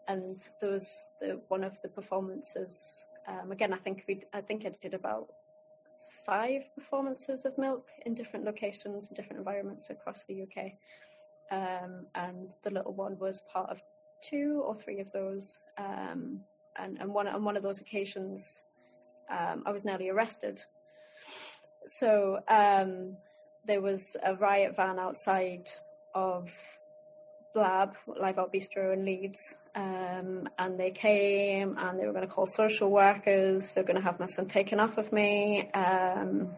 And 0.07 0.37
there 0.59 0.71
was 0.71 0.91
the 1.19 1.41
one 1.47 1.63
of 1.63 1.81
the 1.81 1.89
performances. 1.89 3.05
Um, 3.27 3.51
again, 3.51 3.73
I 3.73 3.77
think 3.77 4.03
we 4.07 4.21
I 4.33 4.41
think 4.41 4.65
I 4.65 4.73
did 4.81 4.93
about 4.93 5.27
five 6.25 6.63
performances 6.75 7.45
of 7.45 7.57
Milk 7.57 7.89
in 8.05 8.13
different 8.13 8.45
locations 8.45 9.07
and 9.07 9.15
different 9.15 9.39
environments 9.39 9.89
across 9.89 10.23
the 10.25 10.43
UK. 10.43 10.73
Um, 11.51 12.07
and 12.15 12.51
the 12.63 12.71
little 12.71 12.93
one 12.93 13.17
was 13.19 13.43
part 13.51 13.69
of 13.69 13.81
two 14.21 14.63
or 14.65 14.75
three 14.75 14.99
of 14.99 15.11
those. 15.11 15.61
Um, 15.77 16.41
and 16.77 16.97
and 16.99 17.13
one 17.13 17.27
on 17.27 17.43
one 17.43 17.57
of 17.57 17.63
those 17.63 17.81
occasions, 17.81 18.63
um, 19.29 19.63
I 19.65 19.71
was 19.71 19.85
nearly 19.85 20.09
arrested. 20.09 20.63
So 21.85 22.39
um, 22.47 23.17
there 23.65 23.81
was 23.81 24.15
a 24.23 24.35
riot 24.35 24.75
van 24.75 24.99
outside 24.99 25.69
of 26.13 26.51
Blab, 27.53 27.95
Live 28.07 28.39
Art 28.39 28.53
Bistro 28.53 28.93
in 28.93 29.05
Leeds, 29.05 29.55
um, 29.75 30.47
and 30.57 30.79
they 30.79 30.91
came 30.91 31.77
and 31.77 31.99
they 31.99 32.05
were 32.05 32.13
going 32.13 32.27
to 32.27 32.33
call 32.33 32.45
social 32.45 32.89
workers. 32.89 33.73
They 33.73 33.81
were 33.81 33.87
going 33.87 33.99
to 33.99 34.03
have 34.03 34.19
my 34.19 34.25
son 34.25 34.47
taken 34.47 34.79
off 34.79 34.97
of 34.97 35.11
me. 35.11 35.69
Um, 35.71 36.55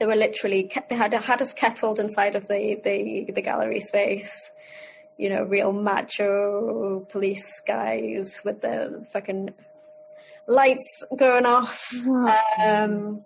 they 0.00 0.06
were 0.06 0.16
literally 0.16 0.70
they 0.88 0.96
had 0.96 1.12
had 1.12 1.42
us 1.42 1.52
kettled 1.52 2.00
inside 2.00 2.34
of 2.34 2.48
the 2.48 2.80
the, 2.82 3.30
the 3.32 3.42
gallery 3.42 3.80
space. 3.80 4.50
You 5.18 5.28
know, 5.28 5.44
real 5.44 5.72
macho 5.72 7.06
police 7.10 7.60
guys 7.60 8.40
with 8.44 8.62
the 8.62 9.06
fucking 9.12 9.50
lights 10.46 11.04
going 11.16 11.46
off. 11.46 11.92
Um, 12.58 13.22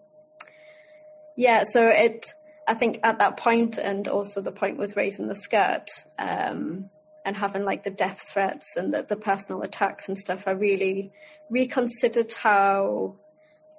yeah, 1.36 1.64
so 1.64 1.88
it. 1.88 2.34
I 2.66 2.74
think 2.74 3.00
at 3.02 3.18
that 3.18 3.36
point, 3.36 3.78
and 3.78 4.08
also 4.08 4.40
the 4.40 4.52
point 4.52 4.78
with 4.78 4.96
raising 4.96 5.28
the 5.28 5.36
skirt, 5.36 5.86
um, 6.18 6.90
and 7.24 7.36
having 7.36 7.64
like 7.64 7.82
the 7.82 7.90
death 7.90 8.20
threats 8.20 8.76
and 8.76 8.94
the, 8.94 9.02
the 9.02 9.16
personal 9.16 9.62
attacks 9.62 10.08
and 10.08 10.16
stuff, 10.16 10.44
I 10.46 10.52
really 10.52 11.12
reconsidered 11.50 12.32
how 12.32 13.16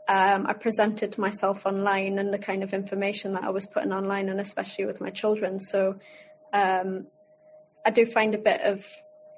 um, 0.07 0.45
I 0.47 0.53
presented 0.53 1.17
myself 1.17 1.65
online 1.65 2.19
and 2.19 2.33
the 2.33 2.39
kind 2.39 2.63
of 2.63 2.73
information 2.73 3.33
that 3.33 3.43
I 3.43 3.49
was 3.49 3.65
putting 3.65 3.91
online, 3.91 4.29
and 4.29 4.39
especially 4.39 4.85
with 4.85 5.01
my 5.01 5.09
children. 5.09 5.59
So 5.59 5.95
um, 6.53 7.07
I 7.85 7.91
do 7.91 8.05
find 8.05 8.35
a 8.35 8.37
bit 8.37 8.61
of 8.61 8.85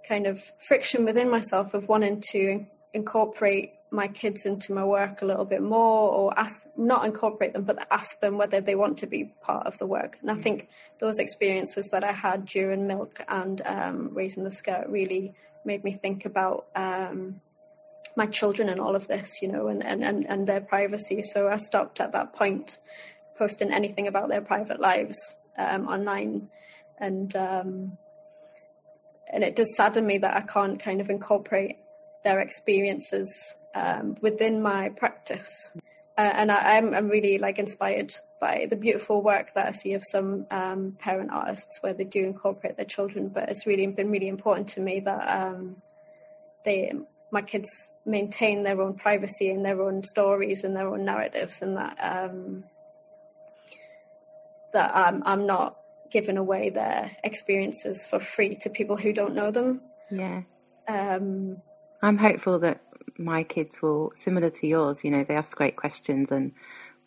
kind 0.07 0.25
of 0.25 0.41
friction 0.67 1.05
within 1.05 1.29
myself 1.29 1.73
of 1.73 1.87
wanting 1.87 2.21
to 2.31 2.65
incorporate 2.93 3.73
my 3.91 4.07
kids 4.07 4.45
into 4.45 4.73
my 4.73 4.85
work 4.85 5.21
a 5.21 5.25
little 5.25 5.45
bit 5.45 5.61
more 5.61 6.11
or 6.11 6.39
ask 6.39 6.67
not 6.77 7.05
incorporate 7.05 7.53
them 7.53 7.63
but 7.63 7.87
ask 7.89 8.19
them 8.19 8.37
whether 8.37 8.61
they 8.61 8.75
want 8.75 8.97
to 8.99 9.07
be 9.07 9.31
part 9.41 9.65
of 9.65 9.77
the 9.79 9.85
work. 9.85 10.17
And 10.21 10.29
i 10.29 10.35
think 10.35 10.69
those 10.99 11.17
experiences 11.17 11.89
that 11.89 12.03
i 12.03 12.11
had 12.11 12.45
during 12.45 12.87
milk 12.87 13.21
and 13.27 13.61
um, 13.65 14.09
raising 14.13 14.43
the 14.43 14.51
skirt 14.51 14.87
really 14.87 15.33
made 15.65 15.83
me 15.83 15.91
think 15.91 16.25
about 16.25 16.67
um, 16.75 17.41
my 18.15 18.25
children 18.25 18.69
and 18.69 18.79
all 18.79 18.95
of 18.95 19.07
this 19.07 19.41
you 19.41 19.47
know 19.47 19.67
and, 19.67 19.83
and, 19.83 20.03
and, 20.03 20.29
and 20.29 20.47
their 20.47 20.61
privacy. 20.61 21.23
So 21.23 21.47
i 21.47 21.57
stopped 21.57 21.99
at 21.99 22.11
that 22.13 22.33
point 22.33 22.79
posting 23.37 23.71
anything 23.71 24.07
about 24.07 24.29
their 24.29 24.41
private 24.41 24.79
lives 24.79 25.37
um, 25.57 25.87
online. 25.87 26.49
And 27.01 27.33
um, 27.35 27.97
and 29.31 29.43
it 29.43 29.55
does 29.55 29.75
sadden 29.75 30.05
me 30.05 30.17
that 30.17 30.35
i 30.35 30.41
can't 30.41 30.79
kind 30.79 31.01
of 31.01 31.09
incorporate 31.09 31.77
their 32.23 32.39
experiences 32.39 33.55
um, 33.75 34.15
within 34.21 34.61
my 34.61 34.89
practice. 34.89 35.71
Uh, 36.17 36.31
and 36.33 36.51
I, 36.51 36.77
I'm, 36.77 36.93
I'm 36.93 37.07
really 37.07 37.37
like 37.37 37.59
inspired 37.59 38.13
by 38.41 38.67
the 38.69 38.75
beautiful 38.75 39.21
work 39.21 39.53
that 39.53 39.67
I 39.67 39.71
see 39.71 39.93
of 39.93 40.03
some 40.05 40.45
um, 40.51 40.97
parent 40.99 41.31
artists 41.31 41.79
where 41.81 41.93
they 41.93 42.03
do 42.03 42.23
incorporate 42.23 42.75
their 42.75 42.85
children. 42.85 43.29
But 43.29 43.49
it's 43.49 43.65
really 43.65 43.87
been 43.87 44.11
really 44.11 44.27
important 44.27 44.67
to 44.69 44.81
me 44.81 44.99
that 45.01 45.25
um, 45.27 45.81
they, 46.65 46.91
my 47.31 47.41
kids, 47.41 47.69
maintain 48.05 48.63
their 48.63 48.81
own 48.81 48.95
privacy 48.95 49.49
and 49.49 49.63
their 49.63 49.81
own 49.81 50.03
stories 50.03 50.63
and 50.63 50.75
their 50.75 50.89
own 50.89 51.05
narratives, 51.05 51.61
and 51.61 51.77
that 51.77 51.97
um, 52.01 52.63
that 54.73 54.95
I'm, 54.95 55.23
I'm 55.25 55.45
not 55.45 55.77
giving 56.11 56.37
away 56.37 56.69
their 56.69 57.15
experiences 57.23 58.05
for 58.07 58.19
free 58.19 58.55
to 58.55 58.69
people 58.69 58.97
who 58.97 59.13
don't 59.13 59.35
know 59.35 59.51
them. 59.51 59.81
Yeah. 60.09 60.41
Um, 60.87 61.61
I'm 62.01 62.17
hopeful 62.17 62.59
that 62.59 62.81
my 63.17 63.43
kids 63.43 63.81
will, 63.81 64.11
similar 64.15 64.49
to 64.49 64.67
yours, 64.67 65.03
you 65.03 65.11
know, 65.11 65.23
they 65.23 65.35
ask 65.35 65.55
great 65.55 65.75
questions. 65.75 66.31
And 66.31 66.53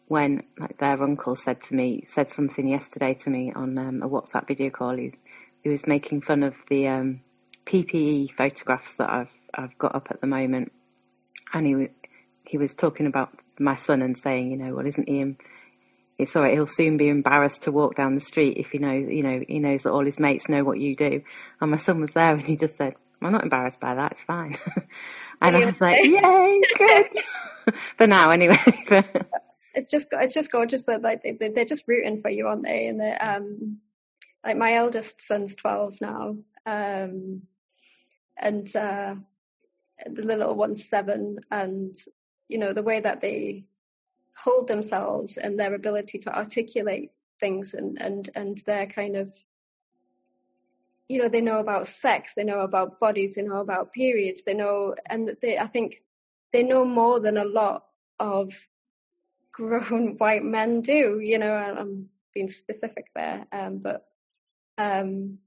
when 0.09 0.43
like 0.59 0.79
their 0.79 1.03
uncle 1.03 1.35
said 1.35 1.63
to 1.63 1.75
me, 1.75 2.05
said 2.07 2.31
something 2.31 2.69
yesterday 2.69 3.15
to 3.15 3.31
me 3.31 3.53
on 3.55 3.79
um, 3.79 4.03
a 4.03 4.09
WhatsApp 4.09 4.47
video 4.47 4.71
call, 4.71 4.97
he's, 4.97 5.15
he 5.63 5.69
was 5.69 5.87
making 5.87 6.23
fun 6.23 6.43
of 6.43 6.55
the 6.69 6.89
um, 6.89 7.21
PPE 7.67 8.35
photographs 8.37 8.97
that 8.97 9.11
I've 9.11 9.31
I've 9.55 9.77
got 9.79 9.95
up 9.95 10.09
at 10.11 10.21
the 10.21 10.27
moment, 10.27 10.73
and 11.53 11.67
he 11.67 11.89
he 12.45 12.59
was 12.59 12.75
talking 12.75 13.07
about 13.07 13.31
my 13.59 13.77
son 13.77 14.03
and 14.03 14.17
saying, 14.17 14.51
you 14.51 14.57
know, 14.57 14.75
well, 14.75 14.87
isn't 14.87 15.09
he? 15.09 15.37
It's 16.19 16.37
all 16.37 16.43
right. 16.43 16.53
He'll 16.53 16.67
soon 16.67 16.97
be 16.97 17.09
embarrassed 17.09 17.63
to 17.63 17.73
walk 17.73 17.97
down 17.97 18.15
the 18.15 18.21
street 18.21 18.57
if 18.59 18.69
he 18.71 18.79
knows, 18.79 19.09
you 19.09 19.23
know, 19.23 19.41
he 19.47 19.59
knows 19.59 19.83
that 19.83 19.93
all 19.93 20.05
his 20.05 20.21
mates 20.21 20.49
know 20.49 20.63
what 20.65 20.79
you 20.79 20.95
do. 20.95 21.23
And 21.61 21.71
my 21.71 21.77
son 21.77 22.01
was 22.01 22.13
there, 22.13 22.35
and 22.35 22.43
he 22.43 22.57
just 22.57 22.77
said, 22.77 22.95
"I'm 23.25 23.33
not 23.33 23.43
embarrassed 23.45 23.81
by 23.81 23.95
that. 23.95 24.13
It's 24.13 24.23
fine." 24.23 24.57
and 25.41 25.57
I 25.57 25.65
was 25.65 25.81
like, 25.81 26.05
"Yay, 26.05 26.61
good!" 26.79 27.75
For 27.97 28.07
now, 28.07 28.31
anyway. 28.31 28.59
But- 28.89 29.29
it's 29.75 29.91
just 29.91 30.09
it's 30.13 30.35
just 30.35 30.53
gorgeous 30.53 30.83
that 30.85 31.01
like 31.03 31.23
they, 31.23 31.49
they're 31.49 31.65
just 31.65 31.89
rooting 31.89 32.19
for 32.19 32.29
you, 32.29 32.47
aren't 32.47 32.65
they? 32.65 32.89
And 32.89 33.01
they 33.01 33.13
um 33.13 33.79
like 34.45 34.57
my 34.57 34.75
eldest 34.75 35.23
son's 35.23 35.55
twelve 35.55 36.01
now, 36.01 36.37
um, 36.67 37.43
and 38.37 38.77
uh, 38.77 39.15
the 40.07 40.23
little 40.23 40.55
one's 40.55 40.89
seven, 40.89 41.39
and 41.51 41.95
you 42.49 42.59
know 42.59 42.73
the 42.73 42.83
way 42.83 43.01
that 43.01 43.21
they 43.21 43.65
hold 44.37 44.69
themselves 44.69 45.37
and 45.37 45.59
their 45.59 45.75
ability 45.75 46.19
to 46.19 46.37
articulate 46.37 47.11
things 47.41 47.75
and 47.75 48.01
and 48.01 48.31
and 48.35 48.59
their 48.67 48.87
kind 48.87 49.17
of 49.17 49.33
you 51.09 51.21
know 51.21 51.29
they 51.29 51.41
know 51.41 51.59
about 51.59 51.87
sex 51.87 52.35
they 52.35 52.45
know 52.45 52.61
about 52.61 53.01
bodies 53.01 53.35
they 53.35 53.43
know 53.43 53.57
about 53.61 53.93
periods 53.93 54.43
they 54.45 54.55
know 54.55 54.95
and 55.07 55.37
they 55.43 55.59
i 55.59 55.67
think 55.67 56.03
they 56.53 56.63
know 56.63 56.85
more 56.85 57.21
than 57.21 57.37
a 57.37 57.45
lot 57.45 57.85
of 58.19 58.53
grown 59.53 60.17
white 60.19 60.45
men 60.45 60.81
do 60.81 61.21
you 61.23 61.39
know 61.39 61.53
i'm 61.55 62.09
being 62.35 62.49
specific 62.49 63.07
there 63.15 63.47
um 63.53 63.79
but 63.79 64.07
um 64.79 65.39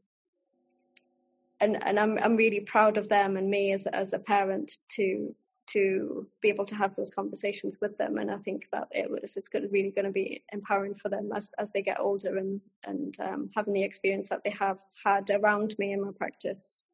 and 1.60 1.84
and 1.84 2.00
i'm 2.00 2.18
i'm 2.20 2.36
really 2.36 2.60
proud 2.60 2.98
of 2.98 3.10
them 3.10 3.38
and 3.38 3.50
me 3.50 3.74
as 3.74 3.88
as 3.88 4.14
a 4.14 4.20
parent 4.20 4.78
to 4.90 5.34
to 5.68 6.28
be 6.42 6.50
able 6.50 6.66
to 6.66 6.76
have 6.76 6.96
those 6.96 7.12
conversations 7.12 7.80
with 7.82 7.98
them. 7.98 8.18
And 8.18 8.30
i 8.32 8.38
think 8.38 8.70
that 8.72 8.88
it 8.92 9.10
was 9.10 9.36
it's 9.38 9.50
going 9.50 9.64
to 9.64 9.70
really 9.70 9.92
going 9.92 10.06
to 10.06 10.12
be 10.12 10.44
empowering 10.52 10.96
for 10.96 11.10
them 11.10 11.32
as 11.34 11.52
as 11.58 11.72
they 11.72 11.82
get 11.82 12.00
older 12.00 12.38
and 12.38 12.62
and 12.84 13.16
um, 13.20 13.50
having 13.56 13.74
the 13.74 13.84
experience 13.84 14.30
that 14.30 14.44
they 14.44 14.52
have 14.52 14.80
had 15.04 15.30
around 15.30 15.76
me 15.80 15.94
in 15.94 16.04
my 16.04 16.12
practice. 16.12 16.88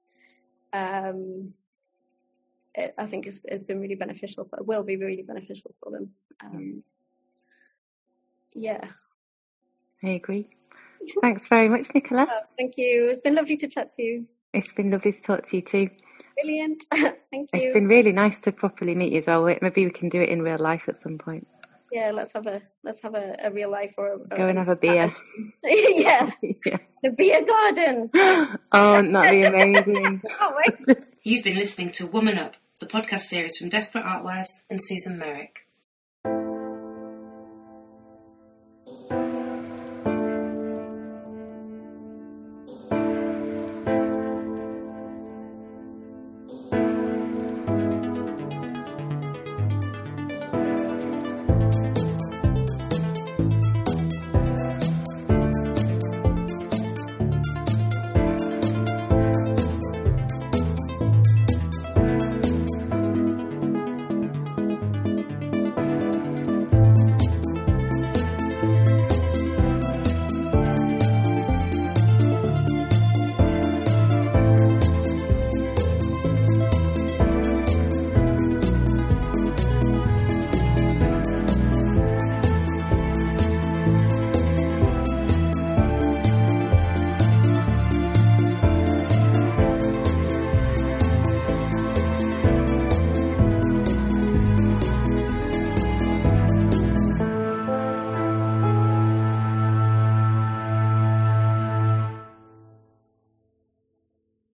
Um 0.73 1.53
it, 2.73 2.95
i 2.97 3.05
think 3.05 3.27
it's, 3.27 3.41
it's 3.43 3.65
been 3.65 3.81
really 3.81 3.95
beneficial 3.95 4.45
for 4.45 4.63
will 4.63 4.83
be 4.83 4.95
really 4.95 5.23
beneficial 5.23 5.75
for 5.83 5.91
them. 5.91 6.09
Um 6.43 6.83
yeah. 8.53 8.85
I 10.03 10.09
agree. 10.09 10.49
Thanks 11.21 11.47
very 11.47 11.69
much, 11.69 11.87
Nicola. 11.93 12.23
Uh, 12.23 12.43
thank 12.57 12.73
you. 12.75 13.07
It's 13.09 13.21
been 13.21 13.35
lovely 13.35 13.55
to 13.57 13.67
chat 13.67 13.91
to 13.93 14.03
you 14.03 14.27
It's 14.53 14.71
been 14.73 14.91
lovely 14.91 15.13
to 15.13 15.21
talk 15.21 15.43
to 15.47 15.55
you 15.55 15.61
too. 15.61 15.89
Brilliant. 16.41 16.83
Thank 16.93 17.15
you. 17.31 17.47
It's 17.53 17.73
been 17.73 17.87
really 17.87 18.11
nice 18.11 18.39
to 18.41 18.51
properly 18.51 18.95
meet 18.95 19.13
you 19.13 19.19
as 19.19 19.27
well. 19.27 19.43
Maybe 19.61 19.85
we 19.85 19.91
can 19.91 20.09
do 20.09 20.21
it 20.21 20.29
in 20.29 20.41
real 20.41 20.59
life 20.59 20.83
at 20.87 21.01
some 21.01 21.17
point. 21.17 21.47
Yeah, 21.91 22.11
let's 22.11 22.31
have 22.33 22.47
a 22.47 22.61
let's 22.83 23.01
have 23.01 23.15
a, 23.15 23.35
a 23.43 23.51
real 23.51 23.69
life 23.69 23.93
or 23.97 24.13
a, 24.13 24.17
Go 24.35 24.47
and 24.47 24.57
have 24.57 24.69
a 24.69 24.77
beer. 24.77 25.13
yeah, 25.63 26.29
yeah. 26.65 26.77
the 27.03 27.09
beer 27.09 27.43
garden. 27.43 28.09
oh, 28.71 29.11
that'd 29.11 29.31
be 29.31 29.43
amazing. 29.43 30.21
You've 31.23 31.43
been 31.43 31.57
listening 31.57 31.91
to 31.93 32.07
Woman 32.07 32.37
Up, 32.37 32.55
the 32.79 32.85
podcast 32.85 33.21
series 33.21 33.57
from 33.57 33.67
Desperate 33.67 34.05
Artwives 34.05 34.63
and 34.69 34.79
Susan 34.81 35.17
Merrick. 35.17 35.60